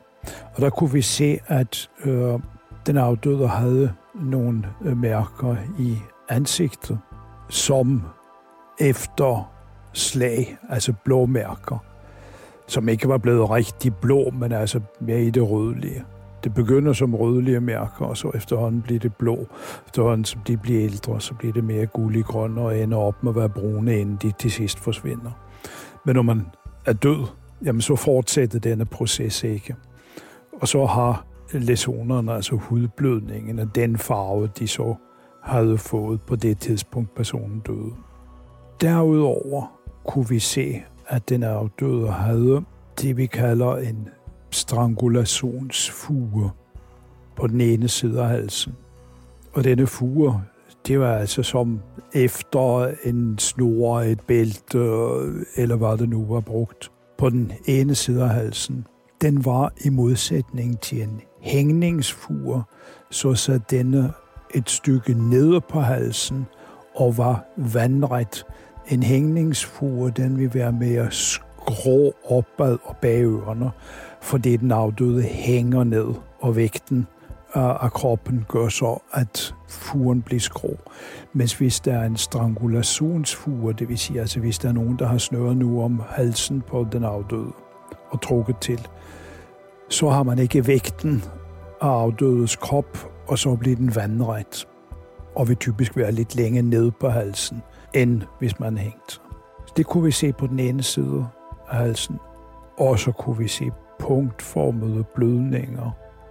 Og 0.54 0.62
der 0.62 0.70
kunne 0.70 0.92
vi 0.92 1.02
se, 1.02 1.38
at 1.46 1.90
øh, 2.04 2.38
den 2.86 2.96
afdøde 2.96 3.48
havde 3.48 3.92
nogle 4.14 4.64
øh, 4.84 4.96
mærker 4.96 5.56
i 5.78 5.98
ansigtet, 6.28 6.98
som 7.48 8.02
efter 8.80 9.52
slag, 9.92 10.56
altså 10.68 10.92
blå 11.04 11.26
mærker, 11.26 11.84
som 12.66 12.88
ikke 12.88 13.08
var 13.08 13.18
blevet 13.18 13.50
rigtig 13.50 13.94
blå, 13.94 14.30
men 14.30 14.52
altså 14.52 14.80
mere 15.00 15.22
i 15.22 15.30
det 15.30 15.50
rødlige. 15.50 16.04
Det 16.44 16.54
begynder 16.54 16.92
som 16.92 17.14
rødlige 17.14 17.60
mærker, 17.60 18.04
og 18.04 18.16
så 18.16 18.30
efterhånden 18.34 18.82
bliver 18.82 19.00
det 19.00 19.14
blå. 19.14 19.46
Efterhånden 19.86 20.24
som 20.24 20.40
de 20.40 20.56
bliver 20.56 20.84
ældre, 20.84 21.20
så 21.20 21.34
bliver 21.34 21.52
det 21.52 21.64
mere 21.64 21.86
gullig 21.86 22.24
grøn 22.24 22.58
og 22.58 22.78
ender 22.78 22.98
op 22.98 23.22
med 23.22 23.32
at 23.32 23.36
være 23.36 23.48
brune, 23.48 24.00
inden 24.00 24.18
de 24.22 24.32
til 24.38 24.50
sidst 24.50 24.78
forsvinder. 24.78 25.30
Men 26.04 26.14
når 26.14 26.22
man 26.22 26.46
er 26.86 26.92
død, 26.92 27.26
jamen 27.64 27.80
så 27.80 27.96
fortsætter 27.96 28.58
denne 28.58 28.84
proces 28.84 29.44
ikke. 29.44 29.76
Og 30.60 30.68
så 30.68 30.86
har 30.86 31.26
læsonerne, 31.52 32.32
altså 32.32 32.56
hudblødningen, 32.56 33.58
og 33.58 33.74
den 33.74 33.98
farve, 33.98 34.50
de 34.58 34.68
så 34.68 34.94
havde 35.42 35.78
fået 35.78 36.22
på 36.22 36.36
det 36.36 36.58
tidspunkt, 36.58 37.14
personen 37.14 37.60
døde. 37.60 37.92
Derudover 38.80 39.80
kunne 40.04 40.28
vi 40.28 40.38
se, 40.38 40.82
at 41.06 41.28
den 41.28 41.42
afdøde 41.42 42.08
havde 42.08 42.64
det, 43.00 43.16
vi 43.16 43.26
kalder 43.26 43.76
en 43.76 44.08
strangulationsfuge 44.50 46.50
på 47.36 47.46
den 47.46 47.60
ene 47.60 47.88
side 47.88 48.22
af 48.22 48.28
halsen. 48.28 48.72
Og 49.52 49.64
denne 49.64 49.86
fuge, 49.86 50.34
det 50.86 51.00
var 51.00 51.16
altså 51.16 51.42
som 51.42 51.80
efter 52.14 52.94
en 53.04 53.38
snor, 53.38 54.00
et 54.00 54.20
bælte, 54.20 54.78
øh, 54.78 55.42
eller 55.56 55.76
hvad 55.76 55.98
det 55.98 56.08
nu 56.08 56.26
var 56.26 56.40
brugt, 56.40 56.92
på 57.18 57.30
den 57.30 57.52
ene 57.66 57.94
side 57.94 58.22
af 58.22 58.28
halsen. 58.28 58.86
Den 59.22 59.44
var 59.44 59.72
i 59.84 59.88
modsætning 59.88 60.80
til 60.80 61.02
en 61.02 61.20
hængningsfur, 61.40 62.68
så 63.10 63.34
sad 63.34 63.60
denne 63.70 64.12
et 64.54 64.70
stykke 64.70 65.14
nede 65.14 65.60
på 65.60 65.80
halsen 65.80 66.46
og 66.96 67.18
var 67.18 67.44
vandret. 67.56 68.46
En 68.88 69.02
hængningsfur, 69.02 70.08
den 70.08 70.38
vil 70.38 70.54
være 70.54 70.72
mere 70.72 71.10
skrå 71.10 72.14
opad 72.24 72.78
og 72.84 72.96
bagørerne, 72.96 73.70
fordi 74.22 74.56
den 74.56 74.72
afdøde 74.72 75.22
hænger 75.22 75.84
ned, 75.84 76.14
og 76.40 76.56
vægten 76.56 77.06
af 77.54 77.92
kroppen 77.92 78.44
gør 78.48 78.68
så, 78.68 78.98
at 79.12 79.54
furen 79.68 80.22
bliver 80.22 80.40
skrå. 80.40 80.76
Mens 81.32 81.54
hvis 81.54 81.80
der 81.80 81.94
er 81.94 82.04
en 82.04 82.16
strangulationsfure, 82.16 83.72
det 83.72 83.88
vil 83.88 83.98
sige, 83.98 84.20
altså 84.20 84.40
hvis 84.40 84.58
der 84.58 84.68
er 84.68 84.72
nogen, 84.72 84.98
der 84.98 85.06
har 85.06 85.18
snøret 85.18 85.56
nu 85.56 85.82
om 85.82 86.02
halsen 86.08 86.60
på 86.60 86.86
den 86.92 87.04
afdøde 87.04 87.52
og 88.10 88.20
trukket 88.20 88.56
til, 88.60 88.88
så 89.88 90.08
har 90.08 90.22
man 90.22 90.38
ikke 90.38 90.66
vægten 90.66 91.24
af 91.80 91.88
afdødes 91.88 92.56
krop, 92.56 93.10
og 93.28 93.38
så 93.38 93.56
bliver 93.56 93.76
den 93.76 93.94
vandret, 93.94 94.68
og 95.36 95.48
vil 95.48 95.56
typisk 95.56 95.96
være 95.96 96.12
lidt 96.12 96.36
længere 96.36 96.62
ned 96.62 96.90
på 96.90 97.08
halsen, 97.08 97.62
end 97.94 98.22
hvis 98.38 98.60
man 98.60 98.76
er 98.76 98.80
hængt. 98.82 99.20
Det 99.76 99.86
kunne 99.86 100.04
vi 100.04 100.10
se 100.10 100.32
på 100.32 100.46
den 100.46 100.58
ene 100.58 100.82
side 100.82 101.26
af 101.68 101.76
halsen, 101.76 102.18
og 102.78 102.98
så 102.98 103.12
kunne 103.12 103.38
vi 103.38 103.48
se 103.48 103.70
punktformede 103.98 105.04
blødninger 105.14 105.90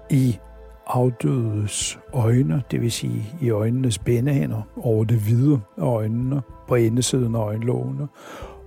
i 0.10 0.40
afdødes 0.88 2.00
øjne, 2.14 2.64
det 2.72 2.82
vil 2.82 2.92
sige 2.92 3.36
i 3.42 3.50
øjnenes 3.50 4.00
bændehænder 4.00 4.62
over 4.78 5.04
det 5.04 5.18
hvide 5.18 5.60
af 5.78 5.86
øjnene, 5.86 6.42
på 6.68 6.76
indersiden 6.76 7.36
af 7.36 7.40
øjenlågene, 7.40 8.08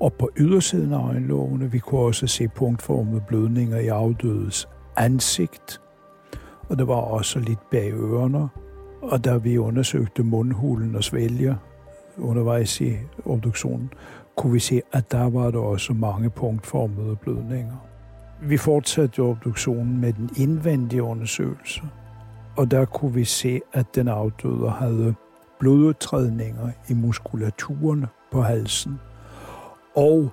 og 0.03 0.13
på 0.13 0.31
ydersiden 0.37 0.93
af 0.93 1.09
øjenlågene, 1.09 1.71
vi 1.71 1.79
kunne 1.79 2.01
også 2.01 2.27
se 2.27 2.49
punktformede 2.49 3.23
blødninger 3.29 3.79
i 3.79 3.89
afdødes 3.89 4.69
ansigt, 4.97 5.81
og 6.69 6.79
der 6.79 6.85
var 6.85 6.95
også 6.95 7.39
lidt 7.39 7.71
bag 7.71 7.93
ørerne, 7.93 8.49
og 9.03 9.25
da 9.25 9.37
vi 9.37 9.59
undersøgte 9.59 10.23
mundhulen 10.23 10.97
og 10.97 11.05
svælger 11.05 11.55
undervejs 12.19 12.81
i 12.81 12.97
obduktionen, 13.25 13.93
kunne 14.37 14.53
vi 14.53 14.59
se, 14.59 14.83
at 14.93 15.13
der 15.13 15.31
var 15.31 15.51
der 15.51 15.59
også 15.59 15.93
mange 15.93 16.31
punktformede 16.31 17.17
blødninger. 17.17 17.77
Vi 18.43 18.57
fortsatte 18.57 19.21
obduktionen 19.21 20.01
med 20.01 20.13
den 20.13 20.31
indvendige 20.37 21.03
undersøgelse, 21.03 21.83
og 22.57 22.71
der 22.71 22.85
kunne 22.85 23.15
vi 23.15 23.25
se, 23.25 23.61
at 23.73 23.87
den 23.95 24.09
afdøde 24.09 24.71
havde 24.71 25.15
blodudtrædninger 25.59 26.71
i 26.89 26.95
muskulaturen 26.95 28.07
på 28.33 28.43
halsen, 28.43 28.99
og 29.95 30.31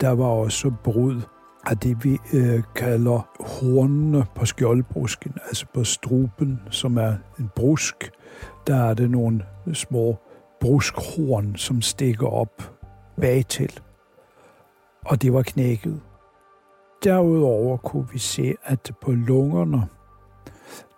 der 0.00 0.10
var 0.10 0.26
også 0.26 0.72
brud 0.84 1.20
af 1.66 1.78
det, 1.78 2.04
vi 2.04 2.18
øh, 2.34 2.62
kalder 2.74 3.28
hornene 3.40 4.24
på 4.34 4.44
skjoldbrusken, 4.46 5.34
altså 5.46 5.66
på 5.74 5.84
struben, 5.84 6.60
som 6.70 6.96
er 6.96 7.14
en 7.38 7.50
brusk. 7.56 8.10
Der 8.66 8.76
er 8.76 8.94
det 8.94 9.10
nogle 9.10 9.44
små 9.72 10.16
bruskhorn, 10.60 11.56
som 11.56 11.82
stikker 11.82 12.26
op 12.26 12.72
bagtil, 13.20 13.80
og 15.04 15.22
det 15.22 15.32
var 15.32 15.42
knækket. 15.42 16.00
Derudover 17.04 17.76
kunne 17.76 18.08
vi 18.12 18.18
se, 18.18 18.54
at 18.64 18.92
på 19.02 19.12
lungerne, 19.12 19.82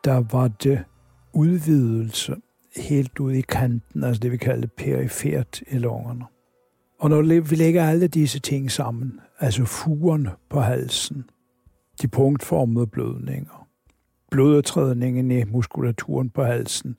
der 0.05 0.25
var 0.33 0.49
det 0.49 0.85
udvidelse 1.33 2.37
helt 2.77 3.19
ud 3.21 3.33
i 3.33 3.41
kanten, 3.41 4.05
altså 4.05 4.21
det 4.21 4.33
vi 4.33 4.37
kalder 4.37 4.69
perifert 4.77 5.63
i 5.71 5.79
lungerne. 5.79 6.25
Og 6.99 7.11
når 7.11 7.41
vi 7.41 7.57
lægger 7.57 7.85
alle 7.85 8.09
disse 8.09 8.39
ting 8.39 8.71
sammen, 8.71 9.21
altså 9.39 9.65
furen 9.65 10.29
på 10.49 10.61
halsen, 10.61 11.31
de 12.03 12.09
punktformede 12.09 12.87
blødninger, 12.87 13.69
blodudtrædningen 14.31 15.31
i 15.31 15.45
muskulaturen 15.45 16.31
på 16.31 16.43
halsen, 16.43 16.97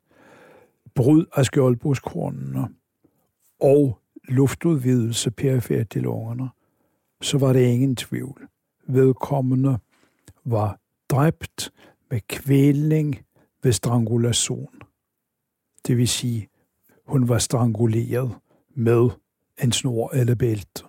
brud 0.95 1.25
af 1.35 1.45
skjoldbruskornene 1.45 2.67
og 3.59 3.99
luftudvidelse 4.27 5.31
perifert 5.31 5.95
i 5.95 5.99
lungerne, 5.99 6.49
så 7.21 7.37
var 7.37 7.53
det 7.53 7.65
ingen 7.65 7.95
tvivl. 7.95 8.47
Vedkommende 8.87 9.77
var 10.45 10.79
dræbt 11.09 11.71
med 12.11 12.19
kvælning 12.27 13.19
ved 13.63 13.71
strangulation. 13.71 14.81
Det 15.87 15.97
vil 15.97 16.07
sige, 16.07 16.49
hun 17.05 17.29
var 17.29 17.37
stranguleret 17.37 18.35
med 18.75 19.09
en 19.63 19.71
snor 19.71 20.11
eller 20.13 20.35
bælte. 20.35 20.83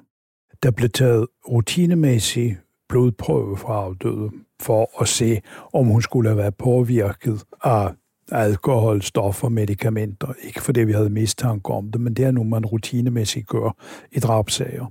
Der 0.62 0.70
blev 0.70 0.88
taget 0.88 1.26
rutinemæssig 1.48 2.58
blodprøve 2.88 3.56
fra 3.56 3.74
afdøde 3.74 4.30
for 4.60 5.02
at 5.02 5.08
se, 5.08 5.40
om 5.72 5.86
hun 5.86 6.02
skulle 6.02 6.28
have 6.28 6.38
været 6.38 6.54
påvirket 6.54 7.44
af 7.64 7.92
alkohol, 8.32 9.02
stoffer, 9.02 9.48
medicamenter. 9.48 10.32
Ikke 10.42 10.62
fordi 10.62 10.80
vi 10.80 10.92
havde 10.92 11.10
mistanke 11.10 11.70
om 11.70 11.90
det, 11.90 12.00
men 12.00 12.14
det 12.14 12.24
er 12.24 12.30
nu, 12.30 12.44
man 12.44 12.66
rutinemæssigt 12.66 13.46
gør 13.46 13.76
i 14.12 14.18
drabsager. 14.18 14.86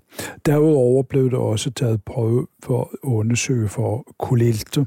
Derudover 0.46 1.04
blev 1.04 1.32
der 1.32 1.38
også 1.38 1.72
taget 1.72 2.04
prøve 2.04 2.48
for 2.64 2.82
at 2.82 3.00
undersøge 3.04 3.68
for 3.68 4.14
kulilte. 4.20 4.86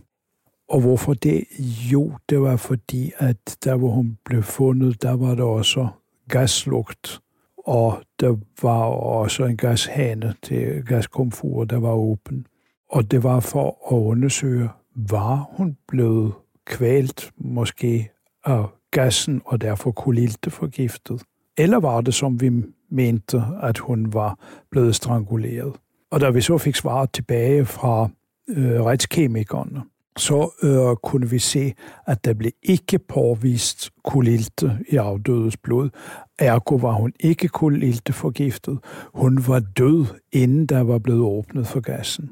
Og 0.68 0.81
hvorfor 0.81 1.14
det? 1.14 1.44
Jo, 1.92 2.12
det 2.28 2.40
var 2.40 2.57
fordi, 2.57 3.12
at 3.18 3.57
der 3.64 3.76
hvor 3.76 3.90
hun 3.90 4.18
blev 4.24 4.42
fundet, 4.42 5.02
der 5.02 5.16
var 5.16 5.35
der 5.35 5.44
også 5.44 5.88
gaslugt 6.28 7.20
og 7.64 8.03
der 8.20 8.37
var 8.62 8.85
også 8.85 9.44
en 9.44 9.57
gashane 9.57 10.35
til 10.42 10.85
gaskomfur, 10.87 11.64
der 11.64 11.81
var 11.81 11.92
åben. 11.92 12.46
Og 12.90 13.11
det 13.11 13.22
var 13.22 13.40
for 13.40 13.66
at 13.92 13.96
undersøge, 13.96 14.68
var 14.94 15.51
hun 15.51 15.77
blevet 15.88 16.33
kvalt 16.64 17.33
måske 17.37 18.11
af 18.44 18.64
gassen 18.90 19.42
og 19.44 19.61
derfor 19.61 19.90
kulilte 19.90 20.51
forgiftet? 20.51 21.22
Eller 21.59 21.81
var 21.81 22.01
det, 22.01 22.14
som 22.14 22.40
vi 22.40 22.51
mente, 22.90 23.42
at 23.62 23.79
hun 23.79 24.12
var 24.12 24.38
blevet 24.70 24.94
stranguleret? 24.94 25.72
Og 26.11 26.20
da 26.20 26.31
vi 26.31 26.40
så 26.40 26.59
fik 26.59 26.77
svaret 26.77 27.12
tilbage 27.12 27.64
fra 27.64 28.09
øh, 28.48 28.83
retskemikerne, 28.83 29.83
så 30.18 30.51
øh, 30.62 30.96
kunne 31.03 31.31
vi 31.31 31.38
se, 31.38 31.75
at 32.07 32.25
der 32.25 32.35
blev 32.35 32.53
ikke 32.62 32.98
påvist 32.98 33.90
kulilte 34.05 34.79
i 34.88 34.96
afdødes 34.96 35.57
blod. 35.57 35.90
Ergo 36.38 36.75
var 36.75 36.92
hun 36.92 37.12
ikke 37.20 37.48
kulilte 37.48 38.12
forgiftet. 38.12 38.79
Hun 39.14 39.44
var 39.46 39.59
død, 39.59 40.07
inden 40.33 40.66
der 40.66 40.81
var 40.81 40.98
blevet 40.98 41.20
åbnet 41.20 41.66
for 41.66 41.81
gassen. 41.81 42.31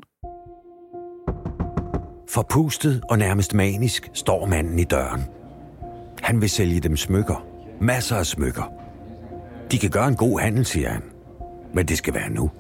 Forpustet 2.28 3.02
og 3.10 3.18
nærmest 3.18 3.54
manisk 3.54 4.10
står 4.12 4.46
manden 4.46 4.78
i 4.78 4.84
døren. 4.84 5.20
Han 6.22 6.40
vil 6.40 6.50
sælge 6.50 6.80
dem 6.80 6.96
smykker. 6.96 7.46
Masser 7.80 8.16
af 8.16 8.26
smykker. 8.26 8.72
De 9.72 9.78
kan 9.78 9.90
gøre 9.90 10.08
en 10.08 10.16
god 10.16 10.40
handel, 10.40 10.66
siger 10.66 10.88
han. 10.88 11.02
Men 11.74 11.86
det 11.86 11.98
skal 11.98 12.14
være 12.14 12.30
nu. 12.30 12.50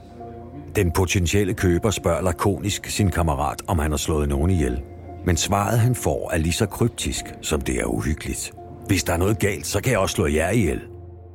Den 0.76 0.92
potentielle 0.92 1.54
køber 1.54 1.90
spørger 1.90 2.22
lakonisk 2.22 2.86
sin 2.86 3.10
kammerat, 3.10 3.62
om 3.66 3.78
han 3.78 3.90
har 3.90 3.98
slået 3.98 4.28
nogen 4.28 4.50
ihjel. 4.50 4.82
Men 5.24 5.36
svaret, 5.36 5.78
han 5.78 5.94
får, 5.94 6.30
er 6.32 6.38
lige 6.38 6.52
så 6.52 6.66
kryptisk, 6.66 7.24
som 7.42 7.60
det 7.60 7.74
er 7.74 7.84
uhyggeligt. 7.84 8.52
Hvis 8.86 9.04
der 9.04 9.12
er 9.12 9.16
noget 9.16 9.38
galt, 9.38 9.66
så 9.66 9.80
kan 9.80 9.92
jeg 9.92 9.98
også 10.00 10.14
slå 10.14 10.26
jer 10.26 10.50
ihjel. 10.50 10.80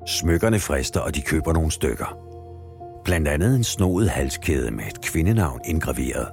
Smykkerne 0.07 0.59
frister, 0.59 0.99
og 0.99 1.15
de 1.15 1.21
køber 1.21 1.53
nogle 1.53 1.71
stykker. 1.71 2.17
Blandt 3.03 3.27
andet 3.27 3.55
en 3.55 3.63
snoet 3.63 4.09
halskæde 4.09 4.71
med 4.71 4.85
et 4.85 5.01
kvindenavn 5.01 5.59
indgraveret. 5.65 6.27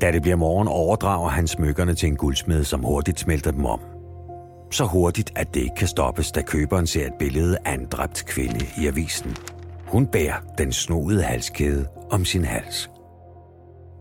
Da 0.00 0.12
det 0.12 0.22
bliver 0.22 0.36
morgen, 0.36 0.68
overdrager 0.68 1.28
han 1.28 1.46
smykkerne 1.46 1.94
til 1.94 2.08
en 2.08 2.16
guldsmed, 2.16 2.64
som 2.64 2.82
hurtigt 2.82 3.20
smelter 3.20 3.50
dem 3.50 3.64
om. 3.64 3.80
Så 4.70 4.84
hurtigt, 4.84 5.32
at 5.36 5.54
det 5.54 5.60
ikke 5.60 5.74
kan 5.74 5.88
stoppes, 5.88 6.32
da 6.32 6.42
køberen 6.42 6.86
ser 6.86 7.06
et 7.06 7.14
billede 7.18 7.58
af 7.64 7.74
en 7.74 7.86
dræbt 7.86 8.24
kvinde 8.26 8.66
i 8.78 8.86
avisen. 8.86 9.36
Hun 9.86 10.06
bærer 10.06 10.36
den 10.58 10.72
snoede 10.72 11.22
halskæde 11.22 11.86
om 12.10 12.24
sin 12.24 12.44
hals. 12.44 12.90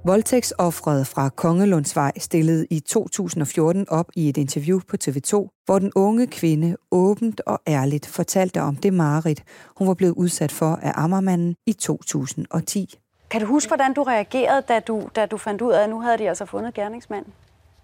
Voldtægtsoffret 0.05 1.07
fra 1.07 1.29
Kongelundsvej 1.29 2.11
stillede 2.17 2.67
i 2.69 2.79
2014 2.79 3.89
op 3.89 4.05
i 4.15 4.29
et 4.29 4.37
interview 4.37 4.79
på 4.87 4.97
TV2, 5.03 5.63
hvor 5.65 5.79
den 5.79 5.91
unge 5.95 6.27
kvinde 6.27 6.77
åbent 6.91 7.41
og 7.45 7.61
ærligt 7.67 8.05
fortalte 8.05 8.61
om 8.61 8.75
det 8.75 8.93
mareridt, 8.93 9.43
hun 9.75 9.87
var 9.87 9.93
blevet 9.93 10.13
udsat 10.13 10.51
for 10.51 10.79
af 10.81 10.91
Ammermanden 10.95 11.55
i 11.65 11.73
2010. 11.73 12.99
Kan 13.29 13.41
du 13.41 13.47
huske, 13.47 13.69
hvordan 13.69 13.93
du 13.93 14.03
reagerede, 14.03 14.61
da 14.61 14.79
du, 14.79 15.09
da 15.15 15.25
du 15.25 15.37
fandt 15.37 15.61
ud 15.61 15.71
af, 15.71 15.83
at 15.83 15.89
nu 15.89 16.01
havde 16.01 16.17
de 16.17 16.29
altså 16.29 16.45
fundet 16.45 16.73
gerningsmanden? 16.73 17.33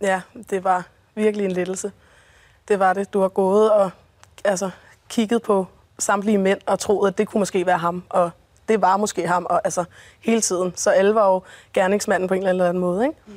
Ja, 0.01 0.21
det 0.49 0.63
var 0.63 0.88
virkelig 1.15 1.45
en 1.45 1.51
lettelse. 1.51 1.91
Det 2.67 2.79
var 2.79 2.93
det. 2.93 3.13
Du 3.13 3.21
har 3.21 3.29
gået 3.29 3.71
og 3.71 3.91
altså, 4.45 4.69
kigget 5.10 5.41
på 5.41 5.65
samtlige 5.99 6.38
mænd 6.38 6.60
og 6.65 6.79
troet, 6.79 7.07
at 7.07 7.17
det 7.17 7.27
kunne 7.27 7.39
måske 7.39 7.65
være 7.65 7.77
ham. 7.77 8.03
Og 8.10 8.31
det 8.71 8.81
var 8.81 8.97
måske 8.97 9.27
ham, 9.27 9.45
og 9.49 9.62
altså 9.63 9.84
hele 10.19 10.41
tiden. 10.41 10.71
Så 10.75 10.89
alle 10.89 11.15
var 11.15 11.34
jo 11.34 11.41
gerningsmanden 11.73 12.27
på 12.27 12.34
en 12.34 12.47
eller 12.47 12.69
anden 12.69 12.81
måde, 12.81 13.05
ikke? 13.05 13.17
Mm. 13.27 13.34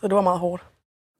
Så 0.00 0.08
det 0.08 0.14
var 0.14 0.22
meget 0.22 0.38
hårdt. 0.38 0.62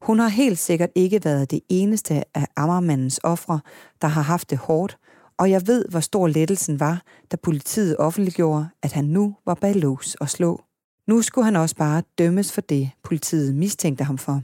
Hun 0.02 0.18
har 0.18 0.28
helt 0.28 0.58
sikkert 0.58 0.90
ikke 0.94 1.24
været 1.24 1.50
det 1.50 1.60
eneste 1.68 2.24
af 2.34 2.46
Ammermandens 2.56 3.20
ofre, 3.22 3.60
der 4.02 4.08
har 4.08 4.22
haft 4.22 4.50
det 4.50 4.58
hårdt, 4.58 4.98
og 5.38 5.50
jeg 5.50 5.66
ved, 5.66 5.84
hvor 5.88 6.00
stor 6.00 6.26
lettelsen 6.26 6.80
var, 6.80 7.02
da 7.32 7.36
politiet 7.36 7.96
offentliggjorde, 7.96 8.68
at 8.82 8.92
han 8.92 9.04
nu 9.04 9.36
var 9.46 9.54
bag 9.54 9.74
lås 9.76 10.14
og 10.14 10.28
slå. 10.28 10.62
Nu 11.08 11.22
skulle 11.22 11.44
han 11.44 11.56
også 11.56 11.76
bare 11.76 12.02
dømmes 12.18 12.52
for 12.52 12.60
det, 12.60 12.90
politiet 13.04 13.54
mistænkte 13.54 14.04
ham 14.04 14.18
for. 14.18 14.42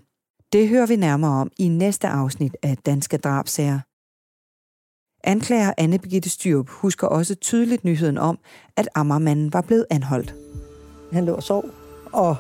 Det 0.53 0.69
hører 0.69 0.87
vi 0.87 0.97
nærmere 0.97 1.31
om 1.31 1.51
i 1.59 1.69
næste 1.69 2.09
afsnit 2.09 2.57
af 2.63 2.77
Danske 2.77 3.17
Drabsager. 3.17 3.81
Anklager 5.25 5.73
Anne 5.79 5.99
Birgitte 5.99 6.31
Styrup 6.31 6.69
husker 6.69 7.07
også 7.07 7.35
tydeligt 7.35 7.85
nyheden 7.85 8.19
om, 8.19 8.39
at 8.77 8.89
Ammermanden 8.95 9.53
var 9.53 9.61
blevet 9.61 9.87
anholdt. 9.91 10.35
Han 11.13 11.25
lå 11.25 11.35
og 11.35 11.43
sov 11.43 11.65
og 12.13 12.37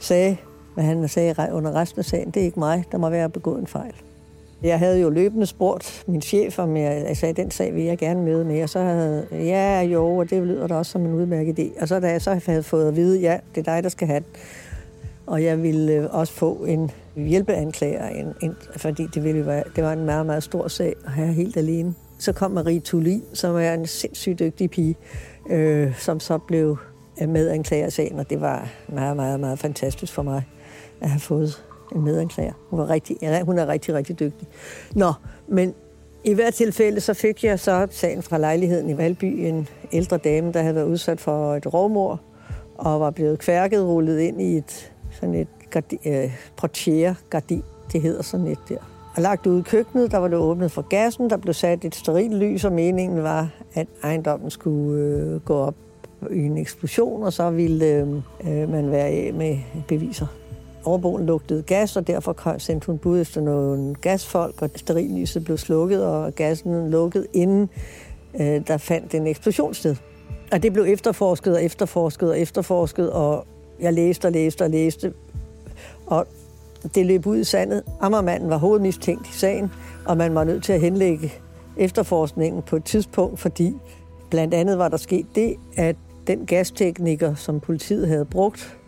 sagde, 0.00 0.36
hvad 0.74 0.84
han 0.84 1.08
sagde 1.08 1.34
under 1.52 1.72
resten 1.72 1.98
af 1.98 2.04
sagen, 2.04 2.30
det 2.30 2.40
er 2.40 2.44
ikke 2.44 2.58
mig, 2.58 2.84
der 2.92 2.98
må 2.98 3.10
være 3.10 3.30
begået 3.30 3.60
en 3.60 3.66
fejl. 3.66 3.94
Jeg 4.62 4.78
havde 4.78 5.00
jo 5.00 5.10
løbende 5.10 5.46
spurgt 5.46 6.04
min 6.06 6.22
chef, 6.22 6.58
om 6.58 6.76
jeg, 6.76 7.04
jeg 7.08 7.16
sagde, 7.16 7.42
den 7.42 7.50
sag 7.50 7.74
vil 7.74 7.82
jeg 7.84 7.98
gerne 7.98 8.22
møde 8.22 8.44
med, 8.44 8.62
og 8.62 8.68
så 8.68 8.80
havde 8.80 9.26
ja, 9.32 9.82
jo, 9.82 10.16
og 10.16 10.30
det 10.30 10.42
lyder 10.42 10.66
da 10.66 10.74
også 10.74 10.92
som 10.92 11.06
en 11.06 11.14
udmærket 11.14 11.58
idé. 11.58 11.82
Og 11.82 11.88
så 11.88 12.00
da 12.00 12.10
jeg 12.10 12.22
så 12.22 12.40
havde 12.46 12.62
fået 12.62 12.88
at 12.88 12.96
vide, 12.96 13.20
ja, 13.20 13.38
det 13.54 13.68
er 13.68 13.74
dig, 13.74 13.82
der 13.82 13.88
skal 13.88 14.06
have 14.06 14.20
den, 14.20 14.26
og 15.28 15.42
jeg 15.42 15.62
ville 15.62 15.92
øh, 15.92 16.14
også 16.14 16.32
få 16.32 16.54
en 16.54 16.90
hjælpeanklager, 17.16 18.08
en, 18.08 18.34
en, 18.42 18.56
fordi 18.76 19.06
det, 19.14 19.24
ville 19.24 19.46
være, 19.46 19.64
det 19.76 19.84
var 19.84 19.92
en 19.92 20.04
meget, 20.04 20.26
meget 20.26 20.42
stor 20.42 20.68
sag 20.68 20.94
at 21.06 21.12
have 21.12 21.32
helt 21.32 21.56
alene. 21.56 21.94
Så 22.18 22.32
kom 22.32 22.50
Marie 22.50 22.80
Tulli, 22.80 23.22
som 23.32 23.56
er 23.56 23.74
en 23.74 23.86
sindssygt 23.86 24.38
dygtig 24.38 24.70
pige, 24.70 24.96
øh, 25.50 25.98
som 25.98 26.20
så 26.20 26.38
blev 26.38 26.78
øh, 27.22 27.28
medanklager 27.28 27.88
sagen, 27.88 28.18
og 28.18 28.30
det 28.30 28.40
var 28.40 28.68
meget, 28.88 29.16
meget, 29.16 29.40
meget 29.40 29.58
fantastisk 29.58 30.12
for 30.12 30.22
mig 30.22 30.42
at 31.00 31.10
have 31.10 31.20
fået 31.20 31.64
en 31.94 32.04
medanklager. 32.04 32.52
Hun, 32.70 32.78
var 32.78 32.90
rigtig, 32.90 33.16
ja, 33.22 33.42
hun 33.42 33.58
er 33.58 33.68
rigtig, 33.68 33.94
rigtig 33.94 34.20
dygtig. 34.20 34.48
Nå, 34.94 35.12
men 35.48 35.74
i 36.24 36.34
hvert 36.34 36.54
tilfælde 36.54 37.00
så 37.00 37.14
fik 37.14 37.44
jeg 37.44 37.58
så 37.58 37.86
sagen 37.90 38.22
fra 38.22 38.38
lejligheden 38.38 38.90
i 38.90 38.96
Valby, 38.96 39.24
en 39.24 39.68
ældre 39.92 40.16
dame, 40.16 40.52
der 40.52 40.62
havde 40.62 40.74
været 40.74 40.86
udsat 40.86 41.20
for 41.20 41.54
et 41.54 41.74
rovmor, 41.74 42.20
og 42.78 43.00
var 43.00 43.10
blevet 43.10 43.38
kværket, 43.38 43.84
rullet 43.84 44.20
ind 44.20 44.40
i 44.40 44.56
et 44.56 44.92
sådan 45.20 45.34
et 45.34 45.48
gardi, 45.70 45.98
øh, 46.06 47.14
gardin, 47.30 47.62
det 47.92 48.02
hedder 48.02 48.22
sådan 48.22 48.46
et 48.46 48.58
der. 48.68 48.76
Og 49.16 49.22
lagt 49.22 49.46
ud 49.46 49.60
i 49.60 49.62
køkkenet, 49.62 50.10
der 50.10 50.18
var 50.18 50.28
det 50.28 50.38
åbnet 50.38 50.72
for 50.72 50.82
gassen, 50.82 51.30
der 51.30 51.36
blev 51.36 51.54
sat 51.54 51.84
et 51.84 51.94
steril 51.94 52.30
lys, 52.30 52.64
og 52.64 52.72
meningen 52.72 53.22
var, 53.22 53.50
at 53.74 53.86
ejendommen 54.02 54.50
skulle 54.50 55.02
øh, 55.04 55.40
gå 55.40 55.54
op 55.54 55.74
i 56.30 56.38
en 56.38 56.58
eksplosion, 56.58 57.22
og 57.22 57.32
så 57.32 57.50
ville 57.50 57.86
øh, 57.86 58.08
øh 58.44 58.70
man 58.70 58.90
være 58.90 59.06
af 59.06 59.32
med 59.34 59.58
beviser. 59.88 60.26
Overboen 60.84 61.26
lugtede 61.26 61.62
gas, 61.62 61.96
og 61.96 62.06
derfor 62.06 62.58
sendte 62.58 62.86
hun 62.86 62.98
bud 62.98 63.20
efter 63.20 63.40
nogle 63.40 63.94
gasfolk, 63.94 64.62
og 64.62 64.70
sterillyset 64.76 65.44
blev 65.44 65.58
slukket, 65.58 66.06
og 66.06 66.34
gassen 66.34 66.90
lukket, 66.90 67.26
inden 67.32 67.70
øh, 68.40 68.66
der 68.66 68.76
fandt 68.76 69.14
en 69.14 69.26
eksplosion 69.26 69.74
sted. 69.74 69.96
Og 70.52 70.62
det 70.62 70.72
blev 70.72 70.84
efterforsket 70.88 71.54
og 71.54 71.64
efterforsket 71.64 72.30
og 72.30 72.38
efterforsket, 72.38 73.12
og 73.12 73.46
jeg 73.80 73.92
læste 73.92 74.26
og 74.26 74.32
læste 74.32 74.62
og 74.62 74.70
læste, 74.70 75.12
og 76.06 76.26
det 76.94 77.06
løb 77.06 77.26
ud 77.26 77.36
i 77.36 77.44
sandet. 77.44 77.82
Ammermanden 78.00 78.50
var 78.50 78.56
hovedmistænkt 78.56 79.28
i 79.28 79.32
sagen, 79.32 79.70
og 80.06 80.16
man 80.16 80.34
var 80.34 80.44
nødt 80.44 80.64
til 80.64 80.72
at 80.72 80.80
henlægge 80.80 81.32
efterforskningen 81.76 82.62
på 82.62 82.76
et 82.76 82.84
tidspunkt, 82.84 83.40
fordi 83.40 83.76
blandt 84.30 84.54
andet 84.54 84.78
var 84.78 84.88
der 84.88 84.96
sket 84.96 85.26
det, 85.34 85.56
at 85.76 85.96
den 86.26 86.46
gastekniker, 86.46 87.34
som 87.34 87.60
politiet 87.60 88.08
havde 88.08 88.24
brugt, 88.24 88.78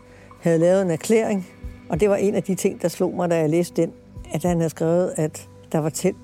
havde 0.41 0.59
lavet 0.59 0.83
en 0.83 0.91
erklæring, 0.91 1.49
og 1.89 2.01
det 2.01 2.11
var 2.11 2.17
en 2.17 2.35
af 2.35 2.43
de 2.43 2.55
ting, 2.55 2.83
der 2.83 2.89
slog 2.89 3.15
mig, 3.15 3.31
da 3.31 3.37
jeg 3.37 3.51
læste 3.51 3.83
den, 3.83 3.93
at 4.33 4.43
han 4.43 4.57
havde 4.57 4.71
skrevet, 4.71 5.13
at 5.17 5.49
der 5.73 5.79
var 5.79 5.91
tændt 5.91 6.19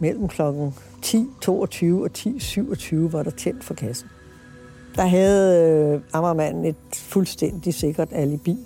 mellem 0.00 0.28
klokken 0.28 0.74
10.22 1.04 1.48
og 1.48 2.08
10.27 2.18 2.96
var 2.96 3.22
der 3.22 3.30
tændt 3.30 3.64
for 3.64 3.74
kassen. 3.74 4.08
Der 4.96 5.02
havde 5.02 5.70
øh, 5.94 6.00
Ammermanden 6.12 6.64
et 6.64 6.76
fuldstændig 6.92 7.74
sikkert 7.74 8.08
alibi. 8.12 8.56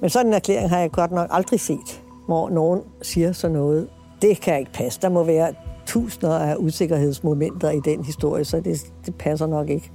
Men 0.00 0.10
sådan 0.10 0.26
en 0.26 0.32
erklæring 0.32 0.70
har 0.70 0.78
jeg 0.78 0.90
godt 0.90 1.10
nok 1.10 1.28
aldrig 1.30 1.60
set, 1.60 2.02
hvor 2.26 2.50
nogen 2.50 2.80
siger 3.02 3.32
sådan 3.32 3.56
noget. 3.56 3.88
Det 4.22 4.40
kan 4.40 4.58
ikke 4.58 4.72
passe. 4.72 5.00
Der 5.02 5.08
må 5.08 5.24
være 5.24 5.54
tusinder 5.86 6.38
af 6.38 6.56
usikkerhedsmomenter 6.58 7.70
i 7.70 7.80
den 7.84 8.04
historie, 8.04 8.44
så 8.44 8.60
det, 8.60 8.86
det 9.06 9.14
passer 9.14 9.46
nok 9.46 9.68
ikke. 9.68 9.90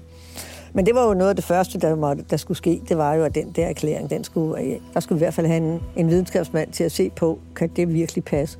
Men 0.73 0.85
det 0.85 0.95
var 0.95 1.07
jo 1.07 1.13
noget 1.13 1.29
af 1.29 1.35
det 1.35 1.45
første, 1.45 1.79
der, 1.79 1.95
måtte, 1.95 2.25
der 2.29 2.37
skulle 2.37 2.57
ske. 2.57 2.81
Det 2.89 2.97
var 2.97 3.13
jo, 3.13 3.23
at 3.23 3.35
den 3.35 3.51
der 3.51 3.65
erklæring, 3.65 4.09
den 4.09 4.23
skulle, 4.23 4.61
øh, 4.61 4.79
der 4.93 4.99
skulle 4.99 5.17
i 5.17 5.19
hvert 5.19 5.33
fald 5.33 5.47
have 5.47 5.57
en, 5.57 5.81
en 5.95 6.09
videnskabsmand 6.09 6.71
til 6.71 6.83
at 6.83 6.91
se 6.91 7.09
på, 7.09 7.39
kan 7.55 7.69
det 7.75 7.93
virkelig 7.93 8.23
passe. 8.23 8.57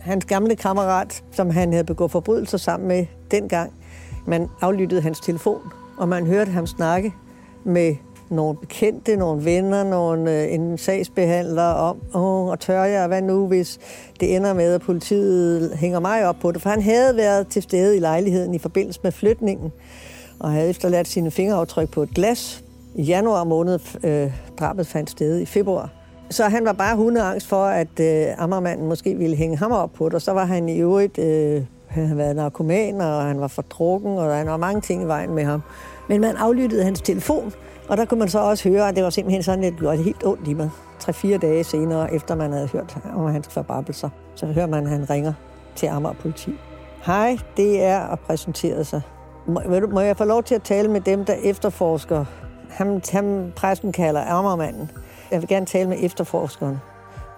Hans 0.00 0.24
gamle 0.24 0.56
kammerat, 0.56 1.24
som 1.32 1.50
han 1.50 1.72
havde 1.72 1.84
begået 1.84 2.10
forbrydelser 2.10 2.58
sammen 2.58 2.88
med 2.88 3.06
dengang, 3.30 3.72
man 4.26 4.48
aflyttede 4.60 5.00
hans 5.00 5.20
telefon, 5.20 5.60
og 6.00 6.08
man 6.08 6.26
hørte 6.26 6.50
ham 6.50 6.66
snakke 6.66 7.14
med 7.64 7.94
nogle 8.30 8.58
bekendte, 8.58 9.16
nogle 9.16 9.44
venner, 9.44 9.84
nogle, 9.84 10.42
øh, 10.42 10.54
en 10.54 10.78
sagsbehandler 10.78 11.62
om, 11.62 11.96
åh, 12.14 12.46
og 12.46 12.60
tør 12.60 12.84
jeg, 12.84 13.06
hvad 13.06 13.22
nu, 13.22 13.46
hvis 13.46 13.78
det 14.20 14.36
ender 14.36 14.52
med, 14.52 14.74
at 14.74 14.80
politiet 14.80 15.76
hænger 15.76 16.00
mig 16.00 16.26
op 16.26 16.36
på 16.40 16.52
det? 16.52 16.62
For 16.62 16.70
han 16.70 16.82
havde 16.82 17.16
været 17.16 17.48
til 17.48 17.62
stede 17.62 17.96
i 17.96 18.00
lejligheden 18.00 18.54
i 18.54 18.58
forbindelse 18.58 19.00
med 19.02 19.12
flytningen, 19.12 19.72
og 20.38 20.50
havde 20.50 20.70
efterladt 20.70 21.08
sine 21.08 21.30
fingeraftryk 21.30 21.90
på 21.90 22.02
et 22.02 22.10
glas. 22.14 22.64
I 22.94 23.02
januar 23.02 23.44
måned 23.44 23.78
øh, 24.04 24.32
drabet 24.58 24.86
fandt 24.86 25.10
sted 25.10 25.40
i 25.40 25.46
februar. 25.46 25.90
Så 26.30 26.44
han 26.44 26.64
var 26.64 26.72
bare 26.72 26.96
hundeangst 26.96 27.46
for, 27.46 27.64
at 27.64 28.00
øh, 28.00 28.26
Ammermanden 28.38 28.88
måske 28.88 29.14
ville 29.14 29.36
hænge 29.36 29.56
ham 29.56 29.72
op 29.72 29.92
på 29.92 30.04
det, 30.04 30.14
og 30.14 30.22
så 30.22 30.32
var 30.32 30.44
han 30.44 30.68
i 30.68 30.78
øvrigt... 30.78 31.18
Øh, 31.18 31.62
han 31.90 32.04
havde 32.04 32.18
været 32.18 32.36
narkoman, 32.36 33.00
og 33.00 33.22
han 33.22 33.40
var 33.40 33.48
fordrukken, 33.48 34.18
og 34.18 34.30
der 34.30 34.44
var 34.44 34.56
mange 34.56 34.80
ting 34.80 35.02
i 35.02 35.06
vejen 35.06 35.34
med 35.34 35.44
ham. 35.44 35.62
Men 36.08 36.20
man 36.20 36.36
aflyttede 36.36 36.84
hans 36.84 37.00
telefon, 37.00 37.52
og 37.88 37.96
der 37.96 38.04
kunne 38.04 38.20
man 38.20 38.28
så 38.28 38.38
også 38.38 38.68
høre, 38.68 38.88
at 38.88 38.96
det 38.96 39.04
var 39.04 39.10
simpelthen 39.10 39.42
sådan 39.42 39.60
lidt, 39.60 39.80
det 39.80 39.98
helt 39.98 40.26
ondt 40.26 40.48
i 40.48 40.54
mig. 40.54 40.70
Tre-fire 40.98 41.38
dage 41.38 41.64
senere, 41.64 42.14
efter 42.14 42.34
man 42.34 42.52
havde 42.52 42.66
hørt 42.66 42.98
om 43.14 43.32
hans 43.32 43.48
forbabelser, 43.48 44.08
så 44.34 44.46
hører 44.46 44.66
man, 44.66 44.84
at 44.84 44.90
han 44.90 45.10
ringer 45.10 45.32
til 45.76 45.86
Amager 45.86 46.14
Politi. 46.14 46.54
Hej, 47.04 47.38
det 47.56 47.84
er 47.84 48.00
at 48.00 48.20
præsentere 48.20 48.84
sig. 48.84 49.02
Må, 49.46 49.60
må 49.90 50.00
jeg 50.00 50.16
få 50.16 50.24
lov 50.24 50.42
til 50.42 50.54
at 50.54 50.62
tale 50.62 50.88
med 50.88 51.00
dem, 51.00 51.24
der 51.24 51.34
efterforsker 51.42 52.24
ham, 52.70 53.00
ham 53.12 53.52
pressen 53.56 53.92
kalder 53.92 54.24
Amagermanden? 54.24 54.90
Jeg 55.30 55.40
vil 55.40 55.48
gerne 55.48 55.66
tale 55.66 55.88
med 55.88 55.96
efterforskeren. 56.00 56.78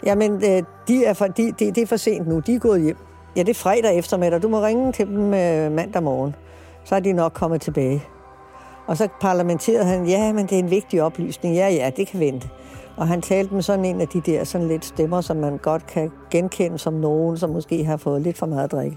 Jamen, 0.06 0.40
det 0.40 0.64
de 0.88 1.04
er 1.04 1.12
for, 1.12 1.26
de, 1.26 1.52
de, 1.52 1.70
det 1.72 1.78
er 1.78 1.86
for 1.86 1.96
sent 1.96 2.28
nu. 2.28 2.38
De 2.38 2.54
er 2.54 2.58
gået 2.58 2.82
hjem. 2.82 2.96
Ja, 3.36 3.40
det 3.40 3.48
er 3.48 3.54
fredag 3.54 3.98
eftermiddag. 3.98 4.42
Du 4.42 4.48
må 4.48 4.62
ringe 4.62 4.92
til 4.92 5.06
dem 5.06 5.34
øh, 5.34 5.72
mandag 5.72 6.02
morgen. 6.02 6.34
Så 6.84 6.94
er 6.94 7.00
de 7.00 7.12
nok 7.12 7.32
kommet 7.32 7.60
tilbage. 7.60 8.04
Og 8.86 8.96
så 8.96 9.08
parlamenterede 9.20 9.84
han, 9.84 10.06
ja, 10.06 10.32
men 10.32 10.46
det 10.46 10.52
er 10.52 10.58
en 10.58 10.70
vigtig 10.70 11.02
oplysning. 11.02 11.54
Ja, 11.54 11.68
ja, 11.68 11.90
det 11.96 12.06
kan 12.06 12.20
vente. 12.20 12.48
Og 12.96 13.08
han 13.08 13.22
talte 13.22 13.54
med 13.54 13.62
sådan 13.62 13.84
en 13.84 14.00
af 14.00 14.08
de 14.08 14.20
der 14.20 14.44
sådan 14.44 14.68
lidt 14.68 14.84
stemmer, 14.84 15.20
som 15.20 15.36
man 15.36 15.58
godt 15.58 15.86
kan 15.86 16.10
genkende 16.30 16.78
som 16.78 16.92
nogen, 16.92 17.38
som 17.38 17.50
måske 17.50 17.84
har 17.84 17.96
fået 17.96 18.22
lidt 18.22 18.38
for 18.38 18.46
meget 18.46 18.72
drik. 18.72 18.92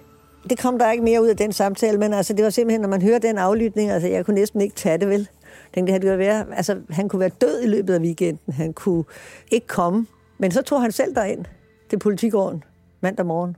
Det 0.50 0.60
kom 0.60 0.80
der 0.80 0.92
ikke 0.92 1.04
mere 1.04 1.22
ud 1.22 1.28
af 1.28 1.38
den 1.38 1.52
samtale, 1.52 1.98
men 1.98 2.14
altså, 2.14 2.34
det 2.34 2.44
var 2.44 2.50
simpelthen, 2.50 2.82
når 2.82 2.90
man 2.90 3.02
hører 3.02 3.20
den 3.20 3.38
aflytning, 3.38 3.92
altså 3.92 4.08
jeg 4.08 4.26
kunne 4.26 4.36
næsten 4.36 4.62
ikke 4.62 4.76
tage 4.76 4.98
det 4.98 5.10
vel. 5.10 5.30
Tænkte, 5.74 5.94
det 5.94 6.02
kunne 6.02 6.18
være, 6.18 6.46
altså, 6.56 6.78
han 6.90 7.10
kunne 7.10 7.20
være 7.20 7.30
død 7.30 7.62
i 7.64 7.68
løbet 7.68 7.94
af 7.94 8.00
weekenden. 8.00 8.54
Han 8.54 8.74
kunne 8.74 9.04
ikke 9.52 9.68
komme. 9.68 10.08
Men 10.38 10.52
så 10.52 10.62
tog 10.62 10.82
han 10.82 10.92
selv 10.92 11.16
derind 11.16 11.46
til 11.90 12.00
politigården 12.00 12.64
mandag 13.02 13.26
morgen. 13.26 13.56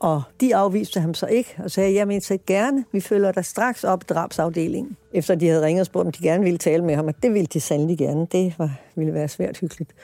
Og 0.00 0.22
de 0.40 0.56
afviste 0.56 1.00
ham 1.00 1.14
så 1.14 1.26
ikke, 1.26 1.54
og 1.64 1.70
sagde, 1.70 1.92
jamen 1.92 2.20
så 2.20 2.38
gerne, 2.46 2.84
vi 2.92 3.00
følger 3.00 3.32
dig 3.32 3.44
straks 3.44 3.84
op 3.84 4.02
i 4.02 4.06
drabsafdelingen. 4.08 4.96
Efter 5.12 5.34
de 5.34 5.48
havde 5.48 5.62
ringet 5.62 5.80
og 5.80 5.86
spurgt, 5.86 6.06
om 6.06 6.12
de 6.12 6.22
gerne 6.22 6.44
ville 6.44 6.58
tale 6.58 6.84
med 6.84 6.94
ham, 6.94 7.06
og 7.06 7.14
det 7.22 7.34
ville 7.34 7.46
de 7.46 7.60
sandelig 7.60 7.98
gerne. 7.98 8.26
Det 8.32 8.54
var, 8.58 8.80
ville 8.94 9.14
være 9.14 9.28
svært 9.28 9.58
hyggeligt. 9.58 9.94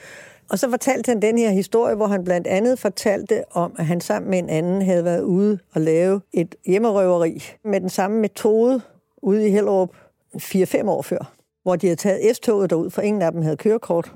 Og 0.49 0.59
så 0.59 0.69
fortalte 0.69 1.09
han 1.09 1.21
den 1.21 1.37
her 1.37 1.51
historie, 1.51 1.95
hvor 1.95 2.07
han 2.07 2.23
blandt 2.23 2.47
andet 2.47 2.79
fortalte 2.79 3.43
om, 3.51 3.75
at 3.77 3.85
han 3.85 4.01
sammen 4.01 4.29
med 4.29 4.39
en 4.39 4.49
anden 4.49 4.81
havde 4.81 5.03
været 5.03 5.21
ude 5.21 5.59
og 5.73 5.81
lave 5.81 6.21
et 6.33 6.55
hjemmerøveri 6.65 7.43
med 7.63 7.81
den 7.81 7.89
samme 7.89 8.19
metode 8.19 8.81
ude 9.21 9.47
i 9.47 9.51
Hellerup 9.51 9.89
4-5 10.35 10.89
år 10.89 11.01
før, 11.01 11.33
hvor 11.63 11.75
de 11.75 11.87
havde 11.87 11.99
taget 11.99 12.35
S-toget 12.35 12.69
derud, 12.69 12.89
for 12.89 13.01
ingen 13.01 13.21
af 13.21 13.31
dem 13.31 13.41
havde 13.41 13.57
kørekort. 13.57 14.11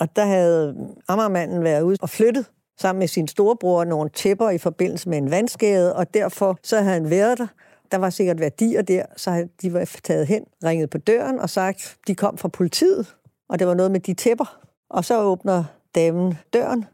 Og 0.00 0.16
der 0.16 0.24
havde 0.24 0.76
Ammermanden 1.08 1.64
været 1.64 1.82
ude 1.82 1.96
og 2.00 2.10
flyttet 2.10 2.46
sammen 2.80 2.98
med 2.98 3.08
sin 3.08 3.28
storebror 3.28 3.84
nogle 3.84 4.10
tæpper 4.10 4.50
i 4.50 4.58
forbindelse 4.58 5.08
med 5.08 5.18
en 5.18 5.30
vandskade, 5.30 5.96
og 5.96 6.14
derfor 6.14 6.58
så 6.62 6.80
havde 6.80 6.94
han 6.94 7.10
været 7.10 7.38
der. 7.38 7.46
Der 7.92 7.98
var 7.98 8.10
sikkert 8.10 8.40
værdier 8.40 8.82
der, 8.82 9.02
så 9.16 9.48
de 9.62 9.72
var 9.72 9.98
taget 10.04 10.26
hen, 10.26 10.44
ringet 10.64 10.90
på 10.90 10.98
døren 10.98 11.40
og 11.40 11.50
sagt, 11.50 11.96
de 12.06 12.14
kom 12.14 12.38
fra 12.38 12.48
politiet, 12.48 13.16
og 13.48 13.58
det 13.58 13.66
var 13.66 13.74
noget 13.74 13.90
med 13.90 14.00
de 14.00 14.14
tæpper. 14.14 14.60
Og 14.90 15.04
så 15.04 15.20
åbner 15.20 15.64
damen 15.94 16.38
døren, 16.52 16.84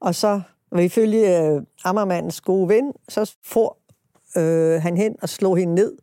og 0.00 0.14
så 0.14 0.40
og 0.70 0.84
ifølge 0.84 1.42
øh, 1.42 1.62
Ammermandens 1.84 2.40
gode 2.40 2.68
ven, 2.68 2.92
så 3.08 3.34
får 3.44 3.78
øh, 4.36 4.82
han 4.82 4.96
hen 4.96 5.16
og 5.22 5.28
slog 5.28 5.56
hende 5.56 5.74
ned, 5.74 5.98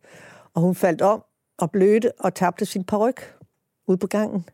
og 0.54 0.62
hun 0.62 0.76
faldt 0.76 1.02
om 1.02 1.24
og 1.58 1.72
blødte 1.72 2.12
og 2.20 2.34
tabte 2.34 2.66
sin 2.66 2.84
paryk 2.84 3.36
ud 3.88 3.98
på 3.98 4.08
gangen. 4.08 4.46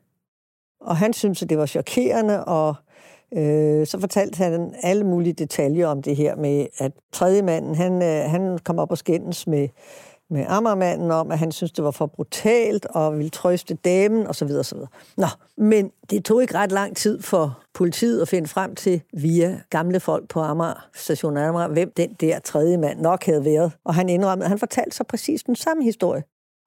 Og 0.81 0.97
han 0.97 1.13
syntes, 1.13 1.43
at 1.43 1.49
det 1.49 1.57
var 1.57 1.65
chokerende, 1.65 2.45
og 2.45 2.75
øh, 3.37 3.87
så 3.87 3.99
fortalte 3.99 4.37
han 4.37 4.75
alle 4.83 5.03
mulige 5.03 5.33
detaljer 5.33 5.87
om 5.87 6.01
det 6.01 6.15
her 6.15 6.35
med, 6.35 6.65
at 6.77 6.91
tredje 7.11 7.41
manden, 7.41 7.75
han, 7.75 8.01
øh, 8.01 8.29
han 8.29 8.59
kom 8.63 8.79
op 8.79 8.91
og 8.91 8.97
skændes 8.97 9.47
med, 9.47 9.67
med 10.29 10.45
Ammermanden 10.47 11.11
om, 11.11 11.31
at 11.31 11.39
han 11.39 11.51
synes 11.51 11.71
det 11.71 11.83
var 11.83 11.91
for 11.91 12.05
brutalt, 12.05 12.85
og 12.85 13.17
ville 13.17 13.29
trøste 13.29 13.73
damen, 13.73 14.27
osv. 14.27 14.51
osv. 14.59 14.77
Nå, 15.17 15.27
men 15.57 15.91
det 16.09 16.25
tog 16.25 16.41
ikke 16.41 16.55
ret 16.55 16.71
lang 16.71 16.95
tid 16.95 17.21
for 17.21 17.59
politiet 17.73 18.21
at 18.21 18.27
finde 18.27 18.47
frem 18.47 18.75
til, 18.75 19.01
via 19.13 19.59
gamle 19.69 19.99
folk 19.99 20.29
på 20.29 20.39
Amager, 20.39 20.87
station 20.95 21.37
Amager, 21.37 21.67
hvem 21.67 21.91
den 21.97 22.13
der 22.13 22.39
tredje 22.39 22.77
mand 22.77 22.99
nok 22.99 23.25
havde 23.25 23.45
været. 23.45 23.71
Og 23.85 23.95
han 23.95 24.09
indrømmede, 24.09 24.49
han 24.49 24.59
fortalte 24.59 24.97
så 24.97 25.03
præcis 25.03 25.43
den 25.43 25.55
samme 25.55 25.83
historie. 25.83 26.23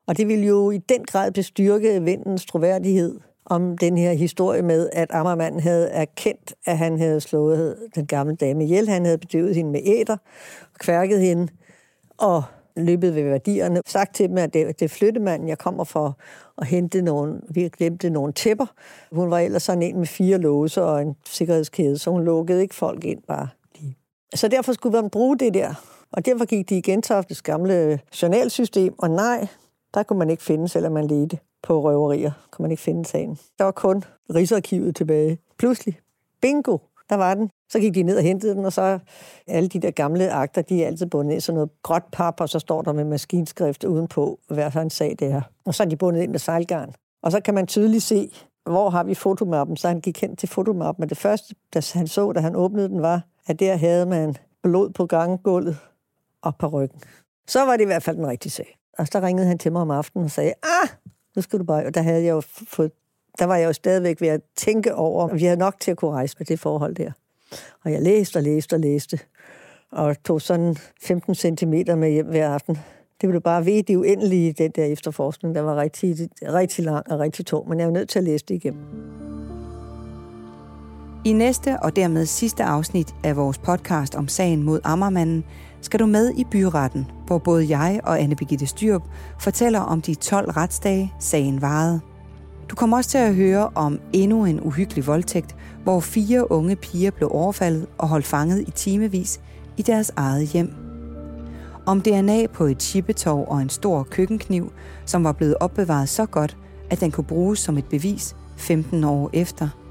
Og 0.08 0.16
det 0.16 0.28
ville 0.28 0.46
jo 0.46 0.70
i 0.70 0.78
den 0.78 1.04
grad 1.04 1.32
bestyrke 1.32 2.02
vindens 2.02 2.46
troværdighed 2.46 3.20
om 3.46 3.78
den 3.78 3.98
her 3.98 4.12
historie 4.12 4.62
med, 4.62 4.90
at 4.92 5.08
Ammermanden 5.10 5.60
havde 5.60 5.88
erkendt, 5.88 6.54
at 6.66 6.78
han 6.78 6.98
havde 6.98 7.20
slået 7.20 7.76
den 7.94 8.06
gamle 8.06 8.36
dame 8.36 8.64
ihjel. 8.64 8.88
Han 8.88 9.04
havde 9.04 9.18
bedøvet 9.18 9.54
hende 9.54 9.70
med 9.70 9.80
æder, 9.84 10.16
kværket 10.78 11.20
hende 11.20 11.48
og 12.18 12.42
løbet 12.76 13.14
ved 13.14 13.22
værdierne. 13.22 13.80
Sagt 13.86 14.14
til 14.14 14.28
dem, 14.28 14.38
at 14.38 14.54
det, 14.54 14.80
det 14.80 14.84
er 14.84 14.88
flyttemanden, 14.88 15.48
jeg 15.48 15.58
kommer 15.58 15.84
for 15.84 16.18
at 16.58 16.66
hente 16.66 17.02
nogle, 17.02 17.40
vi 17.48 17.68
glemte 17.68 18.10
nogle 18.10 18.32
tæpper. 18.32 18.66
Hun 19.12 19.30
var 19.30 19.38
ellers 19.38 19.62
sådan 19.62 19.82
en 19.82 19.98
med 19.98 20.06
fire 20.06 20.38
låse 20.38 20.82
og 20.82 21.02
en 21.02 21.16
sikkerhedskæde, 21.26 21.98
så 21.98 22.10
hun 22.10 22.24
lukkede 22.24 22.62
ikke 22.62 22.74
folk 22.74 23.04
ind 23.04 23.22
bare 23.28 23.48
lige. 23.80 23.96
Så 24.34 24.48
derfor 24.48 24.72
skulle 24.72 25.00
man 25.00 25.10
bruge 25.10 25.38
det 25.38 25.54
der. 25.54 25.74
Og 26.12 26.26
derfor 26.26 26.44
gik 26.44 26.68
de 26.68 26.78
igen 26.78 26.92
Gentoftes 26.92 27.42
gamle 27.42 28.00
journalsystem, 28.22 28.94
og 28.98 29.10
nej, 29.10 29.46
der 29.96 30.02
kunne 30.02 30.18
man 30.18 30.30
ikke 30.30 30.42
finde, 30.42 30.68
selvom 30.68 30.92
man 30.92 31.06
ledte 31.06 31.38
på 31.62 31.82
røverier. 31.82 32.32
Kunne 32.50 32.64
man 32.64 32.70
ikke 32.70 32.82
finde 32.82 33.04
sagen. 33.04 33.38
Der 33.58 33.64
var 33.64 33.70
kun 33.70 34.04
Rigsarkivet 34.34 34.96
tilbage. 34.96 35.38
Pludselig, 35.58 36.00
bingo, 36.42 36.78
der 37.10 37.16
var 37.16 37.34
den. 37.34 37.50
Så 37.70 37.80
gik 37.80 37.94
de 37.94 38.02
ned 38.02 38.16
og 38.16 38.22
hentede 38.22 38.54
den, 38.54 38.64
og 38.64 38.72
så 38.72 38.98
alle 39.46 39.68
de 39.68 39.78
der 39.78 39.90
gamle 39.90 40.30
akter, 40.30 40.62
de 40.62 40.82
er 40.82 40.86
altid 40.86 41.06
bundet 41.06 41.32
ind 41.32 41.38
i 41.38 41.40
sådan 41.40 41.54
noget 41.54 41.70
gråt 41.82 42.02
pap, 42.12 42.40
og 42.40 42.48
så 42.48 42.58
står 42.58 42.82
der 42.82 42.92
med 42.92 43.04
maskinskrift 43.04 43.84
udenpå, 43.84 44.38
hvad 44.48 44.70
for 44.70 44.80
en 44.80 44.90
sag 44.90 45.16
det 45.18 45.28
er. 45.28 45.42
Og 45.64 45.74
så 45.74 45.82
er 45.82 45.86
de 45.86 45.96
bundet 45.96 46.22
ind 46.22 46.30
med 46.30 46.38
sejlgarn. 46.38 46.94
Og 47.22 47.32
så 47.32 47.40
kan 47.40 47.54
man 47.54 47.66
tydeligt 47.66 48.02
se, 48.02 48.30
hvor 48.64 48.90
har 48.90 49.04
vi 49.04 49.14
fotomappen. 49.14 49.76
Så 49.76 49.88
han 49.88 50.00
gik 50.00 50.20
hen 50.20 50.36
til 50.36 50.48
fotomappen, 50.48 51.02
og 51.02 51.10
det 51.10 51.18
første, 51.18 51.54
da 51.74 51.80
han 51.92 52.06
så, 52.06 52.32
da 52.32 52.40
han 52.40 52.56
åbnede 52.56 52.88
den, 52.88 53.02
var, 53.02 53.22
at 53.46 53.60
der 53.60 53.76
havde 53.76 54.06
man 54.06 54.36
blod 54.62 54.90
på 54.90 55.06
ganggulvet 55.06 55.78
og 56.42 56.56
på 56.56 56.66
ryggen. 56.66 57.00
Så 57.48 57.64
var 57.64 57.76
det 57.76 57.82
i 57.82 57.86
hvert 57.86 58.02
fald 58.02 58.16
den 58.16 58.26
rigtige 58.26 58.52
sag. 58.52 58.76
Og 58.98 59.06
så 59.06 59.20
ringede 59.20 59.46
han 59.46 59.58
til 59.58 59.72
mig 59.72 59.82
om 59.82 59.90
aftenen 59.90 60.24
og 60.24 60.30
sagde, 60.30 60.52
ah, 60.62 60.88
nu 61.36 61.42
skal 61.42 61.58
du 61.58 61.64
bare... 61.64 61.86
Og 61.86 61.94
der 61.94 62.02
havde 62.02 62.24
jeg 62.24 62.30
jo 62.30 62.42
fået 62.68 62.90
der 63.38 63.44
var 63.44 63.56
jeg 63.56 63.66
jo 63.66 63.72
stadigvæk 63.72 64.20
ved 64.20 64.28
at 64.28 64.40
tænke 64.56 64.94
over, 64.94 65.28
at 65.28 65.34
vi 65.34 65.44
havde 65.44 65.56
nok 65.56 65.80
til 65.80 65.90
at 65.90 65.96
kunne 65.96 66.10
rejse 66.10 66.36
med 66.38 66.46
det 66.46 66.60
forhold 66.60 66.94
der. 66.94 67.12
Og 67.84 67.92
jeg 67.92 68.02
læste 68.02 68.36
og 68.36 68.42
læste 68.42 68.74
og 68.74 68.80
læste, 68.80 69.18
og 69.92 70.22
tog 70.22 70.42
sådan 70.42 70.76
15 71.02 71.34
cm 71.34 71.74
med 71.96 72.10
hjem 72.10 72.26
hver 72.26 72.50
aften. 72.50 72.78
Det 73.20 73.28
blev 73.28 73.40
bare 73.40 73.66
ved 73.66 73.82
det 73.82 73.96
uendelige, 73.96 74.52
den 74.52 74.70
der 74.70 74.84
efterforskning, 74.84 75.54
der 75.54 75.60
var 75.60 75.76
rigtig, 75.76 76.16
rigtig 76.42 76.84
lang 76.84 77.12
og 77.12 77.18
rigtig 77.18 77.46
tung, 77.46 77.68
men 77.68 77.80
jeg 77.80 77.86
er 77.86 77.90
nødt 77.90 78.08
til 78.08 78.18
at 78.18 78.24
læse 78.24 78.44
det 78.48 78.54
igennem. 78.54 79.35
I 81.26 81.32
næste 81.32 81.80
og 81.80 81.96
dermed 81.96 82.26
sidste 82.26 82.64
afsnit 82.64 83.14
af 83.24 83.36
vores 83.36 83.58
podcast 83.58 84.14
om 84.14 84.28
sagen 84.28 84.62
mod 84.62 84.80
Ammermanden, 84.84 85.44
skal 85.80 86.00
du 86.00 86.06
med 86.06 86.32
i 86.36 86.44
byretten, 86.50 87.06
hvor 87.26 87.38
både 87.38 87.78
jeg 87.78 88.00
og 88.04 88.20
Anne 88.20 88.36
Birgitte 88.36 88.66
Styrup 88.66 89.02
fortæller 89.40 89.80
om 89.80 90.02
de 90.02 90.14
12 90.14 90.50
retsdage, 90.50 91.12
sagen 91.18 91.62
varede. 91.62 92.00
Du 92.70 92.74
kommer 92.74 92.96
også 92.96 93.10
til 93.10 93.18
at 93.18 93.34
høre 93.34 93.70
om 93.74 94.00
endnu 94.12 94.44
en 94.44 94.60
uhyggelig 94.60 95.06
voldtægt, 95.06 95.56
hvor 95.82 96.00
fire 96.00 96.50
unge 96.50 96.76
piger 96.76 97.10
blev 97.10 97.28
overfaldet 97.32 97.86
og 97.98 98.08
holdt 98.08 98.26
fanget 98.26 98.68
i 98.68 98.70
timevis 98.70 99.40
i 99.76 99.82
deres 99.82 100.12
eget 100.16 100.46
hjem. 100.46 100.74
Om 101.86 102.00
DNA 102.00 102.46
på 102.46 102.64
et 102.64 102.82
chippetov 102.82 103.46
og 103.48 103.62
en 103.62 103.68
stor 103.68 104.02
køkkenkniv, 104.02 104.72
som 105.04 105.24
var 105.24 105.32
blevet 105.32 105.56
opbevaret 105.60 106.08
så 106.08 106.26
godt, 106.26 106.56
at 106.90 107.00
den 107.00 107.10
kunne 107.10 107.24
bruges 107.24 107.58
som 107.58 107.78
et 107.78 107.84
bevis 107.84 108.36
15 108.56 109.04
år 109.04 109.30
efter. 109.32 109.85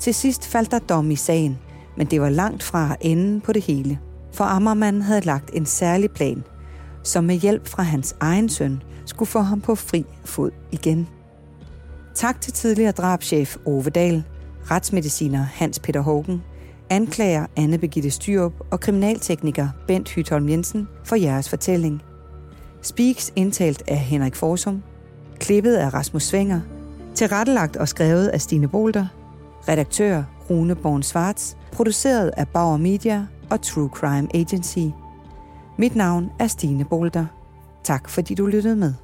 Til 0.00 0.14
sidst 0.14 0.46
faldt 0.46 0.70
der 0.70 0.78
dom 0.78 1.10
i 1.10 1.16
sagen, 1.16 1.58
men 1.96 2.06
det 2.06 2.20
var 2.20 2.28
langt 2.28 2.62
fra 2.62 2.96
enden 3.00 3.40
på 3.40 3.52
det 3.52 3.62
hele. 3.62 3.98
For 4.32 4.44
Ammermanden 4.44 5.02
havde 5.02 5.20
lagt 5.20 5.50
en 5.54 5.66
særlig 5.66 6.10
plan, 6.10 6.44
som 7.02 7.24
med 7.24 7.36
hjælp 7.36 7.68
fra 7.68 7.82
hans 7.82 8.16
egen 8.20 8.48
søn 8.48 8.82
skulle 9.04 9.28
få 9.28 9.40
ham 9.40 9.60
på 9.60 9.74
fri 9.74 10.04
fod 10.24 10.50
igen. 10.72 11.08
Tak 12.14 12.40
til 12.40 12.52
tidligere 12.52 12.92
drabschef 12.92 13.56
Ove 13.66 13.90
Dahl, 13.90 14.24
retsmediciner 14.70 15.42
Hans 15.42 15.78
Peter 15.78 16.00
Hågen, 16.00 16.42
anklager 16.90 17.46
Anne 17.56 17.78
Begitte 17.78 18.10
Styrup 18.10 18.52
og 18.70 18.80
kriminaltekniker 18.80 19.68
Bent 19.86 20.08
Hytholm 20.08 20.48
Jensen 20.48 20.88
for 21.04 21.16
jeres 21.16 21.48
fortælling. 21.48 22.02
Speaks 22.82 23.32
indtalt 23.36 23.82
af 23.88 23.98
Henrik 23.98 24.36
Forsum, 24.36 24.82
klippet 25.38 25.74
af 25.74 25.94
Rasmus 25.94 26.22
Svinger, 26.22 26.60
tilrettelagt 27.14 27.76
og 27.76 27.88
skrevet 27.88 28.28
af 28.28 28.40
Stine 28.40 28.68
Bolter, 28.68 29.06
redaktør 29.68 30.22
Rune 30.50 30.74
Born 30.74 31.02
Svarts, 31.02 31.56
produceret 31.72 32.30
af 32.36 32.48
Bauer 32.48 32.76
Media 32.76 33.26
og 33.50 33.62
True 33.62 33.88
Crime 33.88 34.28
Agency. 34.34 34.94
Mit 35.78 35.96
navn 35.96 36.30
er 36.38 36.46
Stine 36.46 36.84
Bolter. 36.84 37.26
Tak 37.84 38.08
fordi 38.08 38.34
du 38.34 38.46
lyttede 38.46 38.76
med. 38.76 38.94